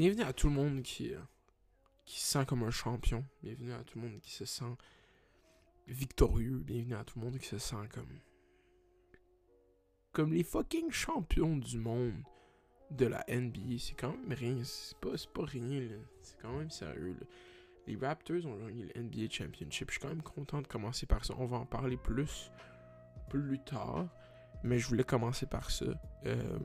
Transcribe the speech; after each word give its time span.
Bienvenue 0.00 0.22
à 0.22 0.32
tout 0.32 0.48
le 0.48 0.54
monde 0.54 0.80
qui, 0.80 1.12
euh, 1.12 1.20
qui 2.06 2.20
se 2.20 2.26
sent 2.26 2.46
comme 2.46 2.62
un 2.62 2.70
champion. 2.70 3.22
Bienvenue 3.42 3.74
à 3.74 3.84
tout 3.84 3.98
le 3.98 4.08
monde 4.08 4.18
qui 4.22 4.30
se 4.30 4.46
sent 4.46 4.74
victorieux. 5.88 6.56
Bienvenue 6.64 6.94
à 6.94 7.04
tout 7.04 7.18
le 7.18 7.26
monde 7.26 7.38
qui 7.38 7.46
se 7.46 7.58
sent 7.58 7.86
comme. 7.92 8.08
Comme 10.12 10.32
les 10.32 10.42
fucking 10.42 10.90
champions 10.90 11.54
du 11.54 11.76
monde 11.76 12.14
de 12.90 13.04
la 13.04 13.22
NBA. 13.28 13.76
C'est 13.78 13.92
quand 13.92 14.12
même 14.12 14.32
rien. 14.32 14.64
C'est 14.64 14.96
pas, 15.00 15.10
pas 15.34 15.44
rien, 15.44 15.80
là. 15.80 15.96
C'est 16.22 16.40
quand 16.40 16.56
même 16.56 16.70
sérieux, 16.70 17.18
là. 17.20 17.26
Les 17.86 17.96
Raptors 17.96 18.46
ont 18.46 18.56
gagné 18.56 18.90
le 18.94 19.02
NBA 19.02 19.28
Championship. 19.28 19.90
Je 19.90 19.98
suis 19.98 20.00
quand 20.00 20.08
même 20.08 20.22
content 20.22 20.62
de 20.62 20.66
commencer 20.66 21.04
par 21.04 21.26
ça. 21.26 21.34
On 21.36 21.44
va 21.44 21.58
en 21.58 21.66
parler 21.66 21.98
plus 21.98 22.50
plus 23.28 23.58
tard. 23.66 24.08
Mais 24.62 24.78
je 24.78 24.88
voulais 24.88 25.04
commencer 25.04 25.44
par 25.44 25.70
ça. 25.70 25.84
Euh, 26.24 26.58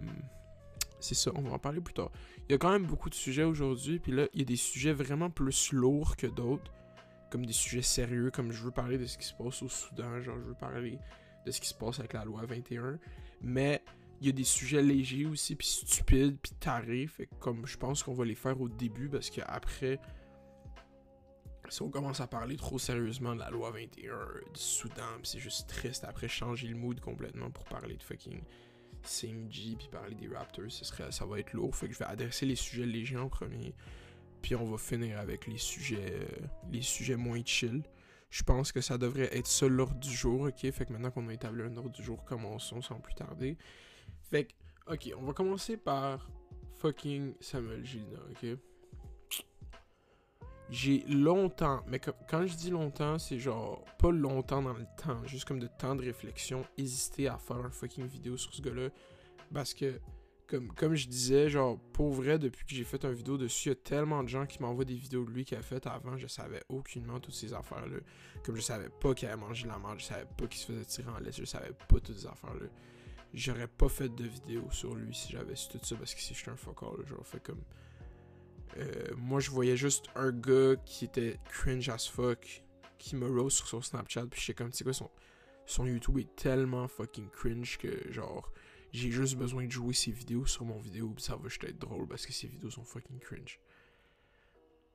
c'est 1.00 1.16
ça, 1.16 1.32
on 1.36 1.42
va 1.42 1.52
en 1.52 1.60
parler 1.60 1.82
plus 1.82 1.94
tard. 1.94 2.12
Il 2.48 2.52
y 2.52 2.56
a 2.56 2.58
quand 2.58 2.72
même 2.72 2.86
beaucoup 2.86 3.10
de 3.10 3.16
sujets 3.16 3.44
aujourd'hui. 3.44 4.00
Puis 4.00 4.12
là, 4.12 4.28
il 4.34 4.40
y 4.40 4.42
a 4.42 4.46
des 4.46 4.56
sujets 4.56 4.94
vraiment 4.94 5.30
plus 5.30 5.72
lourds 5.72 6.16
que 6.16 6.28
d'autres. 6.28 6.72
Comme 7.30 7.46
des 7.46 7.54
sujets 7.54 7.82
sérieux. 7.82 8.32
Comme 8.32 8.52
je 8.52 8.64
veux 8.64 8.72
parler 8.72 8.98
de 8.98 9.06
ce 9.06 9.18
qui 9.18 9.26
se 9.26 9.34
passe 9.34 9.62
au 9.62 9.70
Soudan. 9.70 10.22
Genre, 10.22 10.38
je 10.40 10.48
veux 10.48 10.56
parler 10.56 11.00
de 11.46 11.52
ce 11.52 11.62
qui 11.62 11.68
se 11.68 11.74
passe 11.74 12.00
avec 12.00 12.14
la 12.14 12.26
loi 12.26 12.46
21. 12.46 13.00
Mais 13.42 13.84
il 14.22 14.28
y 14.28 14.30
a 14.30 14.34
des 14.34 14.44
sujets 14.44 14.82
légers 14.82 15.26
aussi, 15.26 15.56
puis 15.56 15.68
stupides, 15.68 16.38
puis 16.42 16.54
tarés. 16.60 17.08
Fait 17.08 17.30
comme 17.40 17.66
je 17.66 17.78
pense 17.78 18.04
qu'on 18.04 18.14
va 18.14 18.26
les 18.26 18.36
faire 18.36 18.60
au 18.62 18.70
début, 18.70 19.10
parce 19.10 19.30
qu'après, 19.30 20.00
si 21.70 21.82
on 21.82 21.90
commence 21.90 22.22
à 22.22 22.28
parler 22.28 22.56
trop 22.56 22.80
sérieusement 22.80 23.36
de 23.36 23.40
la 23.40 23.50
loi 23.50 23.72
21 23.72 24.16
du 24.54 24.60
Soudan, 24.60 25.04
c'est 25.24 25.40
juste 25.40 25.68
triste 25.68 26.04
après 26.04 26.28
changer 26.28 26.68
le 26.68 26.76
mood 26.76 27.00
complètement 27.00 27.52
pour 27.52 27.66
parler 27.66 27.98
de 27.98 28.04
fucking 28.04 28.42
5G 29.06 29.78
puis 29.78 29.88
parler 29.92 30.16
des 30.16 30.28
Raptors, 30.28 30.70
ce 30.72 30.86
serait, 30.86 31.12
ça 31.12 31.26
va 31.26 31.40
être 31.40 31.54
lourd. 31.54 31.76
Fait 31.76 31.88
que 31.88 31.94
je 31.94 32.00
vais 32.00 32.06
adresser 32.06 32.46
les 32.46 32.56
sujets 32.56 32.86
légers 32.86 33.18
en 33.18 33.30
premier, 33.30 33.74
puis 34.42 34.56
on 34.56 34.66
va 34.66 34.78
finir 34.78 35.20
avec 35.20 35.48
les 35.48 35.58
sujets, 35.58 36.14
euh, 36.14 36.46
les 36.72 36.82
sujets 36.82 37.16
moins 37.16 37.42
chill. 37.44 37.84
Je 38.30 38.44
pense 38.44 38.72
que 38.72 38.82
ça 38.82 38.98
devrait 38.98 39.36
être 39.36 39.48
ça 39.48 39.68
l'ordre 39.68 40.00
du 40.00 40.12
jour, 40.12 40.42
ok? 40.42 40.72
Fait 40.72 40.86
que 40.86 40.92
maintenant 40.92 41.12
qu'on 41.12 41.28
a 41.30 41.34
établi 41.34 41.62
un 41.62 41.78
ordre 41.78 41.92
du 41.92 42.04
jour, 42.04 42.24
commençons 42.26 42.82
sans 42.82 43.00
plus 43.00 43.14
tarder. 43.14 43.58
Fait 44.30 44.46
que, 44.46 44.94
ok, 44.94 45.14
on 45.18 45.24
va 45.24 45.34
commencer 45.34 45.78
par 45.78 46.30
fucking 46.78 47.34
Samuel 47.40 47.86
Gilna, 47.86 48.20
ok? 48.32 48.58
J'ai 50.70 51.04
longtemps, 51.08 51.84
mais 51.88 52.00
quand 52.00 52.48
je 52.48 52.56
dis 52.56 52.72
longtemps, 52.72 53.20
c'est 53.20 53.38
genre 53.38 53.86
pas 54.00 54.12
longtemps 54.12 54.64
dans 54.64 54.74
le 54.74 54.86
temps, 54.98 55.24
juste 55.26 55.46
comme 55.46 55.60
de 55.60 55.68
temps 55.68 55.96
de 55.96 56.04
réflexion, 56.04 56.66
hésité 56.78 57.28
à 57.28 57.38
faire 57.38 57.58
un 57.58 57.70
fucking 57.70 58.08
vidéo 58.08 58.36
sur 58.36 58.52
ce 58.54 58.62
gars-là. 58.64 58.90
Parce 59.54 59.76
que, 59.76 60.00
comme, 60.48 60.70
comme 60.74 60.96
je 60.96 61.08
disais, 61.08 61.50
genre, 61.50 61.80
pour 61.94 62.12
vrai, 62.12 62.40
depuis 62.40 62.66
que 62.66 62.74
j'ai 62.74 62.84
fait 62.84 63.06
un 63.06 63.12
vidéo 63.12 63.38
dessus, 63.38 63.70
il 63.70 63.72
y 63.72 63.72
a 63.74 63.76
tellement 63.76 64.24
de 64.24 64.28
gens 64.28 64.48
qui 64.48 64.60
m'envoient 64.60 64.86
des 64.86 64.96
vidéos 64.96 65.24
de 65.24 65.30
lui 65.30 65.46
qu'il 65.46 65.58
a 65.58 65.62
fait 65.62 65.86
avant, 65.86 66.18
je 66.18 66.28
savais 66.28 66.64
aucunement 66.68 67.20
toutes 67.20 67.36
ces 67.36 67.54
affaires-là. 67.54 67.98
Comme 68.44 68.56
je 68.56 68.62
savais 68.62 68.90
pas 68.90 69.14
qu'il 69.14 69.28
avait 69.28 69.38
mangé 69.38 69.68
la 69.68 69.78
merde, 69.78 70.00
je 70.00 70.06
savais 70.06 70.26
pas 70.26 70.48
qu'il 70.48 70.60
se 70.60 70.66
faisait 70.66 70.86
tirer 70.86 71.10
en 71.12 71.20
laisse, 71.20 71.38
je 71.38 71.46
savais 71.46 71.74
pas 71.74 72.00
toutes 72.00 72.18
ces 72.18 72.26
affaires-là. 72.26 72.68
J'aurais 73.36 73.68
pas 73.68 73.90
fait 73.90 74.10
de 74.10 74.24
vidéo 74.24 74.64
sur 74.72 74.96
lui 74.96 75.14
si 75.14 75.32
j'avais 75.32 75.56
su 75.56 75.70
tout 75.70 75.80
ça 75.84 75.96
parce 75.96 76.16
que 76.16 76.22
si 76.22 76.34
j'étais 76.34 76.52
un 76.52 76.56
focal, 76.56 77.06
genre, 77.06 77.26
fait 77.26 77.42
comme. 77.44 77.62
Euh, 78.78 79.14
moi, 79.18 79.40
je 79.40 79.52
voyais 79.52 79.78
juste 79.78 80.06
un 80.16 80.32
gars 80.32 80.76
qui 80.86 81.06
était 81.06 81.40
cringe 81.50 81.90
as 81.90 82.10
fuck, 82.10 82.64
qui 82.98 83.16
me 83.16 83.28
rose 83.28 83.54
sur 83.54 83.68
son 83.68 83.82
Snapchat, 83.82 84.26
puis 84.28 84.42
j'étais 84.42 84.54
comme, 84.54 84.72
tu 84.72 84.78
sais 84.78 84.84
quoi, 84.84 84.94
son, 84.94 85.10
son 85.66 85.86
YouTube 85.86 86.18
est 86.20 86.36
tellement 86.36 86.88
fucking 86.88 87.30
cringe 87.30 87.78
que, 87.78 88.12
genre, 88.12 88.52
j'ai 88.92 89.12
juste 89.12 89.36
besoin 89.36 89.66
de 89.66 89.72
jouer 89.72 89.94
ses 89.94 90.12
vidéos 90.12 90.46
sur 90.46 90.66
mon 90.66 90.80
vidéo, 90.80 91.14
ça 91.18 91.36
va 91.36 91.50
juste 91.50 91.64
être 91.64 91.80
drôle 91.80 92.08
parce 92.08 92.26
que 92.26 92.34
ses 92.34 92.48
vidéos 92.48 92.70
sont 92.70 92.84
fucking 92.84 93.20
cringe. 93.20 93.60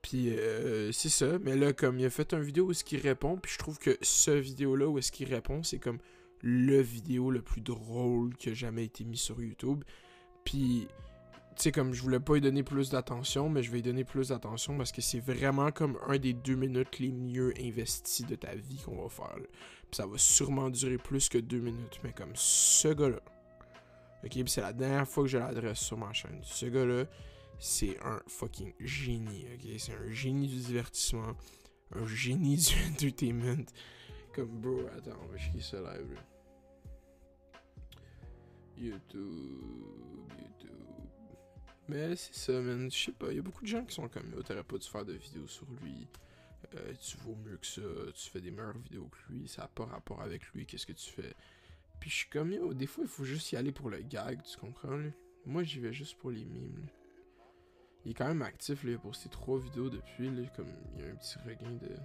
Puis 0.03 0.31
euh, 0.31 0.93
c'est 0.93 1.11
ça, 1.11 1.39
mais 1.39 1.57
là, 1.57 1.73
comme 1.73 1.99
il 1.99 2.07
a 2.07 2.11
fait 2.11 2.33
un 2.33 2.41
vidéo 2.41 2.67
où 2.67 2.71
est-ce 2.71 2.85
qu'il 2.85 3.01
répond, 3.01 3.37
puis 3.37 3.53
je 3.53 3.59
trouve 3.59 3.79
que 3.79 3.99
ce 4.01 4.31
vidéo-là 4.31 4.89
où 4.89 4.99
est-ce 4.99 5.13
qu'il 5.13 5.29
répond, 5.33 5.63
c'est 5.63 5.79
comme 5.79 5.99
le 6.43 6.81
vidéo 6.81 7.31
le 7.31 7.43
plus 7.43 7.61
drôle 7.61 8.35
qui 8.37 8.49
a 8.49 8.55
jamais 8.55 8.85
été 8.85 9.05
mis 9.05 9.19
sur 9.19 9.43
YouTube. 9.43 9.85
Puis 10.45 10.89
tu 11.57 11.65
sais, 11.65 11.73
comme 11.73 11.93
je 11.93 12.03
voulais 12.03 12.21
pas 12.21 12.37
y 12.37 12.41
donner 12.41 12.63
plus 12.63 12.91
d'attention, 12.91 13.49
mais 13.49 13.63
je 13.63 13.71
vais 13.71 13.81
y 13.81 13.83
donner 13.83 14.05
plus 14.05 14.29
d'attention 14.29 14.77
parce 14.77 14.93
que 14.93 15.01
c'est 15.03 15.21
vraiment 15.21 15.71
comme 15.73 15.99
un 16.07 16.19
des 16.19 16.33
deux 16.33 16.55
minutes 16.55 16.99
les 16.99 17.11
mieux 17.11 17.53
investis 17.61 18.25
de 18.27 18.35
ta 18.35 18.55
vie 18.55 18.79
qu'on 18.85 19.03
va 19.03 19.09
faire. 19.09 19.37
Puis 19.37 19.97
ça 19.97 20.07
va 20.07 20.17
sûrement 20.17 20.71
durer 20.71 20.99
plus 20.99 21.29
que 21.29 21.39
deux 21.39 21.61
minutes, 21.61 22.01
mais 22.05 22.13
comme 22.13 22.33
ce 22.35 22.89
gars-là. 22.89 23.21
Ok, 24.23 24.31
puis 24.33 24.45
c'est 24.49 24.61
la 24.61 24.73
dernière 24.73 25.09
fois 25.09 25.25
que 25.25 25.31
je 25.31 25.39
l'adresse 25.39 25.81
sur 25.81 25.97
ma 25.97 26.13
chaîne. 26.13 26.41
Ce 26.43 26.67
gars-là, 26.67 27.05
c'est 27.59 27.99
un 28.05 28.21
fucking 28.27 28.73
génie, 28.81 29.47
ok? 29.55 29.71
C'est 29.79 29.93
un 29.93 30.11
génie 30.11 30.47
du 30.47 30.57
divertissement, 30.57 31.35
un 31.95 32.07
génie 32.07 32.57
du 32.57 32.75
entertainment. 32.91 33.65
Comme, 34.35 34.61
bro, 34.61 34.81
attends, 34.97 35.19
on 35.25 35.33
va 35.33 35.39
chier 35.39 35.61
ça 35.61 35.79
live, 35.79 36.15
là. 36.15 36.21
YouTube, 38.77 40.31
YouTube. 40.39 41.00
Mais 41.91 42.15
c'est 42.15 42.35
ça, 42.35 42.53
man. 42.61 42.89
Je 42.91 42.97
sais 42.97 43.13
pas, 43.13 43.31
il 43.31 43.37
y 43.37 43.39
a 43.41 43.43
beaucoup 43.43 43.63
de 43.63 43.69
gens 43.69 43.85
qui 43.85 43.95
sont 43.95 44.09
comme, 44.09 44.31
yo, 44.31 44.43
t'aurais 44.43 44.63
pas 44.63 44.79
dû 44.79 44.89
faire 44.89 45.05
de 45.05 45.15
vidéos 45.15 45.49
sur 45.49 45.67
lui. 45.83 46.07
Euh, 46.77 46.93
tu 47.01 47.17
vaux 47.19 47.35
mieux 47.45 47.57
que 47.57 47.67
ça. 47.67 47.81
Tu 48.15 48.31
fais 48.31 48.41
des 48.41 48.53
meilleures 48.53 48.79
vidéos 48.79 49.09
que 49.09 49.33
lui. 49.33 49.49
Ça 49.49 49.63
n'a 49.63 49.69
pas 49.69 49.87
rapport 49.87 50.23
avec 50.23 50.47
lui. 50.53 50.67
Qu'est-ce 50.67 50.87
que 50.87 50.93
tu 50.93 51.11
fais? 51.11 51.35
Puis 51.99 52.09
je 52.09 52.15
suis 52.17 52.29
comme, 52.29 52.53
yo, 52.53 52.73
des 52.75 52.87
fois, 52.87 53.03
il 53.03 53.11
faut 53.11 53.25
juste 53.25 53.51
y 53.51 53.57
aller 53.57 53.73
pour 53.73 53.91
le 53.91 54.01
gag, 54.03 54.41
tu 54.43 54.57
comprends, 54.57 54.97
là? 54.97 55.11
Moi, 55.47 55.65
j'y 55.65 55.81
vais 55.81 55.93
juste 55.93 56.17
pour 56.19 56.31
les 56.31 56.45
mimes. 56.45 56.87
Il 58.05 58.13
est 58.13 58.15
quand 58.15 58.29
même 58.29 58.43
actif, 58.43 58.85
là. 58.85 58.95
A 58.95 58.99
posté 58.99 59.29
trois 59.29 59.59
vidéos 59.59 59.91
depuis, 59.91 60.31
là. 60.31 60.47
Comme, 60.55 60.73
il 60.95 61.03
y 61.03 61.09
a 61.09 61.11
un 61.11 61.17
petit 61.17 61.39
regain 61.39 61.73
de. 61.73 61.97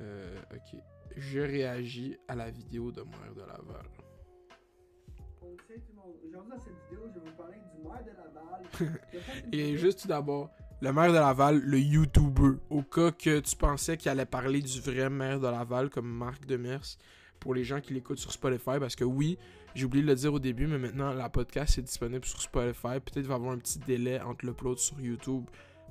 Euh, 0.00 0.42
ok. 0.52 0.80
Je 1.16 1.38
réagis 1.38 2.18
à 2.26 2.34
la 2.34 2.50
vidéo 2.50 2.90
de 2.90 3.02
Mère 3.02 3.34
de 3.34 3.42
Laval. 3.42 3.86
Aujourd'hui, 6.28 6.50
dans 6.50 6.58
cette 6.60 6.74
vidéo, 6.90 7.08
je 7.08 7.20
vais 7.20 7.26
vous 7.26 7.36
parler 7.36 7.56
du 7.74 7.82
maire 7.82 8.04
de 8.04 8.10
Laval. 8.16 9.00
Et 9.52 9.76
juste 9.76 10.02
tout 10.02 10.08
d'abord, 10.08 10.50
le 10.80 10.92
maire 10.92 11.08
de 11.08 11.18
Laval, 11.18 11.60
le 11.60 11.78
YouTuber. 11.78 12.58
Au 12.70 12.82
cas 12.82 13.10
que 13.10 13.40
tu 13.40 13.56
pensais 13.56 13.96
qu'il 13.96 14.10
allait 14.10 14.26
parler 14.26 14.60
du 14.60 14.80
vrai 14.80 15.08
maire 15.08 15.40
de 15.40 15.46
Laval, 15.46 15.90
comme 15.90 16.08
Marc 16.08 16.46
Demers, 16.46 16.98
pour 17.40 17.54
les 17.54 17.64
gens 17.64 17.80
qui 17.80 17.94
l'écoutent 17.94 18.18
sur 18.18 18.32
Spotify. 18.32 18.78
Parce 18.80 18.96
que 18.96 19.04
oui, 19.04 19.38
j'ai 19.74 19.84
oublié 19.84 20.02
de 20.02 20.08
le 20.08 20.14
dire 20.14 20.32
au 20.32 20.38
début, 20.38 20.66
mais 20.66 20.78
maintenant, 20.78 21.12
la 21.12 21.28
podcast 21.28 21.78
est 21.78 21.82
disponible 21.82 22.24
sur 22.24 22.40
Spotify. 22.40 23.00
Peut-être 23.00 23.12
qu'il 23.12 23.22
va 23.26 23.34
y 23.34 23.36
avoir 23.36 23.52
un 23.52 23.58
petit 23.58 23.78
délai 23.78 24.20
entre 24.20 24.46
l'upload 24.46 24.78
sur 24.78 25.00
YouTube, 25.00 25.44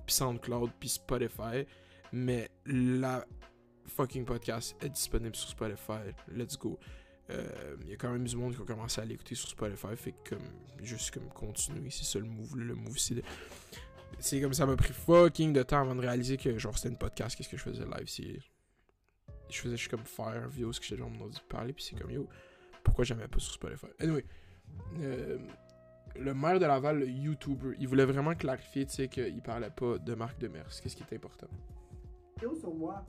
puis 0.06 0.16
SoundCloud, 0.16 0.72
puis 0.80 0.90
Spotify. 0.90 1.66
Mais 2.12 2.50
la 2.66 3.26
fucking 3.88 4.26
podcast 4.26 4.76
est 4.82 4.90
disponible 4.90 5.36
sur 5.36 5.50
Spotify. 5.50 6.14
Let's 6.28 6.58
go. 6.58 6.80
Il 7.28 7.36
euh, 7.36 7.75
y 7.88 7.94
a 7.94 7.96
quand 7.96 8.12
même 8.12 8.25
du 8.25 8.36
monde 8.36 8.56
qui 8.56 8.62
a 8.62 8.66
commencé 8.66 9.02
à 9.02 9.06
l'écouter 9.06 9.34
sur 9.34 9.50
Spotify, 9.50 9.96
fait 9.96 10.12
que 10.12 10.36
comme, 10.36 10.47
juste 10.84 11.12
comme 11.12 11.28
continuer, 11.30 11.90
c'est 11.90 12.03
ça 12.03 12.19
le 12.19 12.25
move, 12.25 12.56
le 12.56 12.75
move 12.75 12.97
c'est. 12.97 13.24
C'est 14.19 14.40
comme 14.40 14.53
ça 14.53 14.66
m'a 14.66 14.78
pris 14.78 14.94
fucking 14.94 15.52
de 15.52 15.63
temps 15.63 15.81
avant 15.81 15.96
de 15.96 16.02
réaliser 16.02 16.38
que 16.38 16.58
genre 16.58 16.78
c'était 16.78 16.90
une 16.90 16.97
podcast, 16.97 17.36
qu'est-ce 17.36 17.50
que 17.50 17.58
je 17.58 17.63
faisais 17.63 17.84
live, 17.84 18.08
c'est... 18.08 18.40
Je 19.50 19.59
faisais 19.59 19.75
juste 19.75 19.91
comme 19.91 20.06
faire 20.06 20.47
vidéo, 20.47 20.72
ce 20.72 20.80
que 20.80 20.86
j'étais 20.86 21.00
genre 21.00 21.09
mon 21.09 21.30
parler, 21.50 21.74
puis 21.74 21.84
c'est 21.84 22.00
comme 22.00 22.12
yo, 22.12 22.30
pourquoi 22.84 23.03
j'aimais 23.03 23.28
pas 23.28 23.40
sur 23.40 23.53
Spotify? 23.53 23.88
Anyway, 24.00 24.24
euh, 25.00 25.38
le 26.16 26.34
maire 26.34 26.59
de 26.59 26.66
Laval, 26.66 27.00
le 27.00 27.09
YouTuber, 27.09 27.75
il 27.80 27.88
voulait 27.88 28.06
vraiment 28.06 28.36
clarifier, 28.36 28.86
tu 28.86 28.94
sais, 28.94 29.07
qu'il 29.07 29.42
parlait 29.42 29.69
pas 29.69 29.97
de 29.97 30.16
Marc 30.16 30.40
Demers, 30.40 30.69
qu'est-ce 30.81 30.96
qui 30.96 31.03
est 31.03 31.16
important? 31.16 31.47
Yo 32.42 32.56
sur 32.56 32.74
moi, 32.74 33.06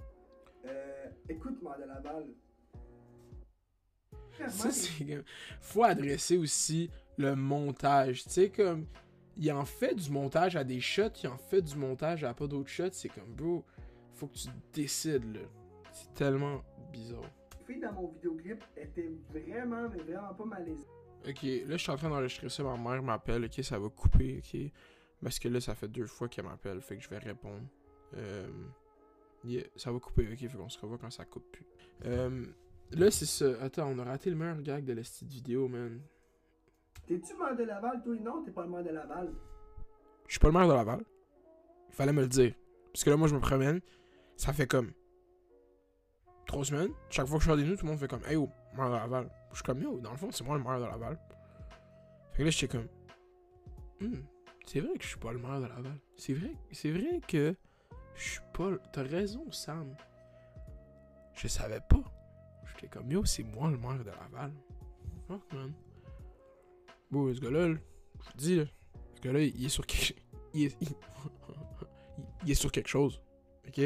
euh, 0.65 1.07
écoute 1.29 1.63
maire 1.63 1.79
de 1.79 1.85
Laval, 1.85 2.27
ça, 4.49 4.71
c'est 4.71 5.25
Faut 5.61 5.85
adresser 5.85 6.37
aussi 6.37 6.91
le 7.17 7.35
montage. 7.35 8.25
Tu 8.25 8.31
sais, 8.31 8.51
comme. 8.51 8.87
Il 9.39 9.53
en 9.53 9.67
fait 9.67 9.95
du 9.95 10.11
montage 10.11 10.57
à 10.57 10.65
des 10.65 10.81
shots, 10.81 11.11
il 11.23 11.29
en 11.29 11.37
fait 11.37 11.61
du 11.61 11.77
montage 11.77 12.25
à 12.25 12.33
pas 12.33 12.47
d'autres 12.47 12.71
shots. 12.71 12.93
C'est 12.93 13.11
comme, 13.11 13.35
bro, 13.35 13.65
faut 14.15 14.29
que 14.29 14.35
tu 14.35 14.49
décides, 14.73 15.35
là. 15.35 15.43
C'est 15.93 16.15
tellement 16.15 16.63
bizarre. 16.91 17.21
La 17.21 17.67
fille 17.67 17.81
dans 17.81 17.93
mon 17.93 18.09
vidéoclip 18.09 18.65
était 18.77 19.11
vraiment, 19.31 19.91
mais 19.91 20.03
vraiment 20.03 20.33
pas 20.33 20.45
malaisée. 20.47 20.87
Ok, 21.29 21.43
là, 21.43 21.77
je 21.77 21.77
suis 21.77 21.91
en 21.91 21.97
train 21.97 22.09
d'enregistrer 22.09 22.49
ça. 22.49 22.63
Ma 22.63 22.77
mère 22.77 23.03
m'appelle. 23.03 23.45
Ok, 23.45 23.63
ça 23.63 23.79
va 23.79 23.89
couper. 23.89 24.39
Ok. 24.39 24.59
Parce 25.23 25.39
que 25.39 25.49
là, 25.49 25.61
ça 25.61 25.75
fait 25.75 25.89
deux 25.89 26.07
fois 26.07 26.29
qu'elle 26.29 26.45
m'appelle. 26.45 26.81
Fait 26.81 26.97
que 26.97 27.03
je 27.03 27.09
vais 27.09 27.19
répondre. 27.19 27.67
Euh. 28.17 28.49
Yeah, 29.45 29.65
ça 29.77 29.93
va 29.93 29.99
couper. 29.99 30.29
Ok, 30.33 30.39
fait 30.39 30.57
qu'on 30.57 30.69
se 30.69 30.79
revoit 30.79 30.99
quand 30.99 31.11
ça 31.11 31.25
coupe 31.25 31.51
plus. 31.53 31.67
Euh. 32.05 32.47
Là, 32.93 33.11
c'est 33.11 33.27
ça. 33.27 33.47
Attends, 33.63 33.89
on 33.89 33.99
a 33.99 34.05
raté 34.05 34.31
le 34.31 34.37
meilleur 34.37 34.61
gag 34.63 34.85
de 34.85 34.93
la 34.93 35.03
petite 35.03 35.29
vidéo, 35.29 35.69
man. 35.69 36.01
T'es-tu 37.07 37.37
maire 37.37 37.57
de 37.57 37.65
Laval, 37.65 38.03
toi? 38.03 38.15
Non, 38.17 38.43
t'es 38.45 38.51
pas 38.51 38.63
le 38.65 38.69
maire 38.71 38.85
de 38.85 38.91
Laval. 38.91 39.33
Je 40.27 40.33
suis 40.33 40.39
pas 40.41 40.49
le 40.49 40.55
maire 40.55 40.69
de 40.69 40.73
Laval. 40.73 41.01
Il 41.89 41.95
fallait 41.95 42.13
me 42.13 42.23
le 42.23 42.29
dire. 42.29 42.55
Parce 42.93 43.05
que 43.05 43.11
là, 43.11 43.17
moi, 43.17 43.29
je 43.29 43.35
me 43.35 43.41
promène. 43.41 43.81
Ça 44.37 44.53
fait 44.53 44.67
comme. 44.67 44.93
Trois 46.47 46.65
semaines. 46.65 46.91
Chaque 47.11 47.27
fois 47.27 47.39
que 47.39 47.45
je 47.45 47.49
sors 47.49 47.57
des 47.57 47.65
nuits, 47.65 47.77
tout 47.77 47.85
le 47.85 47.91
monde 47.91 48.01
fait 48.01 48.09
comme. 48.09 48.25
Hey, 48.25 48.37
oh, 48.37 48.49
maire 48.77 48.89
de 48.89 48.95
Laval. 48.95 49.31
Je 49.51 49.57
suis 49.57 49.65
comme, 49.65 49.81
yo, 49.83 49.99
dans 50.01 50.11
le 50.13 50.17
fond, 50.17 50.31
c'est 50.31 50.45
moi 50.45 50.57
le 50.57 50.63
maire 50.65 50.79
de 50.81 50.85
Laval. 50.85 51.19
Fait 52.33 52.39
que 52.39 52.43
là, 52.45 52.51
j'étais 52.51 52.77
comme. 52.77 52.89
Hmm. 54.01 54.23
C'est 54.67 54.81
vrai 54.81 54.95
que 54.97 55.03
je 55.03 55.09
suis 55.09 55.19
pas 55.19 55.33
le 55.33 55.39
maire 55.39 55.61
de 55.61 55.67
Laval. 55.67 55.99
C'est 56.17 56.35
vrai, 56.35 56.53
c'est 56.73 56.91
vrai 56.91 57.21
que 57.27 57.55
je 58.15 58.23
suis 58.31 58.41
pas. 58.53 58.71
le- 58.71 58.81
T'as 58.93 59.03
raison, 59.03 59.51
Sam. 59.51 59.95
Je 61.35 61.49
savais 61.49 61.81
pas. 61.89 62.03
J'étais 62.77 62.89
comme 62.89 63.11
yo, 63.11 63.25
c'est 63.25 63.43
moi 63.43 63.71
le 63.71 63.79
maire 63.79 63.99
de 63.99 64.11
Laval. 64.11 64.53
Fuck, 65.27 65.53
man. 65.53 65.73
Bon, 67.11 67.35
ce 67.35 67.41
gars-là, 67.41 67.69
là, 67.69 67.75
je 67.75 68.25
vous 68.25 68.37
dis, 68.37 68.71
ce 69.15 69.21
gars-là, 69.21 69.41
il 69.41 69.65
est 69.65 69.69
sur 69.69 69.87
quelque 69.87 70.21
il 70.55 70.65
est, 70.65 70.77
il... 72.45 72.51
est 72.51 72.55
sur 72.55 72.71
quelque 72.71 72.89
chose. 72.89 73.21
Ok? 73.67 73.81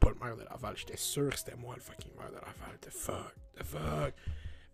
Pas 0.00 0.08
le 0.10 0.14
maire 0.16 0.36
de 0.36 0.44
Laval. 0.44 0.76
J'étais 0.76 0.96
sûr 0.96 1.30
que 1.30 1.38
c'était 1.38 1.56
moi 1.56 1.74
le 1.74 1.82
fucking 1.82 2.14
maire 2.16 2.30
de 2.30 2.36
Laval. 2.36 2.78
The 2.80 2.90
fuck, 2.90 3.34
the 3.54 3.64
fuck. 3.64 4.14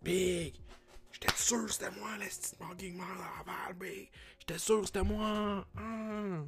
Big. 0.01 0.55
J'étais 1.11 1.35
sûr 1.35 1.65
que 1.65 1.73
c'était 1.73 1.91
moi, 1.91 2.17
le 2.17 2.25
fucking 2.25 2.95
maire 2.95 3.15
de 3.15 3.47
Laval, 3.47 3.73
big. 3.75 4.09
J'étais 4.39 4.57
sûr 4.57 4.79
que 4.79 4.85
c'était 4.87 5.03
moi. 5.03 5.67
Ah. 5.75 6.43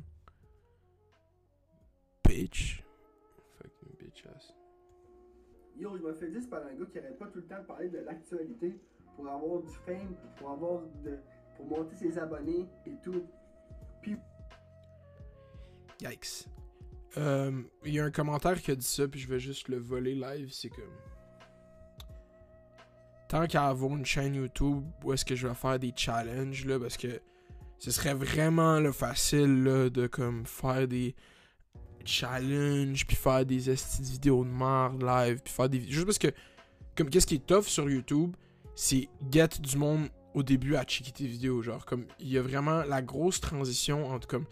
Bitch. 2.24 2.81
Fucking 3.57 3.98
bitch 4.00 4.25
ass. 4.28 4.54
Yo, 5.81 5.98
je 5.98 6.04
me 6.04 6.13
fais 6.13 6.30
dire 6.30 6.48
par 6.48 6.62
un 6.63 6.75
gars 6.75 6.86
qui 6.92 7.00
arrête 7.00 7.18
pas 7.18 7.25
tout 7.25 7.39
le 7.39 7.45
temps 7.45 7.60
de 7.60 7.66
parler 7.66 7.89
de 7.89 7.98
l'actualité 7.98 8.80
pour 9.16 9.28
avoir 9.28 9.63
du 9.63 9.74
fame, 9.83 10.16
pour 10.38 10.51
avoir 10.51 10.81
de. 11.04 11.18
pour 11.57 11.66
monter 11.66 11.95
ses 11.95 12.19
abonnés 12.19 12.68
et 12.86 12.94
tout. 13.04 13.25
Yikes. 16.00 16.48
Euh, 17.18 17.63
Il 17.83 17.95
y 17.95 18.00
a 18.00 18.06
un 18.06 18.12
commentaire 18.12 18.62
qui 18.62 18.69
a 18.69 18.75
dit 18.75 18.86
ça, 18.86 19.07
puis 19.07 19.19
je 19.19 19.28
vais 19.28 19.39
juste 19.39 19.69
le 19.69 19.78
voler 19.78 20.13
live. 20.13 20.51
C'est 20.51 20.69
comme. 20.69 20.94
Tant 23.28 23.48
qu'à 23.48 23.68
avoir 23.68 23.92
une 23.98 24.06
chaîne 24.06 24.36
YouTube 24.36 24.83
où 25.04 25.13
est-ce 25.13 25.25
que 25.25 25.36
je 25.36 25.48
vais 25.48 25.56
faire 25.56 25.80
des 25.80 25.94
challenges, 25.95 26.63
là, 26.66 26.80
parce 26.80 26.98
que 26.98 27.19
ce 27.80 27.89
serait 27.89 28.13
vraiment 28.13 28.92
facile 28.92 29.63
de 29.92 30.06
comme 30.06 30.45
faire 30.45 30.88
des 30.88 31.16
challenges, 32.06 33.06
puis 33.06 33.15
faire 33.15 33.45
des 33.45 33.57
vidéos 34.00 34.44
de 34.44 34.50
merde 34.50 35.01
live, 35.01 35.42
puis 35.44 35.53
faire 35.53 35.69
des. 35.69 35.81
Juste 35.81 36.06
parce 36.06 36.19
que, 36.19 36.31
comme 36.95 37.09
qu'est-ce 37.09 37.27
qui 37.27 37.36
est 37.36 37.45
tough 37.45 37.65
sur 37.65 37.89
YouTube, 37.89 38.36
c'est 38.75 39.09
get 39.31 39.50
du 39.59 39.77
monde 39.77 40.09
au 40.33 40.44
début 40.44 40.75
à 40.75 40.83
checker 40.83 41.12
tes 41.12 41.27
vidéos. 41.27 41.62
Genre, 41.62 41.86
comme, 41.86 42.06
il 42.19 42.30
y 42.30 42.38
a 42.38 42.42
vraiment 42.42 42.83
la 42.83 43.01
grosse 43.01 43.42
transition 43.42 44.09
entre 44.09 44.27
comme 44.27 44.45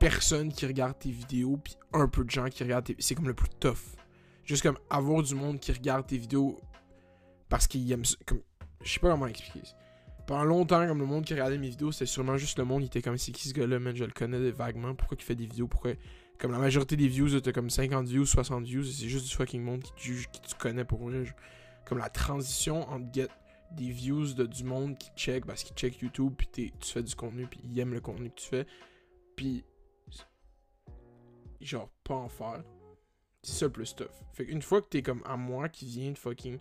personne 0.00 0.50
qui 0.50 0.66
regarde 0.66 0.98
tes 0.98 1.10
vidéos 1.10 1.58
puis 1.62 1.76
un 1.92 2.08
peu 2.08 2.24
de 2.24 2.30
gens 2.30 2.48
qui 2.48 2.64
regardent 2.64 2.86
tes 2.86 2.96
c'est 2.98 3.14
comme 3.14 3.28
le 3.28 3.34
plus 3.34 3.50
tough 3.60 3.94
juste 4.44 4.62
comme 4.62 4.78
avoir 4.88 5.22
du 5.22 5.34
monde 5.34 5.60
qui 5.60 5.70
regarde 5.72 6.06
tes 6.06 6.16
vidéos 6.16 6.58
parce 7.50 7.66
qu'ils 7.66 7.92
aiment 7.92 8.04
comme 8.24 8.40
je 8.82 8.94
sais 8.94 8.98
pas 8.98 9.10
comment 9.10 9.26
expliquer 9.26 9.60
ça. 9.62 9.76
pendant 10.26 10.44
longtemps 10.44 10.86
comme 10.86 11.00
le 11.00 11.04
monde 11.04 11.26
qui 11.26 11.34
regardait 11.34 11.58
mes 11.58 11.68
vidéos 11.68 11.92
c'était 11.92 12.06
sûrement 12.06 12.38
juste 12.38 12.58
le 12.58 12.64
monde 12.64 12.82
il 12.82 12.86
était 12.86 13.02
comme 13.02 13.18
c'est 13.18 13.30
qui 13.30 13.46
ce 13.46 13.52
gars 13.52 13.66
là 13.66 13.78
man 13.78 13.94
je 13.94 14.04
le 14.04 14.10
connais 14.10 14.50
vaguement 14.50 14.94
pourquoi 14.94 15.18
il 15.20 15.22
fait 15.22 15.34
des 15.34 15.44
vidéos 15.44 15.68
pourquoi 15.68 15.92
comme 16.40 16.52
la 16.52 16.58
majorité 16.58 16.96
des 16.96 17.08
views 17.08 17.40
t'as 17.40 17.52
comme 17.52 17.70
50 17.70 18.06
views 18.06 18.26
60 18.26 18.64
views 18.64 18.84
c'est 18.84 19.08
juste 19.08 19.26
du 19.26 19.34
fucking 19.34 19.62
monde 19.62 19.82
qui 19.82 19.92
te 19.92 20.00
juge 20.00 20.30
qui 20.30 20.40
tu 20.40 20.54
connais 20.54 20.84
pour 20.84 21.00
vrai 21.00 21.24
comme 21.86 21.98
la 21.98 22.08
transition 22.08 22.88
entre 22.88 23.06
get 23.12 23.28
des 23.72 23.90
views 23.90 24.32
de 24.34 24.46
du 24.46 24.64
monde 24.64 24.98
qui 24.98 25.10
check 25.16 25.44
parce 25.44 25.62
qu'il 25.62 25.76
check 25.76 26.00
YouTube 26.00 26.32
puis 26.36 26.48
tu 26.48 26.72
fais 26.82 27.02
du 27.02 27.14
contenu 27.14 27.46
puis 27.46 27.60
il 27.62 27.78
aime 27.78 27.92
le 27.92 28.00
contenu 28.00 28.30
que 28.30 28.40
tu 28.40 28.48
fais 28.48 28.66
puis 29.36 29.64
genre 31.60 31.90
pas 32.04 32.14
en 32.14 32.28
faire. 32.28 32.62
C'est 33.42 33.52
ça 33.52 33.66
le 33.66 33.72
plus 33.72 33.94
tough. 33.94 34.08
Fait 34.32 34.46
qu'une 34.46 34.62
fois 34.62 34.82
que 34.82 34.88
t'es 34.88 35.02
comme 35.02 35.22
à 35.24 35.36
moi 35.36 35.68
qui 35.68 35.86
vient 35.86 36.12
de 36.12 36.18
fucking 36.18 36.58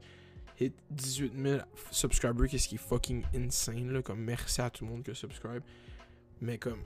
hit 0.59 0.75
18 0.91 1.33
000 1.35 1.61
subscribers, 1.91 2.47
qu'est-ce 2.49 2.67
qui 2.67 2.75
est 2.75 2.77
fucking 2.77 3.23
insane 3.35 3.91
là, 3.91 4.01
comme 4.01 4.21
merci 4.21 4.61
à 4.61 4.69
tout 4.69 4.85
le 4.85 4.91
monde 4.91 5.03
qui 5.03 5.11
a 5.11 5.15
subscribe. 5.15 5.63
Mais 6.41 6.57
comme 6.57 6.81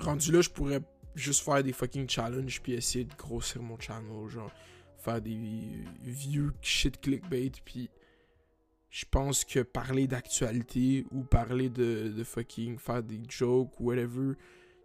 rendu 0.00 0.30
là, 0.30 0.40
je 0.40 0.50
pourrais 0.50 0.80
juste 1.18 1.44
faire 1.44 1.62
des 1.62 1.72
fucking 1.72 2.08
challenges 2.08 2.60
puis 2.62 2.72
essayer 2.72 3.04
de 3.04 3.14
grossir 3.14 3.62
mon 3.62 3.78
channel, 3.78 4.28
genre 4.28 4.52
faire 4.96 5.20
des 5.20 5.84
vieux 6.02 6.52
shit 6.60 7.00
clickbait 7.00 7.52
puis 7.64 7.90
je 8.90 9.04
pense 9.10 9.44
que 9.44 9.60
parler 9.60 10.06
d'actualité 10.06 11.04
ou 11.10 11.22
parler 11.22 11.68
de, 11.68 12.22
fucking 12.24 12.78
faire 12.78 13.02
des 13.02 13.20
jokes 13.28 13.78
ou 13.78 13.86
whatever, 13.86 14.34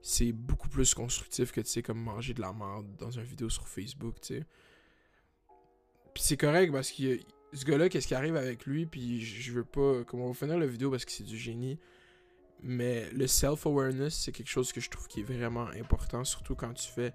c'est 0.02 0.34
beaucoup 0.34 0.68
plus 0.68 0.94
constructif 0.94 1.52
que, 1.52 1.62
tu 1.62 1.70
sais, 1.70 1.82
comme 1.82 2.00
manger 2.00 2.34
de 2.34 2.42
la 2.42 2.52
merde 2.52 2.88
dans 2.98 3.12
une 3.12 3.24
vidéo 3.24 3.50
sur 3.50 3.68
Facebook, 3.68 4.20
tu 4.20 4.36
sais. 4.36 4.46
Puis 6.14 6.24
c'est 6.24 6.38
correct 6.38 6.72
parce 6.72 6.92
que 6.92 7.20
ce 7.54 7.66
gars-là, 7.66 7.88
qu'est-ce 7.88 8.08
qui 8.08 8.16
arrive 8.16 8.36
avec 8.36 8.66
lui, 8.66 8.86
puis 8.86 9.22
je 9.22 9.52
veux 9.54 9.64
pas... 9.64 10.04
Comme 10.04 10.20
on 10.20 10.28
va 10.28 10.34
finir 10.34 10.58
la 10.58 10.68
vidéo 10.68 10.92
parce 10.92 11.06
que 11.06 11.12
c'est 11.12 11.24
du 11.24 11.38
génie, 11.38 11.80
mais 12.64 13.10
le 13.12 13.28
self-awareness, 13.28 14.16
c'est 14.16 14.32
quelque 14.32 14.50
chose 14.50 14.72
que 14.72 14.80
je 14.80 14.90
trouve 14.90 15.08
qui 15.08 15.20
est 15.20 15.24
vraiment 15.24 15.68
important, 15.68 16.24
surtout 16.24 16.56
quand 16.56 16.74
tu 16.74 16.88
fais 16.88 17.14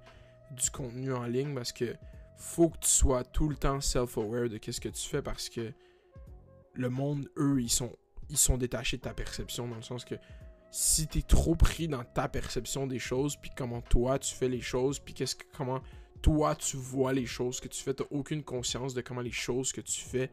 du 0.50 0.70
contenu 0.70 1.12
en 1.12 1.24
ligne, 1.24 1.54
parce 1.54 1.72
que 1.72 1.96
faut 2.36 2.68
que 2.68 2.78
tu 2.78 2.88
sois 2.88 3.24
tout 3.24 3.48
le 3.48 3.56
temps 3.56 3.80
self-aware 3.80 4.48
de 4.48 4.58
qu'est-ce 4.58 4.80
que 4.80 4.90
tu 4.90 5.08
fais, 5.08 5.22
parce 5.22 5.48
que 5.48 5.72
le 6.74 6.90
monde, 6.90 7.28
eux, 7.38 7.60
ils 7.60 7.70
sont, 7.70 7.96
ils 8.28 8.36
sont 8.36 8.58
détachés 8.58 8.98
de 8.98 9.02
ta 9.02 9.14
perception, 9.14 9.66
dans 9.66 9.76
le 9.76 9.82
sens 9.82 10.04
que 10.04 10.14
si 10.70 11.06
t'es 11.06 11.22
trop 11.22 11.54
pris 11.54 11.88
dans 11.88 12.04
ta 12.04 12.28
perception 12.28 12.86
des 12.86 12.98
choses, 12.98 13.36
puis 13.36 13.50
comment 13.56 13.80
toi 13.80 14.18
tu 14.18 14.34
fais 14.34 14.48
les 14.48 14.60
choses, 14.60 14.98
puis 14.98 15.14
qu'est-ce 15.14 15.34
que 15.34 15.44
comment 15.56 15.80
toi 16.20 16.54
tu 16.54 16.76
vois 16.76 17.12
les 17.12 17.26
choses 17.26 17.60
que 17.60 17.68
tu 17.68 17.82
fais, 17.82 17.94
t'as 17.94 18.04
aucune 18.10 18.42
conscience 18.42 18.92
de 18.92 19.00
comment 19.00 19.22
les 19.22 19.32
choses 19.32 19.72
que 19.72 19.80
tu 19.80 20.00
fais 20.00 20.30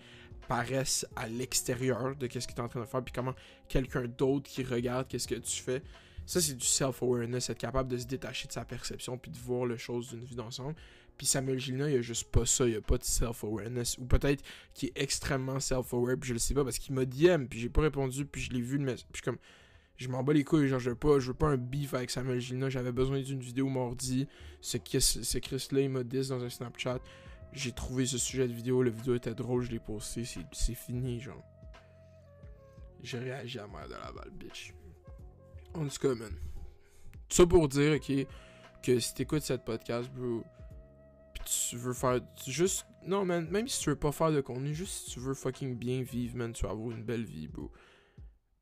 paraissent 0.48 1.06
à 1.16 1.28
l'extérieur 1.28 2.16
de 2.16 2.28
qu'est-ce 2.28 2.48
que 2.48 2.54
tu 2.54 2.60
es 2.60 2.64
en 2.64 2.68
train 2.68 2.82
de 2.82 2.86
faire, 2.86 3.04
puis 3.04 3.14
comment 3.14 3.34
quelqu'un 3.68 4.06
d'autre 4.08 4.50
qui 4.50 4.64
regarde 4.64 5.08
qu'est-ce 5.08 5.28
que 5.28 5.36
tu 5.36 5.62
fais. 5.62 5.82
Ça, 6.26 6.42
c'est 6.42 6.56
du 6.56 6.66
self-awareness, 6.66 7.50
être 7.50 7.58
capable 7.58 7.90
de 7.90 7.98
se 7.98 8.06
détacher 8.06 8.48
de 8.48 8.54
sa 8.54 8.66
perception, 8.66 9.18
puis 9.18 9.30
de 9.32 9.38
voir 9.38 9.66
les 9.68 9.78
choses 9.78 10.10
d'une 10.10 10.24
vue 10.24 10.36
d'ensemble. 10.36 10.76
Puis 11.18 11.28
Samuel 11.28 11.60
Gilna, 11.60 11.90
il 11.90 11.98
a 11.98 12.02
juste 12.02 12.30
pas 12.32 12.46
ça, 12.46 12.68
il 12.68 12.76
a 12.76 12.82
pas 12.82 12.98
de 12.98 13.04
self-awareness. 13.04 13.98
Ou 14.00 14.06
peut-être 14.06 14.44
qu'il 14.74 14.90
est 14.90 15.02
extrêmement 15.02 15.60
self-aware, 15.60 16.18
puis 16.20 16.30
je 16.30 16.34
le 16.34 16.40
sais 16.40 16.54
pas, 16.54 16.64
parce 16.64 16.78
qu'il 16.80 16.96
m'a 16.96 17.06
DM, 17.06 17.46
puis 17.46 17.60
j'ai 17.60 17.70
pas 17.70 17.82
répondu, 17.82 18.26
puis 18.26 18.42
je 18.42 18.52
l'ai 18.52 18.62
vu, 18.62 18.80
mess- 18.80 19.06
puis 19.14 19.22
comme 19.22 19.38
je 19.98 20.10
m'en 20.10 20.24
bats 20.24 20.34
les 20.34 20.44
couilles, 20.44 20.68
genre 20.68 20.80
je 20.80 20.90
veux 20.90 20.96
pas, 20.96 21.20
je 21.20 21.28
veux 21.28 21.34
pas 21.34 21.48
un 21.48 21.58
beef 21.58 21.94
avec 21.94 22.10
Samuel 22.10 22.42
Gilna, 22.42 22.70
j'avais 22.70 22.92
besoin 22.92 23.22
d'une 23.22 23.40
vidéo 23.40 23.70
mardi, 23.70 24.28
ce, 24.60 24.78
ce 25.00 25.38
Chris 25.38 25.68
là 25.72 25.80
il 25.80 25.90
m'a 25.90 26.04
dit 26.04 26.28
dans 26.28 26.44
un 26.44 26.50
Snapchat, 26.50 27.00
j'ai 27.56 27.72
trouvé 27.72 28.06
ce 28.06 28.18
sujet 28.18 28.48
de 28.48 28.54
vidéo, 28.54 28.84
la 28.84 28.92
vidéo 28.92 29.16
était 29.16 29.34
drôle, 29.34 29.64
je 29.64 29.72
l'ai 29.72 29.80
posté, 29.80 30.24
c'est 30.26 30.76
fini 30.76 31.20
genre. 31.20 31.44
J'ai 33.02 33.20
réagi 33.20 33.60
à 33.60 33.68
mère 33.68 33.88
de 33.88 33.94
la 33.94 34.12
balle, 34.12 34.32
bitch. 34.32 34.74
En 35.74 35.86
tout 35.88 36.00
cas, 36.00 36.16
man. 36.16 36.34
Tout 37.30 37.36
ça 37.36 37.46
pour 37.46 37.68
dire, 37.68 37.96
ok, 37.96 38.28
que 38.84 39.00
si 39.00 39.14
t'écoutes 39.14 39.44
cette 39.44 39.64
podcast, 39.64 40.10
bro, 40.12 40.44
pis 41.34 41.42
tu 41.70 41.78
veux 41.78 41.94
faire 41.94 42.20
juste. 42.48 42.86
Non, 43.06 43.26
man, 43.26 43.48
même 43.50 43.68
si 43.68 43.80
tu 43.80 43.90
veux 43.90 43.96
pas 43.96 44.12
faire 44.12 44.32
de 44.32 44.42
contenu, 44.42 44.74
juste 44.74 45.06
si 45.06 45.12
tu 45.12 45.20
veux 45.20 45.34
fucking 45.34 45.78
bien 45.78 46.02
vivre, 46.02 46.38
man, 46.38 46.52
tu 46.52 46.66
vas 46.66 46.72
avoir 46.72 46.92
une 46.92 47.04
belle 47.04 47.24
vie, 47.24 47.48
bro. 47.48 47.72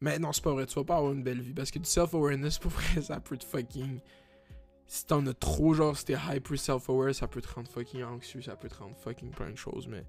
Mais 0.01 0.19
non, 0.19 0.33
c'est 0.33 0.43
pas 0.43 0.51
vrai, 0.51 0.65
tu 0.65 0.75
vas 0.75 0.83
pas 0.83 0.97
avoir 0.97 1.13
une 1.13 1.23
belle 1.23 1.41
vie 1.41 1.53
parce 1.53 1.71
que 1.71 1.79
du 1.79 1.85
self-awareness, 1.85 2.59
pour 2.59 2.71
vrai, 2.71 3.01
ça 3.01 3.19
peut 3.19 3.37
te 3.37 3.45
fucking. 3.45 3.99
Si 4.85 5.05
t'en 5.05 5.25
as 5.25 5.33
trop, 5.33 5.73
genre, 5.73 5.97
si 5.97 6.05
t'es 6.05 6.13
hyper 6.13 6.59
self-aware, 6.59 7.15
ça 7.15 7.27
peut 7.27 7.41
te 7.41 7.51
rendre 7.53 7.69
fucking 7.69 8.03
anxieux, 8.03 8.41
ça 8.41 8.55
peut 8.55 8.69
te 8.69 8.75
rendre 8.75 8.95
fucking 8.95 9.31
plein 9.31 9.49
de 9.49 9.55
choses, 9.55 9.87
mais 9.87 10.05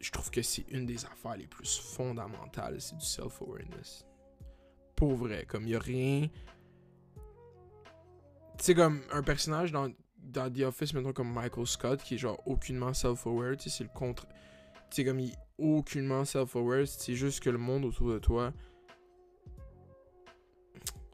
je 0.00 0.10
trouve 0.10 0.30
que 0.30 0.42
c'est 0.42 0.66
une 0.70 0.86
des 0.86 1.04
affaires 1.04 1.36
les 1.36 1.46
plus 1.46 1.78
fondamentales, 1.78 2.80
c'est 2.80 2.96
du 2.96 3.04
self-awareness. 3.04 4.04
Pour 4.96 5.14
vrai, 5.14 5.44
comme 5.46 5.66
y 5.66 5.74
a 5.74 5.78
rien. 5.78 6.28
Tu 8.58 8.64
sais, 8.64 8.74
comme 8.74 9.02
un 9.12 9.22
personnage 9.22 9.72
dans, 9.72 9.90
dans 10.18 10.52
The 10.52 10.62
Office, 10.62 10.92
mettons 10.92 11.12
comme 11.12 11.32
Michael 11.32 11.66
Scott, 11.66 12.02
qui 12.02 12.14
est 12.14 12.18
genre 12.18 12.40
aucunement 12.46 12.92
self-aware, 12.92 13.56
tu 13.56 13.70
sais, 13.70 13.78
c'est 13.78 13.84
le 13.84 13.90
contre. 13.90 14.26
Tu 14.90 14.96
sais, 14.96 15.04
comme 15.04 15.20
il 15.20 15.30
est 15.30 15.38
aucunement 15.58 16.24
self-aware, 16.24 16.86
c'est 16.86 17.14
juste 17.14 17.40
que 17.40 17.50
le 17.50 17.58
monde 17.58 17.84
autour 17.84 18.12
de 18.12 18.18
toi. 18.18 18.52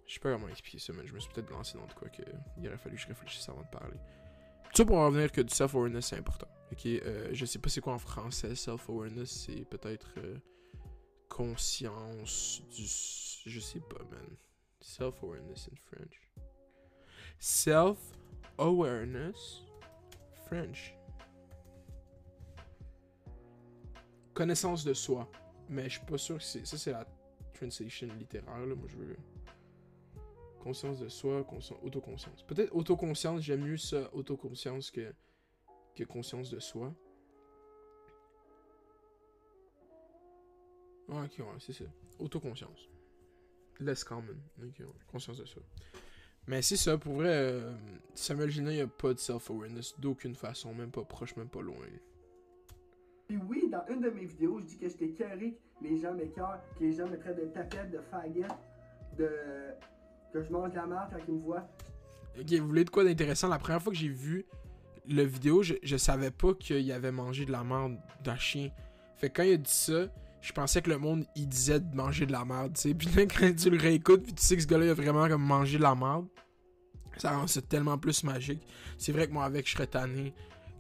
Je 0.06 0.14
sais 0.14 0.20
pas 0.20 0.32
comment 0.32 0.48
expliquer 0.48 0.78
ça, 0.78 0.92
mais 0.92 1.06
je 1.06 1.12
me 1.12 1.20
suis 1.20 1.30
peut-être 1.32 1.50
lancé 1.50 1.76
dans 1.76 1.86
de 1.86 1.92
quoi 1.92 2.08
que 2.08 2.22
il 2.58 2.68
aurait 2.68 2.78
fallu 2.78 2.96
que 2.96 3.02
je 3.02 3.08
réfléchisse 3.08 3.48
avant 3.48 3.62
de 3.62 3.68
parler. 3.68 3.96
Tout 4.64 4.82
ça 4.82 4.84
pour 4.84 4.98
en 4.98 5.06
revenir 5.06 5.32
que 5.32 5.40
du 5.40 5.52
self-awareness 5.52 6.06
c'est 6.06 6.18
important. 6.18 6.48
Ok, 6.72 6.86
euh, 6.86 7.28
je 7.32 7.44
sais 7.44 7.58
pas 7.58 7.68
c'est 7.68 7.80
quoi 7.80 7.94
en 7.94 7.98
français, 7.98 8.54
self-awareness, 8.54 9.46
c'est 9.46 9.64
peut-être 9.64 10.14
euh, 10.18 10.38
conscience 11.28 12.62
du. 12.70 12.84
Je 13.50 13.60
sais 13.60 13.80
pas, 13.80 13.98
man. 14.10 14.36
Self-awareness 14.80 15.68
in 15.72 15.76
French. 15.84 16.20
Self-awareness 17.38 19.62
French. 20.46 20.94
Connaissance 24.34 24.84
de 24.84 24.94
soi. 24.94 25.30
Mais 25.68 25.84
je 25.84 25.98
suis 25.98 26.06
pas 26.06 26.18
sûr 26.18 26.38
que 26.38 26.44
c'est. 26.44 26.66
Ça, 26.66 26.76
c'est 26.78 26.92
la 26.92 27.06
translation 27.54 28.08
littéraire, 28.18 28.66
là. 28.66 28.74
Moi, 28.74 28.88
je 28.88 28.96
veux. 28.96 29.16
Conscience 30.66 30.98
de 30.98 31.08
soi, 31.08 31.44
conscience, 31.44 31.78
autoconscience. 31.84 32.42
Peut-être 32.42 32.74
autoconscience, 32.74 33.40
j'aime 33.40 33.60
mieux 33.60 33.76
ça, 33.76 34.12
autoconscience, 34.12 34.90
que, 34.90 35.14
que 35.94 36.02
conscience 36.02 36.50
de 36.50 36.58
soi. 36.58 36.92
Ouais, 41.08 41.22
ok, 41.24 41.38
ouais, 41.38 41.44
c'est 41.60 41.72
ça. 41.72 41.84
Autoconscience. 42.18 42.90
less 43.78 44.02
common. 44.02 44.34
Ok, 44.60 44.82
conscience 45.06 45.38
de 45.38 45.44
ça. 45.44 45.60
Mais 46.48 46.62
c'est 46.62 46.76
ça, 46.76 46.98
pour 46.98 47.14
vrai, 47.14 47.30
euh, 47.32 47.72
Samuel 48.14 48.50
Gina, 48.50 48.72
il 48.72 48.80
a 48.80 48.88
pas 48.88 49.14
de 49.14 49.20
self-awareness 49.20 50.00
d'aucune 50.00 50.34
façon, 50.34 50.74
même 50.74 50.90
pas 50.90 51.04
proche, 51.04 51.36
même 51.36 51.48
pas 51.48 51.62
loin. 51.62 51.86
Puis 53.28 53.36
oui, 53.36 53.68
dans 53.70 53.86
une 53.88 54.00
de 54.00 54.10
mes 54.10 54.24
vidéos, 54.24 54.58
je 54.58 54.64
dis 54.64 54.78
que 54.78 54.88
j'étais 54.88 55.10
carré, 55.10 55.60
que 55.78 55.84
les 55.84 55.96
gens 55.98 56.12
m'écœurent, 56.12 56.60
que 56.76 56.82
les 56.82 56.94
gens 56.94 57.06
me 57.06 57.16
traitent 57.20 57.38
de 57.38 57.46
tapette, 57.52 57.92
de 57.92 58.00
de. 59.16 59.30
Que 60.40 60.46
je 60.46 60.52
mange 60.52 60.70
de 60.70 60.76
la 60.76 60.86
merde 60.86 61.08
quand 61.10 61.18
ils 61.28 61.34
me 61.34 61.40
voient. 61.40 61.68
Ok, 62.38 62.52
vous 62.52 62.66
voulez 62.66 62.84
de 62.84 62.90
quoi 62.90 63.04
d'intéressant? 63.04 63.48
La 63.48 63.58
première 63.58 63.82
fois 63.82 63.92
que 63.92 63.98
j'ai 63.98 64.08
vu 64.08 64.46
le 65.08 65.22
vidéo, 65.22 65.62
je, 65.62 65.74
je 65.82 65.96
savais 65.96 66.30
pas 66.30 66.54
qu'il 66.54 66.90
avait 66.92 67.12
mangé 67.12 67.44
de 67.44 67.52
la 67.52 67.64
merde 67.64 67.96
d'un 68.22 68.36
chien. 68.36 68.70
Fait 69.16 69.30
que 69.30 69.36
quand 69.36 69.42
il 69.44 69.54
a 69.54 69.56
dit 69.56 69.70
ça, 69.70 70.08
je 70.42 70.52
pensais 70.52 70.82
que 70.82 70.90
le 70.90 70.98
monde, 70.98 71.24
il 71.34 71.48
disait 71.48 71.80
de 71.80 71.96
manger 71.96 72.26
de 72.26 72.32
la 72.32 72.44
merde, 72.44 72.72
tu 72.74 72.82
sais. 72.82 72.94
Puis 72.94 73.08
là, 73.08 73.22
quand 73.26 73.54
tu 73.54 73.70
le 73.70 73.78
réécoutes, 73.78 74.22
puis 74.22 74.34
tu 74.34 74.42
sais 74.42 74.56
que 74.56 74.62
ce 74.62 74.66
gars-là, 74.66 74.86
il 74.86 74.90
a 74.90 74.94
vraiment 74.94 75.26
comme 75.28 75.42
mangé 75.42 75.78
de 75.78 75.82
la 75.82 75.94
merde, 75.94 76.26
ça 77.16 77.36
rend 77.36 77.46
ça 77.46 77.62
tellement 77.62 77.98
plus 77.98 78.22
magique. 78.24 78.62
C'est 78.98 79.12
vrai 79.12 79.26
que 79.26 79.32
moi, 79.32 79.44
avec, 79.44 79.66
je 79.66 79.72
serais 79.72 79.86
tanné 79.86 80.34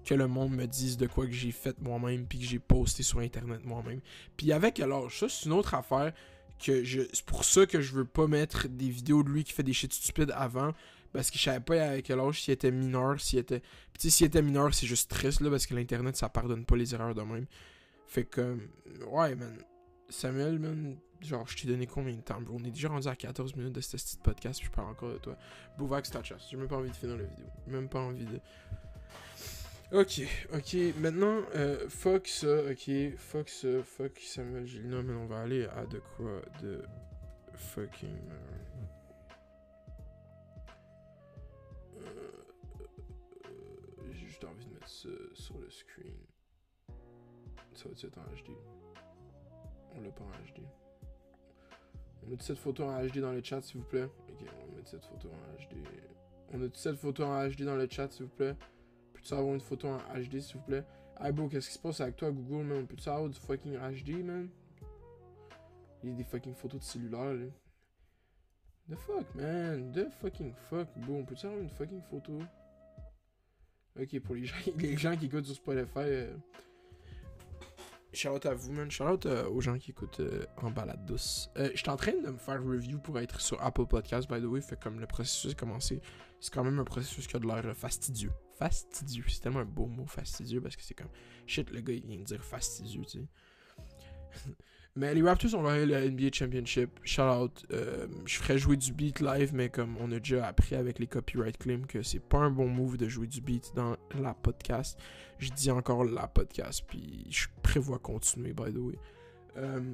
que 0.04 0.14
le 0.14 0.28
monde 0.28 0.52
me 0.52 0.66
dise 0.66 0.96
de 0.96 1.06
quoi 1.06 1.26
que 1.26 1.32
j'ai 1.32 1.50
fait 1.50 1.80
moi-même, 1.80 2.26
puis 2.26 2.38
que 2.38 2.44
j'ai 2.44 2.58
posté 2.58 3.02
sur 3.02 3.18
Internet 3.20 3.64
moi-même. 3.64 4.00
Puis 4.36 4.52
avec, 4.52 4.78
alors, 4.78 5.10
ça, 5.10 5.28
c'est 5.28 5.46
une 5.46 5.52
autre 5.52 5.74
affaire 5.74 6.12
que 6.58 6.84
je... 6.84 7.02
C'est 7.12 7.24
pour 7.24 7.44
ça 7.44 7.66
que 7.66 7.80
je 7.80 7.92
veux 7.92 8.04
pas 8.04 8.26
mettre 8.26 8.68
des 8.68 8.88
vidéos 8.88 9.22
de 9.22 9.30
lui 9.30 9.44
qui 9.44 9.52
fait 9.52 9.62
des 9.62 9.72
shit 9.72 9.92
stupides 9.92 10.32
avant, 10.34 10.72
parce 11.12 11.30
que 11.30 11.38
je 11.38 11.44
savais 11.44 11.60
pas 11.60 11.82
avec 11.82 12.06
quel 12.06 12.20
âge, 12.20 12.42
s'il 12.42 12.52
était 12.52 12.70
mineur, 12.70 13.20
s'il 13.20 13.38
était... 13.38 13.62
Sais, 13.98 14.10
s'il 14.10 14.26
était 14.26 14.42
mineur, 14.42 14.74
c'est 14.74 14.86
juste 14.86 15.10
triste, 15.10 15.40
là, 15.40 15.50
parce 15.50 15.66
que 15.66 15.74
l'Internet, 15.74 16.16
ça 16.16 16.28
pardonne 16.28 16.64
pas 16.64 16.76
les 16.76 16.94
erreurs 16.94 17.14
de 17.14 17.22
même. 17.22 17.46
Fait 18.06 18.24
que, 18.24 18.56
ouais, 19.10 19.34
man. 19.34 19.58
Samuel, 20.08 20.58
man, 20.58 20.96
genre, 21.20 21.46
je 21.48 21.56
t'ai 21.56 21.66
donné 21.66 21.86
combien 21.86 22.14
de 22.14 22.20
temps, 22.20 22.40
bro? 22.40 22.56
On 22.60 22.64
est 22.64 22.70
déjà 22.70 22.88
rendu 22.88 23.08
à 23.08 23.16
14 23.16 23.56
minutes 23.56 23.72
de 23.72 23.80
ce 23.80 23.96
petit 23.96 24.16
podcast, 24.22 24.60
puis 24.60 24.68
je 24.70 24.74
parle 24.74 24.90
encore 24.90 25.12
de 25.12 25.18
toi. 25.18 25.36
Bouvax, 25.78 26.10
ta 26.10 26.22
chasse. 26.22 26.46
J'ai 26.50 26.56
même 26.56 26.68
pas 26.68 26.76
envie 26.76 26.90
de 26.90 26.96
finir 26.96 27.16
la 27.16 27.24
vidéo. 27.24 27.46
Même 27.66 27.88
pas 27.88 28.00
envie 28.00 28.24
de. 28.24 28.40
Ok, 29.92 30.20
ok, 30.52 30.76
maintenant, 30.98 31.42
euh, 31.54 31.88
fuck 31.88 32.26
ça, 32.26 32.64
ok, 32.68 33.16
fuck 33.16 33.48
ça, 33.48 33.84
fuck 33.84 34.18
Samuel 34.18 34.66
Gilina, 34.66 35.00
mais 35.00 35.14
on 35.14 35.26
va 35.26 35.42
aller 35.42 35.64
à 35.66 35.86
de 35.86 36.00
quoi 36.00 36.42
de 36.60 36.82
fucking. 37.54 38.18
Euh, 41.98 42.00
euh, 42.00 42.42
J'ai 44.10 44.26
juste 44.26 44.42
envie 44.42 44.66
de 44.66 44.74
mettre 44.74 44.88
ça 44.88 45.08
sur 45.34 45.56
le 45.60 45.70
screen. 45.70 46.16
Ça 47.74 47.88
va 47.88 47.92
être 47.92 48.18
en 48.18 48.22
HD. 48.22 48.56
On 49.94 50.00
l'a 50.00 50.10
pas 50.10 50.24
en 50.24 50.30
HD. 50.30 50.62
On 52.24 52.30
met 52.30 52.36
cette 52.40 52.58
photo 52.58 52.82
en 52.82 53.06
HD 53.06 53.18
dans 53.18 53.30
le 53.30 53.40
chat, 53.40 53.62
s'il 53.62 53.78
vous 53.78 53.86
plaît? 53.86 54.08
Ok, 54.28 54.40
on 54.40 54.66
va 54.66 54.76
mettre 54.78 54.88
cette 54.88 55.04
photo 55.04 55.28
en 55.28 55.62
HD. 55.62 55.76
On 56.52 56.60
a 56.60 56.68
cette 56.74 56.96
photo 56.96 57.22
en 57.22 57.46
HD 57.48 57.62
dans 57.62 57.76
le 57.76 57.86
chat, 57.88 58.10
s'il 58.10 58.24
vous 58.24 58.34
plaît? 58.34 58.56
Peux-tu 59.26 59.40
avoir 59.40 59.54
une 59.56 59.60
photo 59.60 59.88
en 59.88 59.98
HD, 60.20 60.38
s'il 60.38 60.58
vous 60.58 60.62
plaît? 60.62 60.84
Hey 61.20 61.32
bro, 61.32 61.48
qu'est-ce 61.48 61.66
qui 61.66 61.74
se 61.74 61.78
passe 61.80 62.00
avec 62.00 62.14
toi, 62.14 62.30
Google, 62.30 62.62
man? 62.64 62.86
Peux-tu 62.86 63.08
avoir 63.08 63.28
du 63.28 63.36
fucking 63.36 63.76
HD, 63.76 64.24
man? 64.24 64.48
Il 66.04 66.10
y 66.10 66.12
a 66.12 66.16
des 66.16 66.22
fucking 66.22 66.54
photos 66.54 66.78
de 66.78 66.84
cellulaire, 66.84 67.34
là. 67.34 67.46
The 68.88 68.94
fuck, 68.94 69.34
man? 69.34 69.90
The 69.92 70.08
fucking 70.20 70.52
fuck, 70.70 70.86
bro. 70.98 71.24
Peux-tu 71.24 71.44
avoir 71.46 71.60
une 71.60 71.70
fucking 71.70 72.02
photo? 72.02 72.38
Ok, 74.00 74.20
pour 74.20 74.36
les 74.36 74.44
gens, 74.44 75.16
qui 75.18 75.26
écoutent 75.26 75.46
sur 75.46 75.56
Spotify, 75.56 75.98
euh, 75.98 76.36
à 78.44 78.54
vous, 78.54 78.72
man. 78.72 78.88
Shout 78.92 79.26
euh, 79.26 79.48
aux 79.48 79.60
gens 79.60 79.76
qui 79.76 79.90
écoutent 79.90 80.20
euh, 80.20 80.46
en 80.58 80.70
balade 80.70 81.04
douce. 81.04 81.50
Euh, 81.56 81.70
J'étais 81.74 81.88
en 81.88 81.96
train 81.96 82.12
de 82.12 82.30
me 82.30 82.38
faire 82.38 82.62
review 82.62 83.00
pour 83.00 83.18
être 83.18 83.40
sur 83.40 83.60
Apple 83.60 83.86
Podcast, 83.86 84.30
by 84.30 84.40
the 84.40 84.44
way. 84.44 84.60
Fait 84.60 84.78
comme 84.78 85.00
le 85.00 85.06
processus 85.08 85.50
a 85.50 85.54
commencé, 85.56 86.00
c'est 86.38 86.54
quand 86.54 86.62
même 86.62 86.78
un 86.78 86.84
processus 86.84 87.26
qui 87.26 87.34
a 87.34 87.40
de 87.40 87.46
l'air 87.48 87.66
euh, 87.66 87.74
fastidieux. 87.74 88.30
Fastidieux. 88.58 89.24
C'est 89.28 89.40
tellement 89.40 89.60
un 89.60 89.64
beau 89.64 89.86
mot, 89.86 90.06
fastidieux, 90.06 90.60
parce 90.60 90.76
que 90.76 90.82
c'est 90.82 90.94
comme 90.94 91.10
shit, 91.46 91.70
le 91.70 91.80
gars, 91.80 91.92
il 91.92 92.06
vient 92.06 92.18
de 92.18 92.24
dire 92.24 92.44
fastidieux, 92.44 93.02
tu 93.04 93.20
sais. 93.20 94.50
mais 94.96 95.14
les 95.14 95.22
Raptors 95.22 95.54
ont 95.54 95.62
gagné 95.62 95.86
le 95.86 96.10
NBA 96.10 96.28
Championship. 96.32 96.90
Shout 97.04 97.22
out. 97.22 97.66
Euh, 97.72 98.06
je 98.24 98.38
ferais 98.38 98.58
jouer 98.58 98.76
du 98.76 98.92
beat 98.92 99.20
live, 99.20 99.52
mais 99.54 99.68
comme 99.68 99.96
on 100.00 100.10
a 100.10 100.18
déjà 100.18 100.46
appris 100.46 100.74
avec 100.74 100.98
les 100.98 101.06
copyright 101.06 101.58
claims 101.58 101.86
que 101.86 102.02
c'est 102.02 102.20
pas 102.20 102.38
un 102.38 102.50
bon 102.50 102.68
move 102.68 102.96
de 102.96 103.08
jouer 103.08 103.26
du 103.26 103.40
beat 103.40 103.72
dans 103.74 103.96
la 104.18 104.32
podcast. 104.32 104.98
Je 105.38 105.50
dis 105.50 105.70
encore 105.70 106.04
la 106.04 106.26
podcast, 106.26 106.82
puis 106.88 107.26
je 107.28 107.46
prévois 107.62 107.98
continuer, 107.98 108.54
by 108.54 108.72
the 108.72 108.78
way. 108.78 108.98
Euh, 109.58 109.92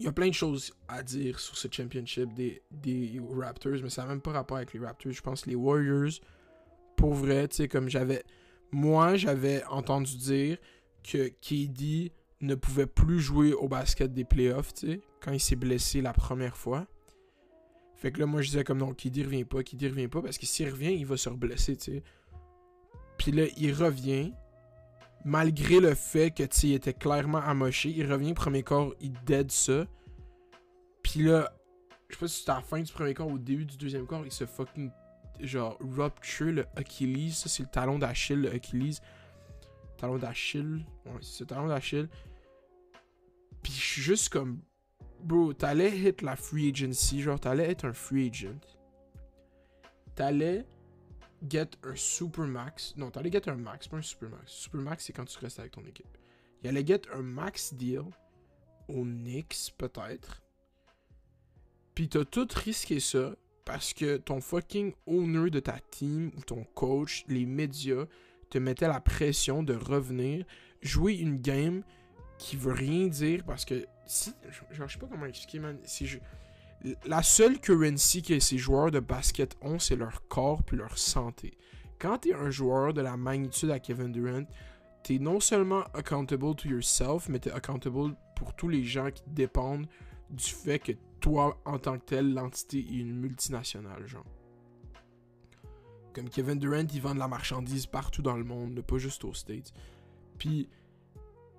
Il 0.00 0.06
y 0.06 0.08
a 0.08 0.12
plein 0.12 0.28
de 0.28 0.34
choses 0.34 0.74
à 0.88 1.02
dire 1.02 1.38
sur 1.38 1.56
ce 1.56 1.68
championship 1.70 2.32
des, 2.34 2.62
des 2.70 3.20
Raptors, 3.30 3.78
mais 3.82 3.90
ça 3.90 4.02
n'a 4.02 4.08
même 4.08 4.20
pas 4.20 4.32
rapport 4.32 4.56
avec 4.56 4.72
les 4.72 4.80
Raptors. 4.80 5.12
Je 5.12 5.22
pense 5.22 5.42
que 5.42 5.50
les 5.50 5.56
Warriors, 5.56 6.12
pour 6.96 7.14
vrai, 7.14 7.48
tu 7.48 7.56
sais, 7.56 7.68
comme 7.68 7.88
j'avais. 7.88 8.24
Moi, 8.72 9.16
j'avais 9.16 9.62
entendu 9.66 10.16
dire 10.16 10.58
que 11.04 11.28
KD 11.28 12.12
ne 12.40 12.54
pouvait 12.54 12.86
plus 12.86 13.20
jouer 13.20 13.52
au 13.52 13.68
basket 13.68 14.12
des 14.12 14.24
playoffs, 14.24 14.74
tu 14.74 14.86
sais, 14.86 15.00
quand 15.20 15.32
il 15.32 15.40
s'est 15.40 15.56
blessé 15.56 16.00
la 16.00 16.12
première 16.12 16.56
fois. 16.56 16.86
Fait 17.94 18.10
que 18.10 18.18
là, 18.18 18.26
moi, 18.26 18.42
je 18.42 18.48
disais 18.48 18.64
comme 18.64 18.78
non, 18.78 18.92
KD 18.92 19.22
revient 19.24 19.44
pas, 19.44 19.62
KD 19.62 19.88
revient 19.88 20.08
pas, 20.08 20.20
parce 20.20 20.38
que 20.38 20.46
s'il 20.46 20.68
revient, 20.68 20.92
il 20.92 21.06
va 21.06 21.16
se 21.16 21.28
reblesser, 21.28 21.76
tu 21.76 21.92
sais. 21.92 22.02
Puis 23.16 23.30
là, 23.30 23.44
il 23.56 23.72
revient, 23.72 24.32
malgré 25.24 25.80
le 25.80 25.94
fait 25.94 26.30
que, 26.30 26.42
tu 26.42 26.72
était 26.72 26.94
clairement 26.94 27.38
amoché. 27.38 27.90
Il 27.90 28.10
revient, 28.10 28.34
premier 28.34 28.62
corps, 28.62 28.94
il 29.00 29.12
dead 29.24 29.50
ça. 29.50 29.86
Puis 31.02 31.22
là, 31.22 31.52
je 32.08 32.14
sais 32.14 32.20
pas 32.20 32.28
si 32.28 32.38
c'était 32.40 32.50
à 32.52 32.56
la 32.56 32.62
fin 32.62 32.80
du 32.80 32.92
premier 32.92 33.14
corps 33.14 33.28
ou 33.28 33.34
au 33.34 33.38
début 33.38 33.64
du 33.64 33.76
deuxième 33.76 34.06
corps, 34.06 34.24
il 34.24 34.32
se 34.32 34.46
fucking, 34.46 34.90
genre, 35.40 35.78
rupture 35.80 36.52
le 36.52 36.66
Achilles. 36.76 37.32
Ça, 37.32 37.48
c'est 37.48 37.62
le 37.62 37.68
talon 37.68 37.98
d'Achille, 37.98 38.42
le 38.42 38.52
Achilles. 38.52 38.98
Talon 39.96 40.18
d'Achille. 40.18 40.84
Ouais, 41.06 41.12
c'est 41.22 41.40
le 41.40 41.46
talon 41.46 41.68
d'Achille. 41.68 42.08
Puis 43.62 43.72
juste 43.72 44.28
comme, 44.28 44.60
bro, 45.22 45.54
t'allais 45.54 45.96
hit 45.96 46.20
la 46.20 46.36
free 46.36 46.70
agency, 46.70 47.22
genre, 47.22 47.40
t'allais 47.40 47.70
être 47.70 47.86
un 47.86 47.92
free 47.92 48.28
agent. 48.28 48.60
T'allais 50.14 50.66
get 51.48 51.70
un 51.82 51.94
super 51.94 52.46
max. 52.46 52.94
Non, 52.96 53.10
t'allais 53.10 53.30
get 53.30 53.48
un 53.48 53.56
max, 53.56 53.88
pas 53.88 53.98
un 53.98 54.02
super 54.02 54.30
max. 54.30 54.52
Super 54.52 54.80
max, 54.80 55.04
c'est 55.04 55.12
quand 55.12 55.24
tu 55.24 55.38
restes 55.38 55.58
avec 55.58 55.72
ton 55.72 55.84
équipe. 55.84 56.18
Il 56.62 56.68
allait 56.68 56.86
get 56.86 57.02
un 57.12 57.22
max 57.22 57.74
deal 57.74 58.04
au 58.88 59.04
Knicks, 59.04 59.74
peut-être. 59.76 60.42
Puis 61.94 62.08
t'as 62.08 62.24
tout 62.24 62.48
risqué 62.54 63.00
ça 63.00 63.34
parce 63.64 63.94
que 63.94 64.16
ton 64.16 64.40
fucking 64.40 64.92
owner 65.06 65.50
de 65.50 65.60
ta 65.60 65.78
team 65.90 66.30
ou 66.36 66.40
ton 66.40 66.64
coach, 66.74 67.24
les 67.28 67.46
médias, 67.46 68.06
te 68.50 68.58
mettaient 68.58 68.88
la 68.88 69.00
pression 69.00 69.62
de 69.62 69.74
revenir 69.74 70.44
jouer 70.82 71.14
une 71.14 71.38
game 71.38 71.82
qui 72.38 72.56
veut 72.56 72.72
rien 72.72 73.06
dire 73.06 73.44
parce 73.44 73.64
que 73.64 73.86
si. 74.06 74.32
Genre, 74.70 74.88
je 74.88 74.92
sais 74.92 74.98
pas 74.98 75.06
comment 75.06 75.26
expliquer, 75.26 75.60
man. 75.60 75.78
Si 75.84 76.06
je, 76.06 76.18
la 77.06 77.22
seule 77.22 77.60
currency 77.60 78.22
que 78.22 78.38
ces 78.38 78.58
joueurs 78.58 78.90
de 78.90 79.00
basket 79.00 79.56
ont, 79.62 79.78
c'est 79.78 79.96
leur 79.96 80.26
corps 80.28 80.62
puis 80.62 80.76
leur 80.76 80.98
santé. 80.98 81.56
Quand 81.98 82.18
t'es 82.18 82.34
un 82.34 82.50
joueur 82.50 82.92
de 82.92 83.00
la 83.00 83.16
magnitude 83.16 83.70
à 83.70 83.78
Kevin 83.78 84.12
Durant, 84.12 84.44
t'es 85.02 85.18
non 85.18 85.40
seulement 85.40 85.84
accountable 85.94 86.54
to 86.54 86.68
yourself, 86.68 87.28
mais 87.28 87.38
t'es 87.38 87.50
accountable 87.50 88.14
pour 88.36 88.54
tous 88.54 88.68
les 88.68 88.84
gens 88.84 89.10
qui 89.10 89.22
dépendent 89.28 89.86
du 90.30 90.44
fait 90.44 90.78
que 90.78 90.92
toi, 91.20 91.58
en 91.64 91.78
tant 91.78 91.98
que 91.98 92.04
tel, 92.04 92.34
l'entité 92.34 92.78
est 92.78 92.98
une 92.98 93.18
multinationale, 93.18 94.06
genre. 94.06 94.26
Comme 96.12 96.28
Kevin 96.28 96.58
Durant, 96.58 96.86
il 96.92 97.00
vend 97.00 97.14
de 97.14 97.18
la 97.18 97.28
marchandise 97.28 97.86
partout 97.86 98.22
dans 98.22 98.36
le 98.36 98.44
monde, 98.44 98.82
pas 98.82 98.98
juste 98.98 99.24
aux 99.24 99.34
States. 99.34 99.72
Puis, 100.38 100.68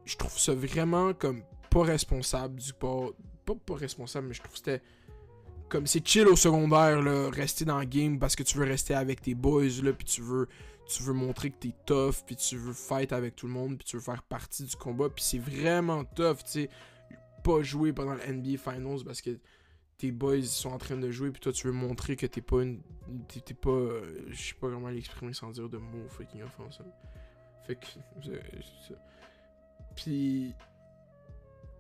je 0.06 0.16
trouve 0.18 0.38
ça 0.38 0.54
vraiment 0.54 1.14
comme 1.14 1.44
pas 1.72 1.84
responsable 1.84 2.60
du 2.60 2.74
pas. 2.74 3.08
Pas, 3.46 3.54
pas 3.54 3.76
responsable, 3.76 4.28
mais 4.28 4.34
je 4.34 4.42
trouve 4.42 4.54
que 4.54 4.58
c'était 4.58 4.82
comme 5.76 5.88
c'est 5.88 6.08
chill 6.08 6.26
au 6.30 6.38
secondaire 6.38 7.04
rester 7.34 7.66
dans 7.66 7.80
le 7.80 7.86
game 7.86 8.18
parce 8.18 8.38
que 8.38 8.44
tu 8.44 8.58
veux 8.58 8.64
rester 8.64 8.94
avec 8.94 9.22
tes 9.22 9.36
boys 9.36 9.82
là, 9.84 9.92
puis 9.92 10.06
tu 10.06 10.22
veux 10.22 10.48
tu 10.88 11.04
veux 11.04 11.12
montrer 11.12 11.50
que 11.52 11.58
t'es 11.58 11.74
tough, 11.86 12.24
puis 12.26 12.38
tu 12.38 12.56
veux 12.56 12.72
fight 12.72 13.12
avec 13.12 13.36
tout 13.36 13.48
le 13.48 13.52
monde, 13.52 13.78
puis 13.78 13.86
tu 13.86 13.98
veux 13.98 14.02
faire 14.02 14.24
partie 14.24 14.64
du 14.64 14.76
combat, 14.78 15.10
puis 15.10 15.22
c'est 15.22 15.40
vraiment 15.40 16.06
tough, 16.06 16.38
tu 16.46 16.52
sais, 16.52 16.70
pas 17.44 17.62
jouer 17.62 17.92
pendant 17.92 18.14
le 18.14 18.26
NBA 18.26 18.58
Finals 18.58 19.04
parce 19.04 19.20
que 19.20 19.38
tes 19.98 20.14
boys 20.14 20.44
sont 20.44 20.70
en 20.70 20.78
train 20.78 20.96
de 20.96 21.12
jouer, 21.12 21.32
puis 21.32 21.42
toi 21.42 21.52
tu 21.52 21.68
veux 21.68 21.74
montrer 21.74 22.16
que 22.16 22.26
t'es 22.26 22.40
pas 22.40 22.62
une, 22.62 22.82
t'es, 23.28 23.54
pas, 23.54 23.70
euh, 23.70 24.24
je 24.30 24.42
sais 24.42 24.54
pas 24.54 24.70
comment 24.70 24.88
l'exprimer 24.88 25.34
sans 25.34 25.52
dire 25.52 25.68
de 25.68 25.78
mots 25.78 26.08
fucking 26.08 26.42
offensants. 26.44 26.86
Fait 27.68 27.76
que. 27.76 27.86
Puis 29.98 30.54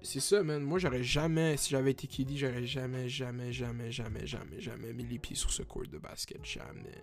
c'est 0.05 0.19
ça, 0.19 0.43
man. 0.43 0.63
Moi, 0.63 0.79
j'aurais 0.79 1.03
jamais, 1.03 1.57
si 1.57 1.71
j'avais 1.71 1.91
été 1.91 2.07
KD, 2.07 2.37
j'aurais 2.37 2.65
jamais, 2.65 3.09
jamais, 3.09 3.51
jamais, 3.51 3.91
jamais, 3.91 4.25
jamais, 4.25 4.59
jamais 4.59 4.93
mis 4.93 5.03
les 5.03 5.19
pieds 5.19 5.35
sur 5.35 5.51
ce 5.51 5.63
court 5.63 5.87
de 5.87 5.97
basket. 5.97 6.43
Jamais. 6.45 7.01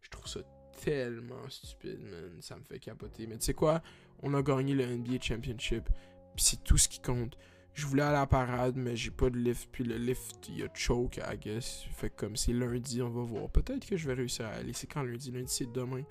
Je 0.00 0.10
trouve 0.10 0.26
ça 0.26 0.40
tellement 0.82 1.48
stupide, 1.48 2.00
man. 2.00 2.40
Ça 2.40 2.56
me 2.56 2.64
fait 2.64 2.78
capoter. 2.78 3.26
Mais 3.26 3.38
tu 3.38 3.46
sais 3.46 3.54
quoi? 3.54 3.82
On 4.22 4.34
a 4.34 4.42
gagné 4.42 4.74
le 4.74 4.86
NBA 4.86 5.20
Championship. 5.20 5.88
Puis 6.36 6.44
c'est 6.44 6.64
tout 6.64 6.78
ce 6.78 6.88
qui 6.88 7.00
compte. 7.00 7.36
Je 7.74 7.86
voulais 7.86 8.02
aller 8.02 8.16
à 8.16 8.20
la 8.20 8.26
parade, 8.26 8.76
mais 8.76 8.94
j'ai 8.94 9.10
pas 9.10 9.30
de 9.30 9.36
lift. 9.36 9.68
Puis 9.72 9.84
le 9.84 9.96
lift, 9.96 10.48
il 10.48 10.58
y 10.58 10.62
a 10.62 10.68
choke, 10.74 11.16
I 11.16 11.36
guess. 11.36 11.84
Fait 11.92 12.10
que 12.10 12.16
comme 12.16 12.36
c'est 12.36 12.52
lundi, 12.52 13.02
on 13.02 13.10
va 13.10 13.22
voir. 13.22 13.50
Peut-être 13.50 13.86
que 13.86 13.96
je 13.96 14.06
vais 14.06 14.14
réussir 14.14 14.46
à 14.46 14.50
aller. 14.50 14.72
C'est 14.72 14.86
quand 14.86 15.02
lundi? 15.02 15.32
Lundi, 15.32 15.52
c'est 15.52 15.72
demain. 15.72 16.04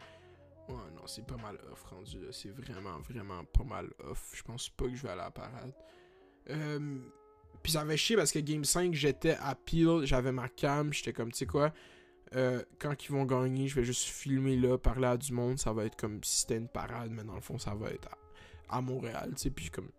Ouais, 0.69 0.75
non, 0.95 1.05
c'est 1.05 1.25
pas 1.25 1.38
mal 1.38 1.57
off 1.71 1.83
rendu. 1.83 2.17
C'est 2.31 2.50
vraiment, 2.50 3.00
vraiment 3.00 3.43
pas 3.45 3.63
mal 3.63 3.89
off. 4.00 4.31
Je 4.35 4.43
pense 4.43 4.69
pas 4.69 4.85
que 4.85 4.95
je 4.95 5.03
vais 5.03 5.09
aller 5.09 5.21
à 5.21 5.25
la 5.25 5.31
parade. 5.31 5.73
Euh, 6.50 6.97
puis 7.62 7.71
ça 7.71 7.81
avait 7.81 7.97
chier 7.97 8.15
parce 8.15 8.31
que 8.31 8.39
Game 8.39 8.65
5, 8.65 8.93
j'étais 8.93 9.38
à 9.39 9.55
pile, 9.55 10.01
j'avais 10.03 10.31
ma 10.31 10.50
cam, 10.50 10.91
j'étais 10.91 11.13
comme, 11.13 11.31
tu 11.31 11.39
sais 11.39 11.45
quoi, 11.45 11.73
euh, 12.35 12.62
quand 12.79 13.05
ils 13.05 13.12
vont 13.12 13.25
gagner, 13.25 13.67
je 13.67 13.75
vais 13.75 13.83
juste 13.83 14.03
filmer 14.03 14.57
là, 14.57 14.77
parler 14.77 15.07
à 15.07 15.17
du 15.17 15.31
monde, 15.31 15.59
ça 15.59 15.71
va 15.71 15.85
être 15.85 15.95
comme 15.95 16.23
si 16.23 16.41
c'était 16.41 16.57
une 16.57 16.67
parade, 16.67 17.12
mais 17.12 17.23
dans 17.23 17.35
le 17.35 17.41
fond, 17.41 17.57
ça 17.57 17.73
va 17.73 17.89
être 17.89 18.09
à, 18.69 18.81
Montréal, 18.81 19.29
tu 19.35 19.43
sais, 19.43 19.50
puis 19.50 19.69
comme, 19.69 19.89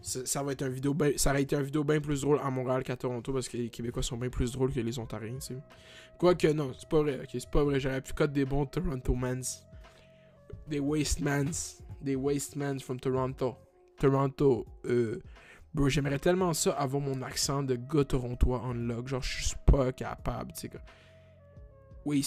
ça, 0.00 0.42
va 0.42 0.52
être 0.52 0.62
un 0.62 0.68
vidéo, 0.68 0.96
ça 1.16 1.30
aurait 1.30 1.42
été 1.42 1.54
un 1.54 1.62
vidéo 1.62 1.84
bien 1.84 2.00
plus 2.00 2.22
drôle 2.22 2.40
à 2.42 2.50
Montréal 2.50 2.82
qu'à 2.82 2.96
Toronto 2.96 3.32
parce 3.32 3.48
que 3.48 3.56
les 3.56 3.68
Québécois 3.68 4.02
sont 4.02 4.16
bien 4.16 4.30
plus 4.30 4.52
drôles 4.52 4.72
que 4.72 4.80
les 4.80 4.98
Ontariens, 4.98 5.34
tu 5.34 5.54
sais. 5.54 5.58
Quoique, 6.18 6.46
non, 6.48 6.72
c'est 6.78 6.88
pas 6.88 7.02
vrai, 7.02 7.20
ok, 7.20 7.28
c'est 7.32 7.50
pas 7.50 7.64
vrai, 7.64 7.80
j'aurais 7.80 8.00
pu 8.00 8.12
coder 8.12 8.32
des 8.32 8.44
bons 8.44 8.66
Toronto 8.66 9.14
mans. 9.14 9.40
Des 10.68 10.80
waste 10.80 11.20
mans. 11.20 11.50
Des 12.00 12.16
waste 12.16 12.56
mans 12.56 12.78
from 12.78 13.00
Toronto. 13.00 13.56
Toronto, 13.98 14.66
euh, 14.84 15.20
Bro, 15.74 15.88
j'aimerais 15.88 16.18
tellement 16.18 16.52
ça 16.52 16.72
avoir 16.72 17.02
mon 17.02 17.22
accent 17.22 17.62
de 17.62 17.76
gars 17.76 18.04
torontois 18.04 18.60
en 18.60 18.74
log. 18.74 19.08
Genre, 19.08 19.22
je 19.22 19.44
suis 19.44 19.56
pas 19.66 19.92
capable, 19.92 20.52
tu 20.52 20.68
sais. 20.68 20.70
Oui, 22.04 22.26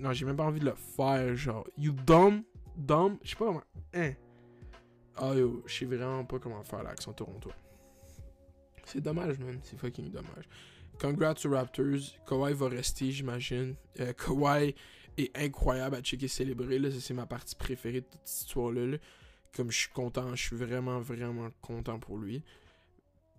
non, 0.00 0.12
j'ai 0.12 0.26
même 0.26 0.36
pas 0.36 0.44
envie 0.44 0.60
de 0.60 0.66
le 0.66 0.74
faire. 0.74 1.34
Genre, 1.34 1.66
you 1.78 1.92
dumb, 1.92 2.42
dumb. 2.76 3.16
Je 3.22 3.30
sais 3.30 3.36
pas 3.36 3.46
comment. 3.46 3.62
Hein. 3.94 4.12
Ah 5.16 5.34
yo, 5.34 5.62
je 5.66 5.78
sais 5.78 5.84
vraiment 5.84 6.24
pas 6.24 6.38
comment 6.38 6.62
faire 6.62 6.82
l'accent 6.82 7.12
torontois. 7.12 7.54
C'est 8.84 9.00
dommage, 9.00 9.38
man. 9.38 9.58
C'est 9.62 9.78
fucking 9.78 10.10
dommage. 10.10 10.48
Congrats 11.00 11.34
aux 11.44 11.50
Raptors. 11.50 12.18
Kawhi 12.26 12.52
va 12.52 12.68
rester, 12.68 13.10
j'imagine. 13.10 13.76
Euh, 14.00 14.12
Kawhi 14.12 14.74
est 15.16 15.36
incroyable 15.36 15.96
à 15.96 16.00
checker 16.02 16.28
célébrer. 16.28 16.78
Là, 16.78 16.90
c'est 16.90 17.14
ma 17.14 17.26
partie 17.26 17.56
préférée 17.56 18.00
de 18.00 18.06
toute 18.06 18.20
cette 18.24 18.48
histoire-là. 18.48 18.86
là 18.86 18.98
comme 19.54 19.70
je 19.70 19.78
suis 19.78 19.90
content, 19.90 20.34
je 20.34 20.42
suis 20.42 20.56
vraiment, 20.56 21.00
vraiment 21.00 21.48
content 21.60 21.98
pour 21.98 22.18
lui. 22.18 22.44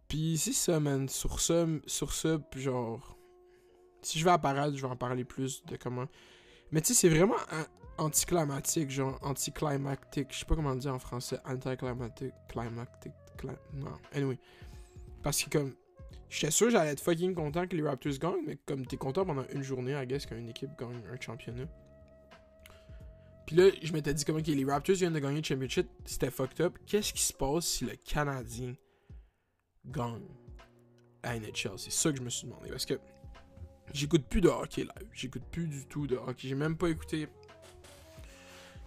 Puis 0.08 0.38
c'est 0.38 0.54
ça, 0.54 0.80
man. 0.80 1.08
Sur 1.08 1.40
ça, 1.40 1.66
sur 1.86 2.14
ça, 2.14 2.40
genre. 2.56 3.18
Si 4.02 4.18
je 4.18 4.26
vais 4.26 4.32
à 4.32 4.38
parade, 4.38 4.76
je 4.76 4.82
vais 4.82 4.92
en 4.92 4.96
parler 4.96 5.24
plus 5.24 5.64
de 5.66 5.76
comment. 5.78 6.08
Mais 6.72 6.82
tu 6.82 6.94
sais, 6.94 6.94
c'est 6.94 7.10
vraiment 7.10 7.36
anticlimatique, 7.98 8.90
genre 8.90 9.20
anticlimactique. 9.22 10.28
Je 10.32 10.40
sais 10.40 10.46
pas 10.46 10.56
comment 10.56 10.76
dire 10.76 10.94
en 10.94 11.00
français. 11.00 11.40
Anticlimatique. 11.46 12.34
Climactique. 12.48 13.14
Non. 13.74 13.94
Anyway. 14.14 14.40
Parce 15.24 15.44
que 15.44 15.50
comme. 15.58 15.76
J'étais 16.30 16.52
sûr 16.52 16.70
j'allais 16.70 16.92
être 16.92 17.02
fucking 17.02 17.34
content 17.34 17.66
que 17.66 17.76
les 17.76 17.82
Raptors 17.82 18.14
gagnent, 18.20 18.46
mais 18.46 18.56
comme 18.68 18.86
t'es 18.86 18.98
content 18.98 19.26
pendant 19.26 19.46
une 19.52 19.64
journée, 19.64 20.00
I 20.00 20.06
guess 20.06 20.28
qu'une 20.28 20.48
équipe 20.48 20.70
gagne 20.78 21.02
un 21.12 21.20
championnat. 21.20 21.66
Puis 23.50 23.58
là, 23.58 23.72
je 23.82 23.94
m'étais 23.94 24.14
dit 24.14 24.24
comment 24.26 24.44
que 24.44 24.52
les 24.52 24.64
Raptors 24.64 24.98
viennent 24.98 25.12
de 25.12 25.18
gagner 25.18 25.38
le 25.38 25.44
championship, 25.44 25.88
c'était 26.06 26.30
fucked 26.30 26.62
up. 26.62 26.78
Qu'est-ce 26.86 27.12
qui 27.12 27.24
se 27.24 27.34
passe 27.34 27.66
si 27.66 27.84
le 27.84 27.96
Canadien 27.96 28.76
gagne 29.88 30.28
à 31.24 31.36
NHL? 31.36 31.80
C'est 31.80 31.92
ça 31.92 32.12
que 32.12 32.20
je 32.20 32.22
me 32.22 32.30
suis 32.30 32.46
demandé. 32.46 32.70
Parce 32.70 32.86
que 32.86 33.00
j'écoute 33.92 34.28
plus 34.28 34.40
de 34.40 34.50
hockey 34.50 34.82
live. 34.82 35.10
J'écoute 35.14 35.42
plus 35.50 35.68
du 35.68 35.88
tout 35.88 36.06
de 36.06 36.16
hockey. 36.16 36.48
J'ai 36.48 36.54
même 36.54 36.78
pas 36.78 36.90
écouté. 36.90 37.28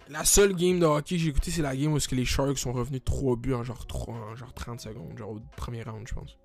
La 0.07 0.23
seule 0.23 0.55
game 0.55 0.79
de 0.79 0.85
hockey 0.85 1.17
que 1.17 1.21
j'ai 1.23 1.29
écouté, 1.31 1.51
c'est 1.51 1.61
la 1.61 1.75
game 1.75 1.91
où 1.91 1.97
les 2.11 2.23
Sharks 2.23 2.57
sont 2.57 2.71
revenus 2.71 3.03
3 3.03 3.35
buts 3.35 3.55
en 3.55 3.65
genre 3.65 3.85
3, 3.85 4.15
en 4.15 4.35
genre 4.37 4.53
30 4.53 4.79
secondes, 4.79 5.17
genre 5.17 5.31
au 5.31 5.41
premier 5.57 5.83
round, 5.83 6.07
je 6.07 6.13
pense. 6.13 6.37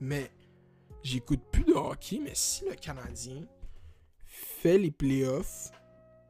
Mais 0.00 0.30
j'écoute 1.02 1.42
plus 1.52 1.64
de 1.64 1.74
hockey, 1.74 2.18
mais 2.18 2.34
si 2.34 2.64
le 2.64 2.76
Canadien 2.76 3.44
fait 4.24 4.78
les 4.78 4.90
playoffs 4.90 5.70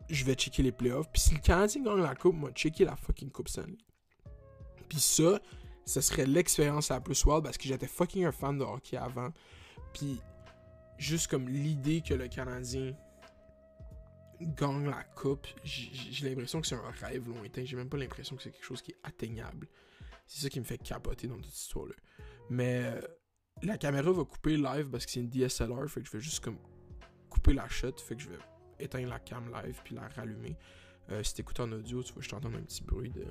je 0.09 0.25
vais 0.25 0.35
checker 0.35 0.63
les 0.63 0.73
playoffs. 0.73 1.11
Puis 1.13 1.23
si 1.23 1.35
le 1.35 1.41
Canadien 1.41 1.83
gagne 1.83 2.03
la 2.03 2.15
coupe, 2.15 2.37
moi, 2.37 2.51
checker 2.53 2.85
la 2.85 2.97
fucking 2.97 3.31
Coupe 3.31 3.49
Stanley. 3.49 3.79
Puis 4.89 5.01
ça, 5.01 5.41
ce 5.85 6.01
serait 6.01 6.27
l'expérience 6.27 6.89
la 6.89 7.01
plus 7.01 7.25
wild 7.25 7.43
parce 7.43 7.59
que 7.59 7.65
j'étais 7.65 7.87
fucking 7.87 8.25
un 8.25 8.33
fan 8.33 8.59
de 8.59 8.65
hockey 8.65 8.97
avant. 8.97 9.31
Puis 9.93 10.21
juste 10.99 11.29
comme 11.29 11.49
l'idée 11.49 12.03
que 12.03 12.15
le 12.15 12.29
Canadien 12.29 12.95
gagne 14.41 14.89
la 14.89 15.03
coupe, 15.03 15.47
j'ai 15.65 16.29
l'impression 16.29 16.61
que 16.61 16.67
c'est 16.67 16.75
un 16.75 16.91
rêve 17.01 17.27
lointain. 17.29 17.65
J'ai 17.65 17.77
même 17.77 17.89
pas 17.89 17.97
l'impression 17.97 18.37
que 18.37 18.43
c'est 18.43 18.51
quelque 18.51 18.65
chose 18.65 18.83
qui 18.83 18.93
est 18.93 18.99
atteignable. 19.03 19.69
C'est 20.27 20.43
ça 20.43 20.49
qui 20.49 20.59
me 20.61 20.65
fait 20.65 20.79
capoter 20.79 21.29
dans 21.29 21.37
toute 21.37 21.47
cette 21.47 21.61
histoire-là. 21.61 21.95
Mais 22.51 22.85
euh, 22.85 23.01
la 23.63 23.79
caméra 23.79 24.11
va 24.13 24.25
couper 24.25 24.57
live 24.57 24.91
parce 24.91 25.07
que 25.07 25.13
c'est 25.13 25.21
une 25.21 25.29
DSLR, 25.29 25.89
fait 25.89 26.01
que 26.01 26.07
je 26.07 26.13
vais 26.13 26.21
juste 26.21 26.41
comme 26.41 26.59
couper 27.31 27.53
la 27.53 27.69
shot, 27.69 27.97
fait 27.99 28.17
que 28.17 28.23
je 28.23 28.29
vais 28.29 28.39
éteindre 28.81 29.09
la 29.09 29.19
cam 29.19 29.45
live 29.53 29.81
puis 29.85 29.95
la 29.95 30.09
rallumer. 30.17 30.57
Euh, 31.13 31.23
si 31.23 31.35
t'écoutes 31.35 31.61
en 31.61 31.71
audio, 31.71 32.03
tu 32.03 32.13
vois, 32.13 32.23
je 32.23 32.29
t'entends 32.29 32.49
un 32.49 32.63
petit 32.63 32.83
bruit 32.83 33.11
de. 33.11 33.25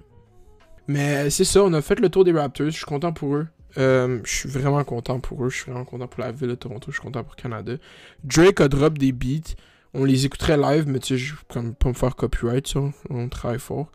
Mais 0.88 1.29
c'est 1.29 1.43
ça, 1.43 1.63
on 1.63 1.73
a 1.73 1.81
fait 1.81 1.99
le 1.99 2.10
tour 2.10 2.23
des 2.23 2.31
Raptors. 2.31 2.67
Je 2.67 2.77
suis 2.77 2.86
content 2.86 3.12
pour 3.12 3.36
eux. 3.36 3.47
Euh, 3.77 4.21
je 4.23 4.34
suis 4.34 4.49
vraiment 4.49 4.84
content 4.84 5.19
pour 5.19 5.43
eux. 5.43 5.49
Je 5.49 5.58
suis 5.58 5.71
vraiment 5.71 5.86
content 5.86 6.08
pour 6.08 6.21
la 6.21 6.31
ville 6.31 6.49
de 6.49 6.55
Toronto. 6.55 6.91
Je 6.91 6.97
suis 6.97 7.03
content 7.03 7.23
pour 7.23 7.36
Canada. 7.36 7.75
Drake 8.23 8.62
a 8.62 8.67
drop 8.67 8.97
des 8.97 9.12
beats. 9.12 9.55
On 9.93 10.03
les 10.03 10.25
écouterait 10.25 10.58
live, 10.58 10.88
mais 10.88 10.99
tu 10.99 11.17
sais, 11.17 11.34
comme 11.49 11.73
pas 11.73 11.89
me 11.89 11.93
faire 11.93 12.15
copyright, 12.15 12.67
ça. 12.67 12.81
On 13.10 13.29
travaille 13.29 13.60
fort. 13.60 13.91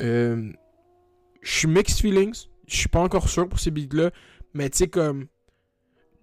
Euh, 0.00 0.50
je 1.42 1.50
suis 1.50 1.68
mixed 1.68 2.00
feelings. 2.00 2.46
Je 2.68 2.76
suis 2.76 2.88
pas 2.88 3.00
encore 3.00 3.28
sûr 3.28 3.48
pour 3.48 3.58
ces 3.58 3.70
beats-là. 3.70 4.10
Mais 4.54 4.70
tu 4.70 4.78
sais, 4.78 4.88
comme. 4.88 5.26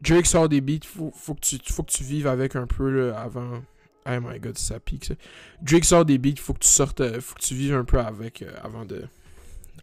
Drake 0.02 0.28
sort 0.28 0.48
des 0.48 0.62
beats, 0.62 0.86
faut, 0.86 1.12
faut, 1.13 1.36
que 1.36 1.41
tu, 1.41 1.58
faut 1.65 1.84
que 1.84 1.91
tu 1.91 2.06
vives 2.06 2.28
avec 2.28 2.56
un 2.56 2.65
peu 2.65 2.89
là, 2.89 3.19
avant, 3.19 3.62
Oh 4.06 4.20
my 4.22 4.40
god, 4.40 4.58
ça 4.58 4.80
pique 4.80 5.06
ça. 5.06 5.14
Drake 5.62 5.86
sort 5.86 6.06
des 6.06 6.18
beats, 6.18 6.38
faut 6.38 6.54
que 6.54 6.60
tu 6.60 6.68
sortes, 6.68 7.02
euh, 7.02 7.20
faut 7.22 7.36
que 7.36 7.42
tu 7.42 7.54
vives 7.54 7.76
un 7.76 7.84
peu 7.84 8.00
avec 8.00 8.42
euh, 8.42 8.52
avant 8.64 8.86
de 8.86 9.04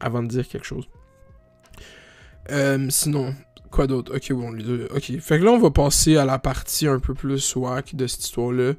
avant 0.01 0.23
de 0.23 0.29
dire 0.29 0.49
quelque 0.49 0.67
chose. 0.67 0.89
Euh, 2.51 2.87
sinon, 2.91 3.35
quoi 3.71 3.87
d'autre? 3.87 4.17
Ok, 4.17 4.33
bon, 4.33 4.53
les 4.53 4.65
deux. 4.65 4.89
Ok, 4.95 5.19
fait 5.21 5.39
que 5.39 5.45
là, 5.45 5.51
on 5.51 5.59
va 5.59 5.71
passer 5.71 6.17
à 6.17 6.25
la 6.25 6.39
partie 6.39 6.87
un 6.87 6.99
peu 6.99 7.15
plus 7.15 7.55
wack 7.57 7.95
de 7.95 8.07
cette 8.07 8.25
histoire-là. 8.25 8.73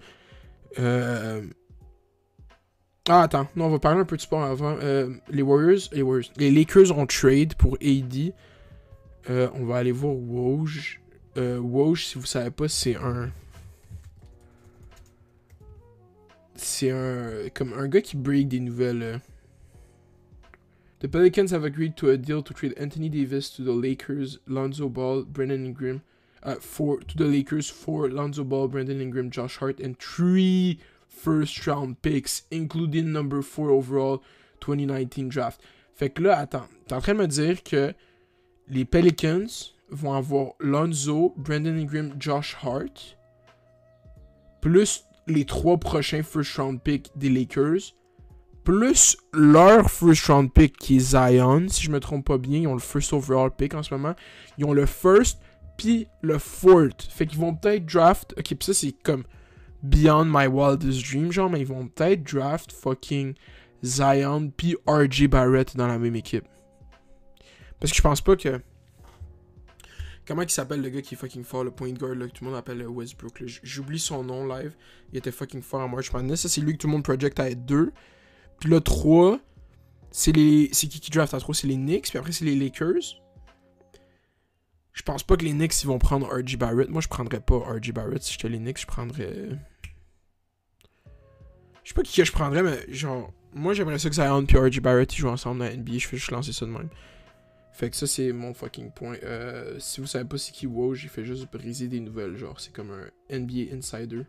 Ah, 3.10 3.22
attends, 3.22 3.48
non, 3.56 3.66
on 3.66 3.70
va 3.70 3.80
parler 3.80 4.02
un 4.02 4.06
peu 4.06 4.18
de 4.18 4.22
sport 4.22 4.44
avant. 4.44 4.78
les 5.30 5.42
Warriors, 5.42 5.80
les 5.94 6.02
Warriors, 6.02 6.30
les 6.36 6.52
Lakers 6.52 6.98
ont 6.98 7.06
trade 7.06 7.56
pour 7.56 7.78
AD. 7.82 8.34
on 9.30 9.66
va 9.66 9.78
aller 9.78 9.94
voir 9.94 10.14
Woj. 10.14 11.02
Woj, 11.38 12.06
si 12.06 12.20
vous 12.20 12.26
savez 12.26 12.52
pas, 12.52 12.68
c'est 12.68 12.96
un 12.96 13.32
c'est 16.58 16.92
un 16.92 17.50
comme 17.54 17.74
un 17.74 17.88
gars 17.88 18.02
qui 18.02 18.18
break 18.18 18.48
des 18.48 18.60
nouvelles. 18.60 19.04
Euh. 19.04 19.18
The 21.00 21.08
Pelicans 21.08 21.52
have 21.52 21.64
agreed 21.64 21.96
to 21.98 22.10
a 22.10 22.18
deal 22.18 22.42
to 22.42 22.54
trade 22.54 22.74
Anthony 22.78 23.08
Davis 23.10 23.52
to 23.52 23.64
the 23.64 23.72
Lakers, 23.72 24.40
Lonzo 24.48 24.90
Ball, 24.90 25.24
Brandon 25.24 25.64
Ingram, 25.64 26.02
uh, 26.44 26.56
for 26.60 27.00
to 27.02 27.16
the 27.16 27.26
Lakers 27.26 27.70
for 27.70 28.10
Lonzo 28.10 28.44
Ball, 28.44 28.68
Brandon 28.68 29.00
Ingram, 29.00 29.30
Josh 29.30 29.58
Hart, 29.58 29.80
and 29.80 30.00
three 30.00 30.80
first 31.08 31.68
round 31.68 32.02
picks, 32.02 32.44
including 32.50 33.12
number 33.12 33.42
4 33.42 33.70
overall 33.70 34.24
2019 34.60 35.30
draft. 35.30 35.62
Fait 35.94 36.10
que 36.10 36.24
là, 36.24 36.40
attends, 36.40 36.68
t'es 36.88 36.96
en 36.96 37.02
train 37.02 37.14
de 37.14 37.20
me 37.20 37.28
dire 37.28 37.64
que 37.64 37.94
les 38.70 38.86
Pelicans 38.86 39.74
vont 39.90 40.14
avoir 40.14 40.54
Lonzo, 40.60 41.34
Brandon 41.38 41.78
Ingram, 41.78 42.14
Josh 42.20 42.56
Hart, 42.64 43.18
plus 44.62 45.07
les 45.28 45.46
trois 45.46 45.78
prochains 45.78 46.24
first 46.24 46.58
round 46.58 46.82
picks 46.82 47.10
des 47.16 47.30
Lakers, 47.30 47.94
plus 48.64 49.18
leur 49.34 49.90
first 49.90 50.28
round 50.28 50.52
pick 50.52 50.78
qui 50.78 50.98
est 50.98 51.00
Zion, 51.00 51.68
si 51.70 51.84
je 51.84 51.92
me 51.92 52.00
trompe 52.00 52.26
pas 52.26 52.38
bien, 52.38 52.60
ils 52.60 52.68
ont 52.68 52.74
le 52.74 52.80
first 52.80 53.14
overall 53.14 53.50
pick 53.50 53.74
en 53.74 53.84
ce 53.84 53.94
moment. 53.94 54.14
Ils 54.58 54.66
ont 54.66 54.74
le 54.74 54.86
first 54.86 55.40
puis 55.78 56.08
le 56.22 56.38
fourth. 56.38 57.08
Fait 57.10 57.26
qu'ils 57.28 57.40
vont 57.40 57.56
peut-être 57.56 57.86
draft. 57.86 58.34
Ok, 58.38 58.56
pis 58.56 58.66
ça 58.66 58.74
c'est 58.74 58.92
comme 58.92 59.24
beyond 59.84 60.26
my 60.26 60.48
wildest 60.48 61.10
dream, 61.10 61.32
genre, 61.32 61.50
mais 61.50 61.62
ils 61.62 61.68
vont 61.68 61.88
peut-être 61.88 62.24
draft 62.24 62.72
fucking 62.72 63.36
Zion 63.84 64.52
puis 64.56 64.76
RJ 64.88 65.28
Barrett 65.28 65.78
dans 65.78 65.88
la 65.88 65.98
même 65.98 66.16
équipe. 66.16 66.46
Parce 67.80 67.92
que 67.92 67.98
je 67.98 68.02
pense 68.02 68.22
pas 68.22 68.36
que 68.36 68.60
Comment 70.28 70.42
il 70.42 70.50
s'appelle 70.50 70.82
le 70.82 70.90
gars 70.90 71.02
qui 71.02 71.16
est 71.16 71.18
fucking 71.18 71.46
fort, 71.46 71.64
le 71.64 71.72
point 71.72 71.92
guard 71.94 72.14
là, 72.14 72.28
que 72.28 72.34
tout 72.34 72.44
le 72.44 72.50
monde 72.50 72.60
appelle 72.60 72.86
Westbrook. 72.86 73.42
J'oublie 73.64 73.98
son 73.98 74.26
nom 74.26 74.46
live. 74.46 74.76
Il 75.14 75.18
était 75.18 75.32
fucking 75.32 75.62
fort 75.62 75.80
en 75.80 75.88
March 75.88 76.12
Madness. 76.12 76.42
Ça, 76.42 76.50
c'est 76.50 76.60
lui 76.60 76.74
que 76.74 76.80
tout 76.80 76.88
le 76.88 76.92
monde 76.92 77.04
project 77.04 77.40
à 77.40 77.50
être 77.50 77.66
2. 77.66 77.94
Puis 78.60 78.70
le 78.70 78.82
3, 78.82 79.40
c'est 80.12 80.34
les. 80.34 80.68
Qui 80.68 80.90
qui 80.90 81.12
draft 81.12 81.34
à 81.34 81.40
3 81.40 81.56
C'est 81.56 81.68
les 81.68 81.76
Knicks. 81.76 82.10
Puis 82.10 82.18
après, 82.18 82.34
c'est 82.34 82.44
les 82.44 82.58
Lakers. 82.58 83.22
Je 84.92 85.02
pense 85.04 85.24
pas 85.24 85.38
que 85.38 85.46
les 85.46 85.52
Knicks 85.52 85.82
ils 85.82 85.88
vont 85.88 86.00
prendre 86.00 86.28
RG 86.28 86.58
Barrett. 86.58 86.90
Moi, 86.90 87.02
je 87.02 87.08
prendrais 87.08 87.40
pas 87.40 87.60
RG 87.60 87.94
Barrett. 87.94 88.22
Si 88.22 88.34
j'étais 88.34 88.50
les 88.50 88.58
Knicks, 88.58 88.82
je 88.82 88.88
prendrais. 88.88 89.50
Je 91.84 91.90
sais 91.90 91.94
pas 91.94 92.04
qui 92.04 92.18
que 92.18 92.26
je 92.26 92.34
prendrais, 92.34 92.64
mais 92.64 92.94
genre. 92.94 93.32
Moi, 93.54 93.74
j'aimerais 93.74 93.98
ça 93.98 94.10
que 94.10 94.16
Zion 94.16 94.46
et 94.46 94.58
RG 94.58 94.82
Barrett 94.82 95.14
ils 95.16 95.22
jouent 95.22 95.30
ensemble 95.30 95.60
dans 95.60 95.66
la 95.66 95.78
NBA. 95.78 96.00
Je 96.00 96.08
fais 96.08 96.18
juste 96.18 96.32
lancer 96.32 96.52
ça 96.52 96.66
de 96.66 96.72
même. 96.72 96.90
Fait 97.78 97.92
que 97.92 97.96
ça, 97.96 98.08
c'est 98.08 98.32
mon 98.32 98.56
fucking 98.56 98.90
point. 98.90 99.18
Euh, 99.22 99.78
si 99.78 100.02
vous 100.02 100.08
savez 100.08 100.26
pas 100.26 100.40
c'est 100.40 100.52
qui 100.52 100.66
Woj, 100.66 101.04
il 101.04 101.10
fait 101.10 101.24
juste 101.24 101.52
briser 101.52 101.88
des 101.88 102.00
nouvelles. 102.00 102.36
Genre, 102.36 102.60
c'est 102.60 102.74
comme 102.74 102.90
un 102.90 103.38
NBA 103.38 103.72
insider. 103.72 104.24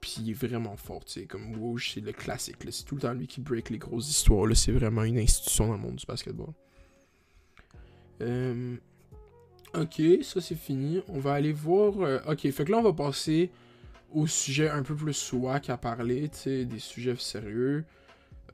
Puis 0.00 0.18
il 0.20 0.30
est 0.30 0.34
vraiment 0.34 0.76
fort, 0.76 1.04
tu 1.04 1.14
sais. 1.14 1.26
Comme 1.26 1.56
Woj, 1.56 1.94
c'est 1.94 2.00
le 2.00 2.12
classique. 2.12 2.58
C'est 2.70 2.84
tout 2.84 2.94
le 2.94 3.00
temps 3.00 3.12
lui 3.12 3.26
qui 3.26 3.40
break 3.40 3.70
les 3.70 3.78
grosses 3.78 4.08
histoires. 4.08 4.46
Là, 4.46 4.54
c'est 4.54 4.70
vraiment 4.70 5.02
une 5.02 5.18
institution 5.18 5.66
dans 5.66 5.72
le 5.72 5.80
monde 5.80 5.96
du 5.96 6.06
basketball. 6.06 6.50
Euh, 8.20 8.76
ok, 9.74 10.00
ça 10.22 10.40
c'est 10.40 10.54
fini. 10.54 11.02
On 11.08 11.18
va 11.18 11.32
aller 11.32 11.52
voir. 11.52 12.00
euh, 12.02 12.20
ok, 12.28 12.48
fait 12.52 12.64
que 12.64 12.70
là, 12.70 12.78
on 12.78 12.82
va 12.82 12.92
passer 12.92 13.50
au 14.12 14.28
sujet 14.28 14.68
un 14.68 14.84
peu 14.84 14.94
plus 14.94 15.12
swag 15.12 15.68
à 15.72 15.76
parler, 15.76 16.28
tu 16.28 16.38
sais, 16.38 16.64
des 16.64 16.78
sujets 16.78 17.16
sérieux. 17.16 17.84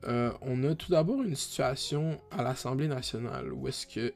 Euh, 0.03 0.31
on 0.41 0.63
a 0.63 0.75
tout 0.75 0.91
d'abord 0.91 1.21
une 1.23 1.35
situation 1.35 2.19
à 2.31 2.43
l'Assemblée 2.43 2.87
nationale 2.87 3.51
où 3.53 3.67
est-ce 3.67 3.87
que 3.87 4.13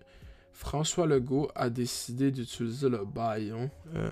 François 0.51 1.07
Legault 1.07 1.49
a 1.55 1.69
décidé 1.69 2.31
d'utiliser 2.31 2.89
le 2.89 3.05
baillon. 3.05 3.71
Euh, 3.95 4.11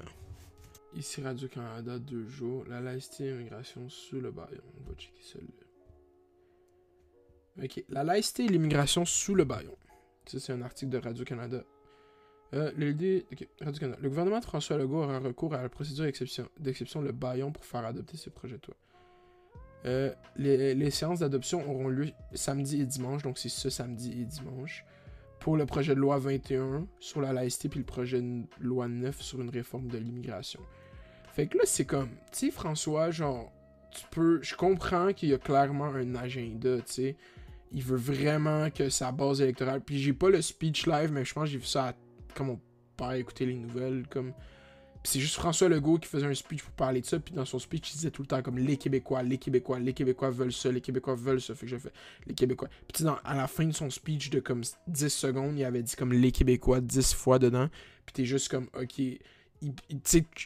ici 0.96 1.22
Radio-Canada, 1.22 2.00
deux 2.00 2.26
jours. 2.28 2.64
La 2.68 2.80
laïcité 2.80 3.26
et 3.26 3.32
l'immigration 3.32 3.88
sous 3.90 4.22
le 4.22 4.32
baillon. 4.32 4.62
On 4.80 4.90
va 4.90 4.96
checker 4.96 5.22
celui-là. 5.22 5.66
Ok, 7.64 7.84
la 7.90 8.04
laïcité 8.04 8.46
et 8.46 8.48
l'immigration 8.48 9.04
sous 9.06 9.36
le 9.36 9.44
baillon. 9.44 9.76
Ça, 10.26 10.40
c'est 10.40 10.54
un 10.54 10.62
article 10.62 10.92
de 10.92 10.98
Radio-Canada. 11.00 11.64
Euh, 12.54 12.72
l'idée- 12.78 13.26
Radio-Canada. 13.60 13.98
Le 14.02 14.10
gouvernement 14.10 14.40
de 14.40 14.46
François 14.46 14.78
Legault 14.78 15.04
aura 15.04 15.20
recours 15.20 15.54
à 15.54 15.62
la 15.62 15.70
procédure 15.70 16.06
d'exception, 16.06 16.48
d'exception 16.60 17.02
le 17.02 17.12
baillon 17.12 17.52
pour 17.52 17.66
faire 17.66 17.84
adopter 17.86 18.16
ce 18.18 18.30
projet 18.30 18.58
de 18.58 18.68
loi. 18.68 18.76
Euh, 19.86 20.12
les, 20.36 20.92
séances 20.92 21.20
d'adoption 21.20 21.70
auront 21.70 21.88
lieu 21.88 22.10
samedi 22.34 22.82
et 22.82 22.86
dimanche, 22.86 23.24
donc 23.24 23.38
c'est 23.38 23.50
ce 23.50 23.70
samedi 23.70 24.22
et 24.22 24.26
dimanche, 24.26 24.86
pour 25.40 25.56
le 25.56 25.66
projet 25.66 25.96
de 25.96 26.00
loi 26.00 26.18
21 26.18 26.88
sur 27.00 27.22
la 27.22 27.32
laïcité, 27.32 27.70
puis 27.70 27.80
le 27.80 27.86
projet 27.86 28.22
de 28.22 28.44
loi 28.60 28.88
9 28.88 29.22
sur 29.22 29.42
une 29.42 29.50
réforme 29.50 29.88
de 29.88 29.98
l'immigration. 29.98 30.60
Fait 31.34 31.48
que 31.48 31.58
là, 31.58 31.64
c'est 31.66 31.86
comme, 31.86 32.10
tu 32.32 32.48
sais, 32.48 32.52
François, 32.52 33.12
genre, 33.12 33.52
tu 33.92 34.04
peux. 34.12 34.40
Je 34.42 34.56
comprends 34.56 35.14
qu'il 35.14 35.30
y 35.30 35.34
a 35.34 35.38
clairement 35.38 35.86
un 35.86 36.16
agenda, 36.16 36.78
tu 36.78 36.94
sais. 36.94 37.16
Il 37.72 37.84
veut 37.84 37.98
vraiment 37.98 38.70
que 38.72 38.90
sa 38.90 39.12
base 39.12 39.42
électorale. 39.42 39.82
Puis 39.82 40.00
j'ai 40.00 40.14
pas 40.14 40.30
le 40.30 40.42
speech 40.42 40.88
live, 40.88 41.12
mais 41.12 41.26
je 41.26 41.34
pense 41.34 41.44
que 41.46 41.50
j'ai 41.52 41.58
vu 41.58 41.66
ça 41.66 41.90
à- 41.90 41.94
quand 42.34 42.46
mon 42.46 42.60
père 42.96 43.12
écoutait 43.14 43.46
les 43.46 43.56
nouvelles, 43.56 44.06
comme. 44.10 44.34
C'est 45.08 45.22
juste 45.22 45.36
François 45.36 45.70
Legault 45.70 46.00
qui 46.00 46.08
faisait 46.10 46.26
un 46.26 46.34
speech 46.34 46.62
pour 46.64 46.74
parler 46.74 47.00
de 47.00 47.06
ça. 47.06 47.18
Puis 47.18 47.34
dans 47.34 47.46
son 47.46 47.60
speech, 47.60 47.92
il 47.92 47.96
disait 47.96 48.12
tout 48.12 48.22
le 48.24 48.28
temps 48.28 48.42
comme 48.42 48.58
les 48.58 48.76
Québécois, 48.76 49.24
les 49.24 49.38
Québécois, 49.38 49.80
les 49.80 49.94
Québécois 49.94 50.30
veulent 50.32 50.52
ça, 50.52 50.70
les 50.70 50.82
Québécois 50.82 51.16
veulent 51.16 51.40
ça. 51.40 51.56
Fait 51.56 51.66
que 51.66 51.70
j'ai 51.70 51.80
fait 51.80 51.94
les 52.26 52.34
Québécois. 52.34 52.68
Puis 52.94 53.06
dans- 53.06 53.18
à 53.24 53.36
la 53.36 53.48
fin 53.48 53.64
de 53.66 53.72
son 53.72 53.90
speech 53.90 54.30
de 54.30 54.42
comme 54.42 54.64
10 54.88 55.08
secondes, 55.10 55.58
il 55.58 55.64
avait 55.64 55.82
dit 55.82 55.96
comme 55.96 56.12
les 56.12 56.34
Québécois 56.34 56.82
10 56.82 57.14
fois 57.14 57.40
dedans. 57.40 57.70
Puis 58.06 58.14
t'es 58.14 58.26
juste 58.26 58.50
comme, 58.50 58.68
ok. 58.78 59.02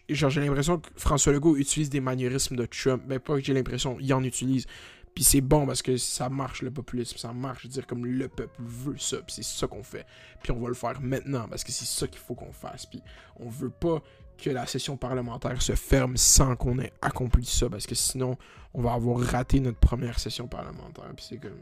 genre 0.10 0.30
j'ai 0.30 0.42
l'impression 0.42 0.80
que 0.80 0.90
François 0.96 1.34
Legault 1.34 1.58
utilise 1.58 1.90
des 1.90 2.00
manierismes 2.00 2.56
de 2.56 2.66
Trump. 2.68 3.02
Mais 3.08 3.18
pas 3.18 3.36
que 3.38 3.42
j'ai 3.44 3.54
l'impression, 3.54 3.98
il 4.00 4.14
en 4.14 4.24
utilise. 4.24 4.68
Puis 5.14 5.26
c'est 5.26 5.42
bon 5.42 5.66
parce 5.66 5.82
que 5.82 5.98
ça 5.98 6.30
marche 6.30 6.62
le 6.62 6.72
populisme, 6.72 7.18
ça 7.18 7.34
marche. 7.34 7.64
Je 7.64 7.68
dire, 7.68 7.86
comme 7.88 8.06
le 8.06 8.30
peuple 8.30 8.56
veut 8.60 8.98
ça, 8.98 9.18
puis 9.18 9.34
c'est 9.36 9.44
ça 9.44 9.68
qu'on 9.68 9.84
fait. 9.84 10.06
Puis 10.42 10.52
on 10.54 10.60
va 10.60 10.70
le 10.70 10.74
faire 10.74 11.02
maintenant 11.02 11.48
parce 11.50 11.64
que 11.66 11.72
c'est 11.72 11.86
ça 11.86 12.08
qu'il 12.08 12.20
faut 12.20 12.34
qu'on 12.36 12.54
fasse. 12.54 12.86
Puis 12.86 13.02
on 13.38 13.50
veut 13.50 13.70
pas 13.70 14.02
que 14.42 14.50
la 14.50 14.66
session 14.66 14.98
parlementaire 14.98 15.62
se 15.62 15.74
ferme 15.74 16.18
sans 16.18 16.56
qu'on 16.56 16.80
ait 16.80 16.92
accompli 17.02 17.46
ça 17.46 17.70
parce 17.70 17.86
que 17.86 17.96
sinon 17.96 18.38
on 18.74 18.82
va 18.82 18.94
avoir 18.94 19.20
raté 19.20 19.60
notre 19.60 19.78
première 19.78 20.20
session 20.20 20.48
parlementaire. 20.48 21.12
Puis 21.16 21.26
c'est 21.30 21.38
comme. 21.38 21.60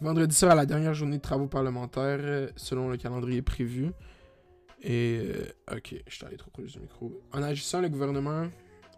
Vendredi 0.00 0.36
sera 0.36 0.54
la 0.54 0.66
dernière 0.66 0.92
journée 0.92 1.16
de 1.16 1.22
travaux 1.22 1.46
parlementaires 1.46 2.18
euh, 2.20 2.48
selon 2.56 2.90
le 2.90 2.98
calendrier 2.98 3.40
prévu. 3.40 3.92
Et. 4.82 5.22
euh, 5.24 5.76
ok, 5.76 5.94
je 6.06 6.14
suis 6.14 6.24
allé 6.26 6.36
trop 6.36 6.50
proche 6.50 6.72
du 6.72 6.80
micro. 6.80 7.10
En 7.32 7.42
agissant, 7.42 7.80
le 7.80 7.88
gouvernement. 7.88 8.48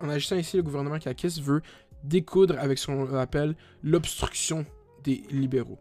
En 0.00 0.08
agissant 0.08 0.36
ici, 0.36 0.56
le 0.56 0.64
gouvernement 0.64 0.98
Kakis 0.98 1.40
veut 1.40 1.62
découdre 2.02 2.58
avec 2.58 2.78
ce 2.78 2.86
qu'on 2.86 3.14
appelle 3.14 3.54
l'obstruction 3.82 4.66
des 5.04 5.22
libéraux. 5.30 5.78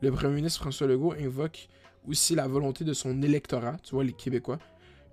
Le 0.00 0.10
premier 0.12 0.34
ministre 0.36 0.60
François 0.60 0.86
Legault 0.86 1.12
invoque 1.12 1.68
aussi 2.08 2.34
la 2.34 2.46
volonté 2.46 2.84
de 2.84 2.92
son 2.92 3.20
électorat, 3.22 3.76
tu 3.82 3.94
vois, 3.94 4.04
les 4.04 4.12
Québécois. 4.12 4.58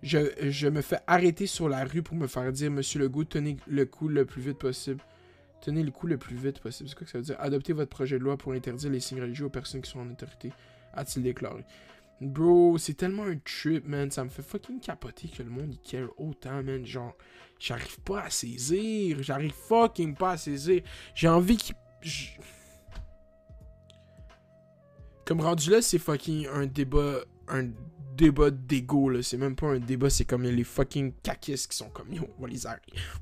Je, 0.04 0.68
me 0.68 0.82
fais 0.82 1.00
arrêter 1.08 1.48
sur 1.48 1.70
la 1.70 1.84
rue 1.84 2.04
pour 2.04 2.16
me 2.16 2.28
faire 2.28 2.52
dire, 2.52 2.70
Monsieur 2.70 3.00
Legault, 3.00 3.24
tenez 3.24 3.58
le 3.68 3.86
coup 3.86 4.08
le 4.08 4.26
plus 4.26 4.42
vite 4.42 4.60
possible. 4.60 5.02
Tenez 5.62 5.84
le 5.84 5.92
coup 5.92 6.08
le 6.08 6.18
plus 6.18 6.36
vite 6.36 6.60
possible. 6.60 6.90
C'est 6.90 6.96
quoi 6.96 7.06
que 7.06 7.12
ça 7.12 7.18
veut 7.18 7.24
dire? 7.24 7.38
Adoptez 7.40 7.74
votre 7.74 7.90
projet 7.90 8.20
de 8.20 8.24
loi 8.24 8.38
pour 8.38 8.54
interdire 8.54 8.92
les 8.92 9.00
signes 9.00 9.22
religieux 9.22 9.46
aux 9.46 9.50
personnes 9.50 9.82
qui 9.82 9.90
sont 9.90 10.00
en 10.00 10.10
autorité, 10.10 10.52
a-t-il 10.94 11.24
déclaré. 11.24 11.66
Bro, 12.20 12.78
c'est 12.80 12.96
tellement 12.96 13.24
un 13.24 13.38
trip, 13.38 13.88
man. 13.88 14.10
Ça 14.10 14.24
me 14.24 14.30
fait 14.30 14.42
fucking 14.42 14.80
capoter 14.80 15.28
que 15.30 15.44
le 15.44 15.50
monde 15.50 15.74
y 15.74 15.78
care 15.78 16.10
autant, 16.18 16.64
man. 16.64 16.86
Genre, 16.86 17.16
j'arrive 17.60 18.00
pas 18.02 18.24
à 18.24 18.30
saisir. 18.30 19.22
J'arrive 19.22 19.54
fucking 19.54 20.16
pas 20.16 20.32
à 20.32 20.38
saisir. 20.38 20.82
J'ai 21.14 21.28
envie 21.28 21.58
qu'il. 21.58 21.76
Comme 25.26 25.42
rendu 25.42 25.72
là, 25.72 25.82
c'est 25.82 26.00
fucking 26.00 26.48
un 26.48 26.66
débat. 26.66 27.20
Un 27.48 27.70
débat 28.18 28.50
d'ego, 28.50 29.10
là. 29.10 29.22
C'est 29.22 29.38
même 29.38 29.56
pas 29.56 29.68
un 29.68 29.80
débat, 29.80 30.10
c'est 30.10 30.26
comme 30.26 30.44
les 30.44 30.64
fucking 30.64 31.14
kakis 31.24 31.68
qui 31.70 31.78
sont 31.78 31.90
comme 31.90 32.12
yo, 32.12 32.28
on 32.38 32.42
va 32.42 32.48
les, 32.48 32.66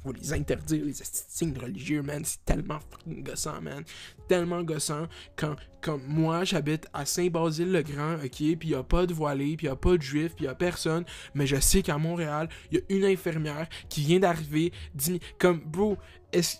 on 0.04 0.12
va 0.12 0.18
les 0.18 0.34
interdire, 0.34 0.86
les 0.86 0.94
signes 0.94 1.58
religieux, 1.58 2.02
man. 2.02 2.24
C'est 2.24 2.44
tellement 2.46 2.80
fucking 2.80 3.24
gossant, 3.24 3.62
man. 3.62 3.84
Tellement 4.28 4.64
gossant 4.64 5.08
quand, 5.36 5.56
quand 5.82 6.00
moi 6.08 6.46
j'habite 6.46 6.88
à 6.94 7.06
Saint-Basile-le-Grand, 7.06 8.16
ok, 8.24 8.58
puis 8.58 8.70
y 8.70 8.76
a 8.76 8.84
pas 8.84 9.06
de 9.06 9.14
voilé, 9.14 9.58
puis 9.58 9.68
y 9.68 9.70
a 9.70 9.76
pas 9.76 9.98
de 9.98 10.02
juif, 10.02 10.34
puis 10.36 10.46
y 10.46 10.48
a 10.48 10.56
personne, 10.56 11.04
mais 11.34 11.46
je 11.46 11.60
sais 11.60 11.82
qu'à 11.82 11.98
Montréal, 11.98 12.50
y 12.72 12.78
a 12.78 12.82
une 12.90 13.06
infirmière 13.06 13.68
qui 13.90 14.02
vient 14.02 14.20
d'arriver, 14.20 14.72
dit 14.96 15.20
comme 15.38 15.60
bro, 15.60 15.98
est-ce 16.32 16.58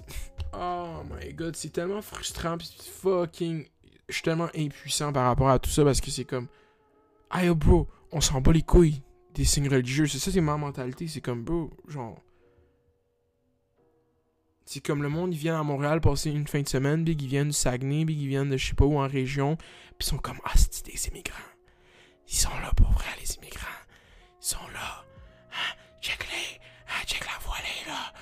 Oh 0.54 1.02
my 1.10 1.34
god, 1.34 1.56
c'est 1.56 1.72
tellement 1.72 2.02
frustrant, 2.02 2.58
puis 2.58 2.70
fucking 3.02 3.66
je 4.08 4.14
suis 4.14 4.24
tellement 4.24 4.50
impuissant 4.56 5.12
par 5.12 5.26
rapport 5.26 5.50
à 5.50 5.58
tout 5.58 5.70
ça 5.70 5.84
parce 5.84 6.00
que 6.00 6.12
c'est 6.12 6.26
comme 6.26 6.48
Aïe 7.38 7.54
bro, 7.54 7.90
on 8.14 8.22
s'en 8.22 8.40
bat 8.40 8.54
les 8.54 8.62
couilles 8.62 9.04
des 9.34 9.44
signes 9.44 9.68
religieux, 9.68 10.08
c'est 10.08 10.20
ça 10.20 10.32
c'est 10.32 10.40
ma 10.40 10.56
mentalité, 10.56 11.10
c'est 11.10 11.20
comme 11.20 11.44
bro, 11.44 11.70
genre 11.86 12.18
c'est 14.66 14.80
comme 14.80 15.04
le 15.04 15.10
monde, 15.10 15.34
ils 15.34 15.38
viennent 15.38 15.56
à 15.56 15.64
Montréal 15.64 16.00
passer 16.00 16.32
une 16.32 16.48
fin 16.48 16.62
de 16.62 16.70
semaine, 16.70 17.04
big, 17.04 17.22
ils 17.22 17.28
viennent 17.28 17.50
du 17.50 17.54
Saguenay, 17.54 18.06
big, 18.06 18.18
ils 18.18 18.30
viennent 18.30 18.50
de 18.50 18.56
je 18.56 18.68
sais 18.68 18.74
pas 18.74 18.86
où 18.86 18.98
en 18.98 19.08
région, 19.08 19.58
puis 19.58 19.98
ils 20.00 20.06
sont 20.06 20.18
comme, 20.18 20.40
ah, 20.46 20.54
c'est 20.56 20.86
des 20.86 21.08
immigrants? 21.10 21.36
Ils 22.28 22.36
sont 22.36 22.58
là 22.62 22.72
pour 22.78 22.90
vrai, 22.92 23.06
les 23.20 23.36
immigrants. 23.36 23.68
Ils 24.42 24.48
sont 24.48 24.68
là. 24.74 25.06
Ah, 25.52 25.76
check-les. 26.02 26.60
Ah, 26.88 27.06
check 27.06 27.26
la 27.26 27.38
voilée, 27.46 27.84
là. 27.86 28.14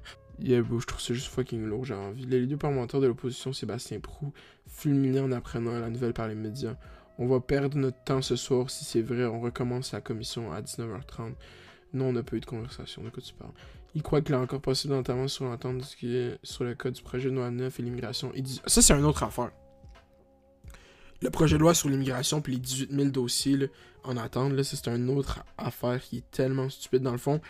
Yeah, 0.38 0.62
je 0.62 0.84
trouve 0.84 1.00
ça 1.00 1.14
juste 1.14 1.28
fucking 1.28 1.64
lourd, 1.64 1.86
j'ai 1.86 1.94
envie. 1.94 2.26
Le 2.26 2.38
leader 2.38 2.58
parlementaire 2.58 3.00
de 3.00 3.06
l'opposition, 3.06 3.54
Sébastien 3.54 4.00
Prou, 4.00 4.34
fulminé 4.66 5.18
en 5.20 5.32
apprenant 5.32 5.78
la 5.78 5.88
nouvelle 5.88 6.12
par 6.12 6.28
les 6.28 6.34
médias. 6.34 6.76
On 7.18 7.26
va 7.26 7.40
perdre 7.40 7.78
notre 7.78 8.02
temps 8.04 8.20
ce 8.20 8.36
soir, 8.36 8.68
si 8.68 8.84
c'est 8.84 9.00
vrai. 9.00 9.24
On 9.24 9.40
recommence 9.40 9.92
la 9.92 10.02
commission 10.02 10.52
à 10.52 10.60
19h30. 10.60 11.32
Non, 11.94 12.08
on 12.08 12.12
n'a 12.12 12.22
pas 12.22 12.36
eu 12.36 12.40
de 12.40 12.46
conversation. 12.46 13.02
De 13.02 13.08
quoi 13.08 13.22
tu 13.22 13.32
parles? 13.32 13.52
Il 13.94 14.02
croit 14.02 14.20
qu'il 14.20 14.34
a 14.34 14.40
encore 14.40 14.60
possible 14.60 14.92
d'entendre 14.92 15.26
sur 15.28 15.46
l'entente 15.46 15.82
est 16.02 16.38
sur 16.42 16.64
le 16.64 16.74
code 16.74 16.92
du 16.92 17.02
projet 17.02 17.30
de 17.30 17.34
loi 17.34 17.50
9 17.50 17.80
et 17.80 17.82
l'immigration. 17.82 18.30
Ça, 18.66 18.82
c'est 18.82 18.92
une 18.92 19.06
autre 19.06 19.22
affaire. 19.22 19.52
Le 21.22 21.30
projet 21.30 21.56
de 21.56 21.62
loi 21.62 21.72
sur 21.72 21.88
l'immigration 21.88 22.42
puis 22.42 22.52
les 22.52 22.58
18 22.58 22.92
000 22.92 23.08
dossiers 23.08 23.70
en 24.04 24.18
attente, 24.18 24.52
là, 24.52 24.62
c'est 24.62 24.86
une 24.88 25.08
autre 25.08 25.42
affaire 25.56 26.02
qui 26.02 26.18
est 26.18 26.30
tellement 26.30 26.68
stupide. 26.68 27.02
Dans 27.02 27.12
le 27.12 27.18
fond, 27.18 27.40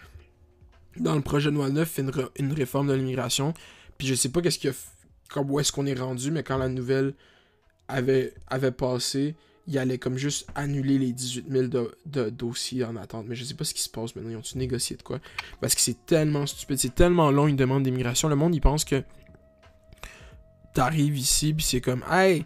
dans 1.01 1.15
le 1.15 1.21
projet 1.21 1.51
de 1.51 1.57
loi 1.57 1.69
9, 1.71 1.89
fait 1.89 2.05
une, 2.39 2.53
réforme 2.53 2.89
de 2.89 2.95
l'immigration. 2.95 3.55
Puis 3.99 4.07
je 4.07 4.15
sais 4.15 4.29
pas 4.29 4.41
qu'est-ce 4.41 4.59
qu'il 4.59 4.73
comme 5.29 5.51
où 5.51 5.59
est-ce 5.59 5.73
qu'on 5.73 5.87
est 5.87 5.99
rendu, 5.99 6.31
mais 6.31 6.43
quand 6.43 6.57
la 6.57 6.69
nouvelle 6.69 7.15
avait, 7.89 8.33
passé, 8.77 9.35
il 9.67 9.79
allait 9.79 9.99
comme 9.99 10.17
juste 10.17 10.49
annuler 10.55 10.99
les 10.99 11.13
18 11.13 11.47
000 11.51 11.67
de, 11.67 11.95
de 12.07 12.31
dossiers 12.31 12.85
en 12.85 12.97
attente. 12.97 13.27
Mais 13.29 13.35
je 13.35 13.45
sais 13.45 13.55
pas 13.55 13.65
ce 13.65 13.75
qui 13.75 13.83
se 13.83 13.89
passe 13.89 14.15
maintenant. 14.15 14.31
Ils 14.31 14.37
ont-tu 14.37 14.59
négocié 14.59 14.97
de 14.97 15.03
quoi? 15.03 15.19
Parce 15.61 15.75
que 15.75 15.81
c'est 15.81 16.07
tellement 16.07 16.47
stupide, 16.47 16.79
c'est 16.79 16.95
tellement 16.95 17.31
long 17.31 17.49
une 17.49 17.57
demande 17.57 17.83
d'immigration. 17.83 18.29
Le 18.29 18.37
monde, 18.37 18.55
il 18.55 18.61
pense 18.61 18.85
que 18.85 19.03
t'arrives 20.75 21.19
ici, 21.19 21.55
puis 21.55 21.65
c'est 21.65 21.81
comme, 21.81 22.05
hey, 22.11 22.45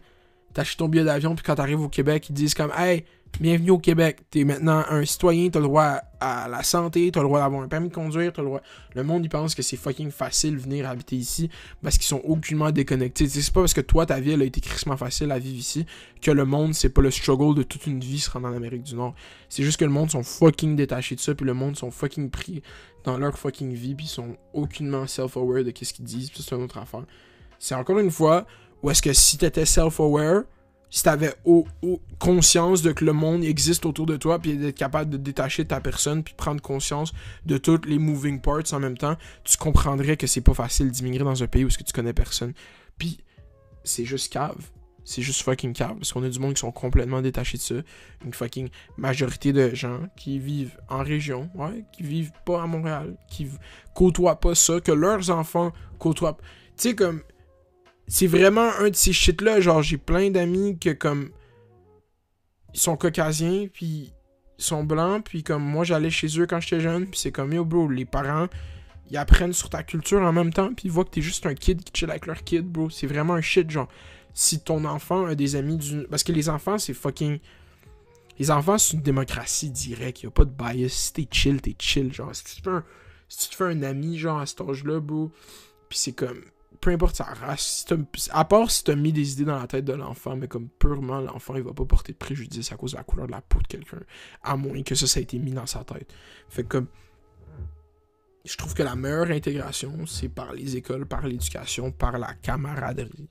t'achètes 0.55 0.79
ton 0.79 0.89
billet 0.89 1.05
d'avion, 1.05 1.35
puis 1.35 1.45
quand 1.45 1.57
t'arrives 1.57 1.81
au 1.81 1.89
Québec, 1.89 2.29
ils 2.31 2.33
disent 2.33 2.55
comme, 2.55 2.73
hey, 2.77 3.05
bienvenue 3.39 3.71
au 3.71 3.79
Québec, 3.79 4.21
t'es 4.31 4.45
maintenant 4.45 4.85
un 4.89 5.05
citoyen, 5.05 5.49
t'as 5.51 5.61
le 5.61 5.67
droit 5.67 6.01
à 6.21 6.49
la 6.49 6.63
santé, 6.63 7.11
t'as 7.13 7.21
le 7.21 7.27
droit 7.27 7.41
d'avoir 7.41 7.63
un 7.63 7.69
permis 7.69 7.89
de 7.89 7.95
conduire, 7.95 8.33
t'as 8.33 8.43
le 8.43 8.49
droit. 8.49 8.61
Le 8.95 9.03
monde, 9.03 9.25
il 9.25 9.29
pense 9.29 9.55
que 9.55 9.63
c'est 9.63 9.77
fucking 9.77 10.11
facile 10.11 10.59
venir 10.59 10.89
habiter 10.89 11.17
ici 11.17 11.49
parce 11.83 11.97
qu'ils 11.97 12.07
sont 12.07 12.21
aucunement 12.25 12.71
déconnectés. 12.71 13.29
C'est 13.29 13.53
pas 13.53 13.61
parce 13.61 13.75
que 13.75 13.81
toi, 13.81 14.07
ta 14.07 14.21
vie, 14.21 14.33
elle 14.33 14.43
a 14.43 14.45
été 14.45 14.61
crissement 14.61 14.97
facile 14.97 15.31
à 15.31 15.39
vivre 15.39 15.59
ici 15.59 15.87
que 16.21 16.31
le 16.31 16.45
monde, 16.45 16.75
c'est 16.75 16.91
pas 16.91 17.03
le 17.03 17.11
struggle 17.11 17.55
de 17.55 17.63
toute 17.63 17.87
une 17.87 18.01
vie 18.01 18.19
se 18.19 18.31
rendre 18.31 18.49
en 18.49 18.53
Amérique 18.53 18.83
du 18.83 18.95
Nord. 18.95 19.15
C'est 19.49 19.63
juste 19.63 19.79
que 19.79 19.85
le 19.85 19.93
monde 19.93 20.11
sont 20.11 20.23
fucking 20.23 20.77
détachés 20.77 21.15
de 21.15 21.21
ça, 21.21 21.35
puis 21.35 21.47
le 21.47 21.55
monde 21.55 21.77
sont 21.77 21.91
fucking 21.91 22.31
pris 22.31 22.63
dans 23.05 23.17
leur 23.17 23.39
fucking 23.39 23.73
vie, 23.73 23.95
puis 23.95 24.07
ils 24.07 24.11
sont 24.11 24.37
aucunement 24.53 25.07
self-aware 25.07 25.65
de 25.65 25.71
qu'est-ce 25.71 25.95
qu'ils 25.95 26.05
disent, 26.05 26.31
puis 26.31 26.43
c'est 26.43 26.55
une 26.55 26.63
autre 26.63 26.79
affaire. 26.79 27.05
C'est 27.59 27.75
encore 27.75 27.99
une 27.99 28.11
fois, 28.11 28.47
où 28.83 28.91
est-ce 28.91 29.03
que 29.03 29.13
si 29.13 29.39
t'étais 29.39 29.65
self-aware, 29.65 30.45
si 30.91 31.05
t'avais 31.05 31.33
au, 31.45 31.67
conscience 32.19 32.83
de 32.83 32.93
que 32.93 33.05
le 33.05 33.13
monde 33.13 33.45
existe 33.45 33.87
autour 33.87 34.07
de 34.07 34.17
toi, 34.17 34.39
puis 34.39 34.57
d'être 34.57 34.77
capable 34.77 35.11
de 35.11 35.17
détacher 35.17 35.65
ta 35.65 35.81
personne, 35.81 36.23
puis 36.23 36.35
prendre 36.35 36.61
conscience 36.61 37.13
de 37.47 37.57
toutes 37.57 37.87
les 37.87 37.99
moving 37.99 38.41
parts 38.41 38.73
en 38.73 38.81
même 38.81 38.99
temps, 38.99 39.17
tu 39.45 39.57
comprendrais 39.57 40.17
que 40.17 40.27
c'est 40.27 40.41
pas 40.41 40.55
facile 40.55 40.91
d'immigrer 40.91 41.25
dans 41.25 41.43
un 41.43 41.47
pays 41.47 41.65
où 41.65 41.69
que 41.69 41.83
tu 41.83 41.93
connais 41.93 42.13
personne. 42.13 42.53
Puis 42.99 43.19
c'est 43.85 44.05
juste 44.05 44.33
cave. 44.33 44.71
C'est 45.05 45.23
juste 45.23 45.43
fucking 45.43 45.73
cave. 45.73 45.97
Parce 45.97 46.13
qu'on 46.13 46.23
a 46.23 46.29
du 46.29 46.39
monde 46.39 46.55
qui 46.55 46.61
sont 46.61 46.73
complètement 46.73 47.23
détachés 47.23 47.57
de 47.57 47.63
ça. 47.63 47.75
Une 48.25 48.35
fucking 48.35 48.69
majorité 48.97 49.53
de 49.53 49.75
gens 49.75 50.01
qui 50.17 50.39
vivent 50.39 50.79
en 50.89 51.03
région, 51.03 51.51
ouais, 51.55 51.85
qui 51.93 52.03
vivent 52.03 52.33
pas 52.45 52.63
à 52.63 52.67
Montréal, 52.67 53.17
qui 53.29 53.49
côtoient 53.95 54.41
pas 54.41 54.55
ça, 54.55 54.81
que 54.81 54.93
leurs 54.93 55.31
enfants 55.31 55.73
côtoient. 55.99 56.37
Tu 56.77 56.91
sais, 56.91 56.95
comme. 56.95 57.23
C'est 58.11 58.27
vraiment 58.27 58.71
un 58.81 58.91
de 58.91 58.97
ces 58.97 59.13
shit-là. 59.13 59.61
Genre, 59.61 59.83
j'ai 59.83 59.97
plein 59.97 60.31
d'amis 60.31 60.79
que, 60.79 60.91
comme. 60.91 61.31
Ils 62.75 62.81
sont 62.81 62.97
caucasiens, 62.97 63.69
puis 63.73 64.13
ils 64.59 64.65
sont 64.65 64.85
blancs, 64.85 65.25
puis 65.25 65.43
comme 65.43 65.63
moi, 65.63 65.85
j'allais 65.85 66.11
chez 66.11 66.29
eux 66.39 66.47
quand 66.47 66.61
j'étais 66.61 66.81
jeune, 66.81 67.07
puis 67.07 67.19
c'est 67.19 67.33
comme, 67.33 67.53
yo, 67.53 67.65
bro, 67.65 67.89
les 67.89 68.05
parents 68.05 68.49
ils 69.11 69.17
apprennent 69.17 69.53
sur 69.53 69.71
ta 69.71 69.83
culture 69.83 70.23
en 70.23 70.33
même 70.33 70.53
temps, 70.53 70.73
puis 70.73 70.87
ils 70.87 70.91
voient 70.91 71.05
que 71.05 71.11
t'es 71.11 71.21
juste 71.21 71.45
un 71.47 71.55
kid 71.55 71.83
qui 71.83 71.93
chill 71.93 72.11
avec 72.11 72.27
leur 72.27 72.45
kid, 72.45 72.65
bro. 72.65 72.91
C'est 72.91 73.07
vraiment 73.07 73.35
un 73.35 73.41
shit, 73.41 73.69
genre. 73.71 73.89
Si 74.35 74.61
ton 74.61 74.85
enfant 74.85 75.27
a 75.27 75.35
des 75.35 75.57
amis 75.57 75.77
du. 75.77 76.07
Parce 76.09 76.23
que 76.23 76.33
les 76.33 76.49
enfants, 76.49 76.79
c'est 76.79 76.95
fucking. 76.95 77.41
Les 78.39 78.51
enfants, 78.51 78.79
c'est 78.79 78.97
une 78.97 79.03
démocratie 79.03 79.71
directe. 79.71 80.23
Y 80.23 80.27
a 80.27 80.31
pas 80.31 80.45
de 80.45 80.53
bias. 80.53 80.91
Si 80.91 81.13
t'es 81.13 81.29
chill, 81.31 81.61
t'es 81.61 81.75
chill. 81.79 82.13
Genre, 82.13 82.35
si 82.35 82.45
tu 82.45 82.57
te 82.57 82.63
fais 82.63 82.77
un, 82.77 82.85
si 83.29 83.49
tu 83.49 83.57
fais 83.57 83.65
un 83.65 83.83
ami, 83.83 84.17
genre, 84.17 84.39
à 84.39 84.47
cet 84.47 84.61
âge-là, 84.61 85.01
bro, 85.01 85.33
puis 85.89 85.99
c'est 85.99 86.13
comme. 86.13 86.43
Peu 86.81 86.91
importe 86.91 87.17
sa 87.17 87.25
race. 87.25 87.85
à 88.31 88.45
part 88.45 88.71
si 88.71 88.85
t'as 88.85 88.95
mis 88.95 89.13
des 89.13 89.33
idées 89.33 89.45
dans 89.45 89.59
la 89.59 89.67
tête 89.67 89.85
de 89.85 89.93
l'enfant, 89.93 90.35
mais 90.37 90.49
comme 90.49 90.69
purement, 90.69 91.21
l'enfant, 91.21 91.55
il 91.57 91.63
va 91.63 91.75
pas 91.75 91.85
porter 91.85 92.13
de 92.13 92.19
préjudice 92.19 92.73
à 92.73 92.77
cause 92.77 92.93
de 92.93 92.97
la 92.97 93.05
couleur 93.05 93.27
de 93.27 93.33
la 93.33 93.43
peau 93.43 93.61
de 93.61 93.67
quelqu'un. 93.67 94.01
À 94.43 94.57
moins 94.57 94.83
que 94.83 94.95
ça, 94.95 95.07
ça 95.07 95.21
a 95.21 95.23
été 95.23 95.39
mis 95.39 95.53
dans 95.53 95.67
sa 95.67 95.85
tête. 95.85 96.13
Fait 96.49 96.63
que 96.63 96.69
comme 96.69 96.87
je 98.45 98.57
trouve 98.57 98.75
que 98.75 98.83
la 98.83 98.97
meilleure 98.97 99.31
intégration, 99.31 100.07
c'est 100.07 100.29
par 100.29 100.55
les 100.55 100.77
écoles, 100.77 101.07
par 101.07 101.27
l'éducation, 101.27 101.93
par 101.93 102.19
la 102.19 102.33
camaraderie. 102.35 103.29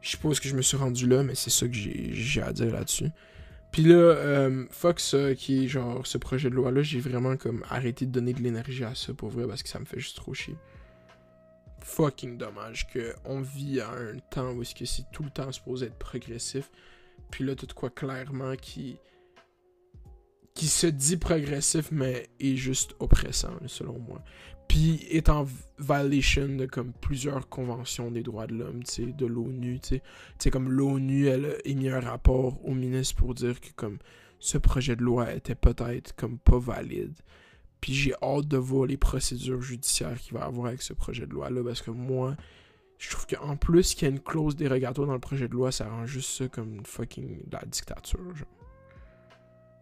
Je 0.00 0.16
est-ce 0.16 0.40
que 0.40 0.48
je 0.48 0.56
me 0.56 0.62
suis 0.62 0.76
rendu 0.76 1.06
là, 1.06 1.22
mais 1.22 1.34
c'est 1.34 1.50
ça 1.50 1.66
que 1.66 1.74
j'ai 1.74 2.42
à 2.42 2.52
dire 2.52 2.72
là-dessus. 2.72 3.10
Puis 3.70 3.84
là, 3.84 3.94
euh, 3.94 4.64
ça, 4.96 5.34
qui 5.34 5.64
est 5.64 5.68
genre 5.68 6.06
ce 6.06 6.18
projet 6.18 6.50
de 6.50 6.54
loi-là, 6.54 6.82
j'ai 6.82 7.00
vraiment 7.00 7.36
comme 7.36 7.64
arrêté 7.68 8.06
de 8.06 8.10
donner 8.10 8.32
de 8.32 8.40
l'énergie 8.40 8.82
à 8.82 8.94
ça 8.94 9.14
pour 9.14 9.28
vrai 9.28 9.46
parce 9.46 9.62
que 9.62 9.68
ça 9.68 9.78
me 9.78 9.84
fait 9.84 10.00
juste 10.00 10.16
trop 10.16 10.34
chier. 10.34 10.56
Fucking 11.90 12.38
dommage 12.38 12.86
qu'on 12.92 13.40
vit 13.40 13.80
à 13.80 13.90
un 13.90 14.18
temps 14.30 14.52
où 14.52 14.62
est-ce 14.62 14.74
que 14.74 14.84
c'est 14.84 15.10
tout 15.12 15.22
le 15.22 15.30
temps 15.30 15.50
supposé 15.50 15.86
être 15.86 15.98
progressif. 15.98 16.70
Puis 17.30 17.44
là, 17.44 17.54
tout 17.54 17.66
quoi 17.74 17.90
clairement 17.90 18.54
qui 18.56 18.96
qui 20.54 20.66
se 20.66 20.86
dit 20.86 21.16
progressif, 21.16 21.90
mais 21.90 22.28
est 22.38 22.56
juste 22.56 22.94
oppressant, 22.98 23.54
selon 23.66 23.98
moi. 23.98 24.22
Puis 24.68 25.04
est 25.10 25.28
en 25.28 25.46
violation 25.78 26.48
de 26.48 26.66
comme 26.66 26.92
plusieurs 26.92 27.48
conventions 27.48 28.10
des 28.10 28.22
droits 28.22 28.46
de 28.46 28.54
l'homme, 28.54 28.84
tu 28.84 29.06
sais, 29.06 29.06
de 29.06 29.26
l'ONU. 29.26 29.80
Tu 29.80 30.00
sais, 30.38 30.50
comme 30.50 30.70
l'ONU, 30.70 31.26
elle 31.26 31.46
a 31.46 31.54
émis 31.64 31.88
un 31.88 32.00
rapport 32.00 32.64
au 32.64 32.74
ministre 32.74 33.16
pour 33.16 33.34
dire 33.34 33.60
que 33.60 33.72
comme 33.74 33.98
ce 34.38 34.58
projet 34.58 34.96
de 34.96 35.02
loi 35.02 35.32
était 35.32 35.54
peut-être 35.54 36.14
comme 36.14 36.38
pas 36.38 36.58
valide. 36.58 37.14
Puis 37.80 37.94
j'ai 37.94 38.14
hâte 38.22 38.46
de 38.46 38.56
voir 38.56 38.86
les 38.86 38.96
procédures 38.96 39.62
judiciaires 39.62 40.18
qu'il 40.18 40.34
va 40.34 40.40
y 40.40 40.42
avoir 40.42 40.66
avec 40.66 40.82
ce 40.82 40.92
projet 40.92 41.26
de 41.26 41.32
loi-là, 41.32 41.62
parce 41.64 41.82
que 41.82 41.90
moi, 41.90 42.36
je 42.98 43.10
trouve 43.10 43.26
qu'en 43.26 43.56
plus 43.56 43.94
qu'il 43.94 44.06
y 44.06 44.10
a 44.10 44.14
une 44.14 44.20
clause 44.20 44.56
dérogatoire 44.56 45.06
dans 45.06 45.14
le 45.14 45.20
projet 45.20 45.48
de 45.48 45.54
loi, 45.54 45.72
ça 45.72 45.88
rend 45.88 46.04
juste 46.04 46.30
ça 46.30 46.48
comme 46.48 46.74
une 46.74 46.84
fucking 46.84 47.46
de 47.46 47.52
la 47.52 47.64
dictature. 47.64 48.20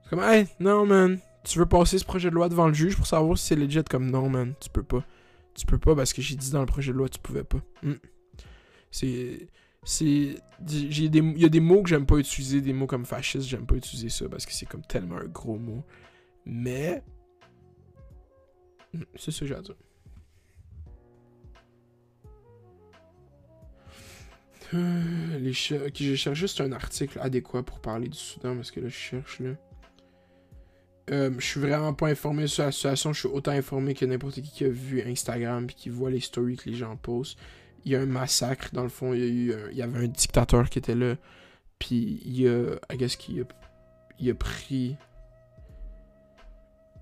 C'est 0.04 0.10
comme, 0.10 0.20
hey, 0.20 0.46
non, 0.60 0.86
man. 0.86 1.18
Tu 1.44 1.58
veux 1.58 1.66
passer 1.66 1.98
ce 1.98 2.04
projet 2.04 2.30
de 2.30 2.34
loi 2.34 2.48
devant 2.48 2.68
le 2.68 2.74
juge 2.74 2.96
pour 2.96 3.06
savoir 3.06 3.36
si 3.38 3.46
c'est 3.46 3.56
legit? 3.56 3.82
Comme, 3.84 4.10
non, 4.10 4.28
man, 4.28 4.54
tu 4.60 4.68
peux 4.70 4.82
pas. 4.82 5.04
Tu 5.54 5.66
peux 5.66 5.78
pas 5.78 5.96
parce 5.96 6.12
que 6.12 6.22
j'ai 6.22 6.36
dit 6.36 6.50
dans 6.50 6.60
le 6.60 6.66
projet 6.66 6.92
de 6.92 6.98
loi, 6.98 7.08
tu 7.08 7.18
pouvais 7.18 7.44
pas. 7.44 7.58
Hmm. 7.82 7.94
C'est. 8.90 9.48
Il 10.00 10.40
y 10.62 11.44
a 11.44 11.48
des 11.48 11.60
mots 11.60 11.82
que 11.82 11.88
j'aime 11.88 12.06
pas 12.06 12.16
utiliser, 12.16 12.60
des 12.60 12.72
mots 12.72 12.86
comme 12.86 13.04
fasciste, 13.06 13.48
j'aime 13.48 13.66
pas 13.66 13.76
utiliser 13.76 14.10
ça 14.10 14.28
parce 14.28 14.44
que 14.44 14.52
c'est 14.52 14.66
comme 14.66 14.82
tellement 14.82 15.16
un 15.16 15.26
gros 15.26 15.58
mot. 15.58 15.84
Mais. 16.44 17.02
Hmm, 18.94 19.02
C'est 19.16 19.30
ça 19.30 19.40
que 19.40 19.46
j'ai 19.46 19.54
à 19.54 19.62
dire. 19.62 19.74
Euh, 24.74 25.52
je 25.52 26.14
cherche 26.14 26.38
juste 26.38 26.60
un 26.60 26.72
article 26.72 27.18
adéquat 27.20 27.62
pour 27.62 27.80
parler 27.80 28.08
du 28.08 28.18
Soudan 28.18 28.54
parce 28.56 28.70
que 28.70 28.80
là, 28.80 28.88
je 28.88 28.94
cherche 28.94 29.40
là. 29.40 29.50
Euh, 31.10 31.30
je 31.38 31.44
suis 31.44 31.60
vraiment 31.60 31.94
pas 31.94 32.08
informé 32.08 32.46
sur 32.46 32.64
la 32.64 32.72
situation. 32.72 33.14
Je 33.14 33.20
suis 33.20 33.28
autant 33.28 33.52
informé 33.52 33.94
que 33.94 34.04
n'importe 34.04 34.34
qui 34.34 34.42
qui 34.42 34.64
a 34.64 34.68
vu 34.68 35.00
Instagram 35.02 35.66
et 35.70 35.72
qui 35.72 35.88
voit 35.88 36.10
les 36.10 36.20
stories 36.20 36.56
que 36.56 36.68
les 36.68 36.76
gens 36.76 36.96
postent. 36.96 37.38
Il 37.86 37.92
y 37.92 37.96
a 37.96 38.00
un 38.00 38.06
massacre, 38.06 38.68
dans 38.74 38.82
le 38.82 38.90
fond. 38.90 39.14
Il 39.14 39.20
y, 39.20 39.22
a 39.22 39.26
eu 39.26 39.52
un- 39.54 39.70
il 39.70 39.76
y 39.78 39.82
avait 39.82 40.04
un 40.04 40.08
dictateur 40.08 40.68
qui 40.68 40.78
était 40.78 40.94
là. 40.94 41.16
Puis 41.78 42.20
il 42.26 42.46
a. 42.48 42.74
I 42.92 42.98
guess 42.98 43.16
qu'il 43.16 43.40
a, 43.40 43.44
il 44.18 44.30
a 44.30 44.34
pris. 44.34 44.96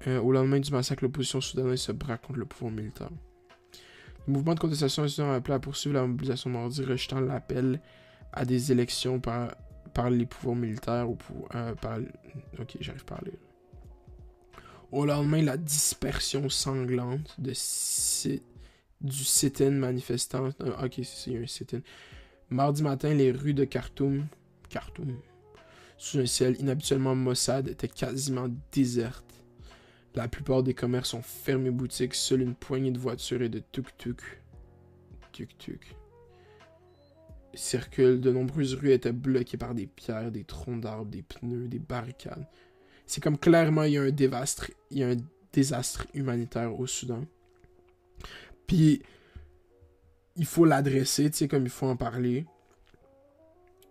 Euh, 0.06 0.20
au 0.20 0.32
lendemain 0.32 0.60
du 0.60 0.70
massacre, 0.70 1.02
l'opposition 1.02 1.40
soudanaise 1.40 1.80
se 1.80 1.92
braque 1.92 2.22
contre 2.22 2.38
le 2.38 2.46
pouvoir 2.46 2.72
militaire. 2.72 3.10
Le 4.26 4.32
mouvement 4.32 4.54
de 4.54 4.60
contestation 4.60 5.04
a 5.04 5.34
appelé 5.34 5.54
à 5.54 5.58
poursuivre 5.58 5.94
la 5.94 6.06
mobilisation 6.06 6.50
mardi, 6.50 6.84
rejetant 6.84 7.20
l'appel 7.20 7.80
à 8.32 8.44
des 8.44 8.72
élections 8.72 9.20
par, 9.20 9.56
les 10.10 10.26
pouvoirs 10.26 10.56
militaires 10.56 11.08
ou 11.08 11.14
pour, 11.14 11.48
euh. 11.54 11.74
Ok, 12.58 12.76
j'arrive 12.80 13.04
à 13.10 13.24
lire. 13.24 13.38
Au 14.92 15.04
lendemain, 15.04 15.42
la 15.42 15.56
dispersion 15.56 16.48
sanglante 16.48 17.36
du 17.38 17.54
sit-in 19.24 19.70
manifestant. 19.72 20.50
euh, 20.60 20.84
ok, 20.84 21.00
c'est 21.02 21.36
un 21.36 21.46
sit-in. 21.46 21.80
Mardi 22.50 22.82
matin, 22.82 23.12
les 23.12 23.32
rues 23.32 23.54
de 23.54 23.64
Khartoum, 23.64 24.26
Khartoum, 24.68 25.16
sous 25.96 26.18
un 26.18 26.26
ciel 26.26 26.56
inhabituellement 26.60 27.16
maussade, 27.16 27.68
étaient 27.68 27.88
quasiment 27.88 28.48
désertes. 28.70 29.24
La 30.16 30.28
plupart 30.28 30.62
des 30.62 30.72
commerces 30.72 31.12
ont 31.12 31.22
fermé 31.22 31.70
boutique, 31.70 32.14
seule 32.14 32.40
une 32.40 32.54
poignée 32.54 32.90
de 32.90 32.98
voitures 32.98 33.42
et 33.42 33.50
de 33.50 33.58
tuk-tuk. 33.58 34.22
Tuk-tuk. 35.32 35.94
Circulent, 37.52 38.20
de 38.20 38.32
nombreuses 38.32 38.74
rues 38.74 38.92
étaient 38.92 39.12
bloquées 39.12 39.58
par 39.58 39.74
des 39.74 39.86
pierres, 39.86 40.32
des 40.32 40.44
troncs 40.44 40.80
d'arbres, 40.80 41.10
des 41.10 41.22
pneus, 41.22 41.68
des 41.68 41.78
barricades. 41.78 42.46
C'est 43.06 43.22
comme 43.22 43.36
clairement 43.36 43.82
il 43.82 43.92
y 43.92 43.98
a 43.98 44.02
un 44.02 44.10
désastre, 44.10 44.70
il 44.90 44.98
y 44.98 45.04
a 45.04 45.10
un 45.10 45.16
désastre 45.52 46.06
humanitaire 46.14 46.78
au 46.78 46.86
Soudan. 46.86 47.24
Puis 48.66 49.02
il 50.34 50.46
faut 50.46 50.64
l'adresser, 50.64 51.30
tu 51.30 51.36
sais, 51.36 51.48
comme 51.48 51.64
il 51.64 51.70
faut 51.70 51.86
en 51.86 51.96
parler. 51.96 52.46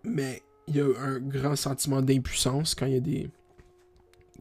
Mais 0.04 0.42
il 0.68 0.76
y 0.76 0.82
a 0.82 0.88
un 1.00 1.20
grand 1.20 1.56
sentiment 1.56 2.02
d'impuissance 2.02 2.74
quand 2.74 2.88
il 2.88 2.94
y 2.94 2.98
a 2.98 3.00
des 3.00 3.30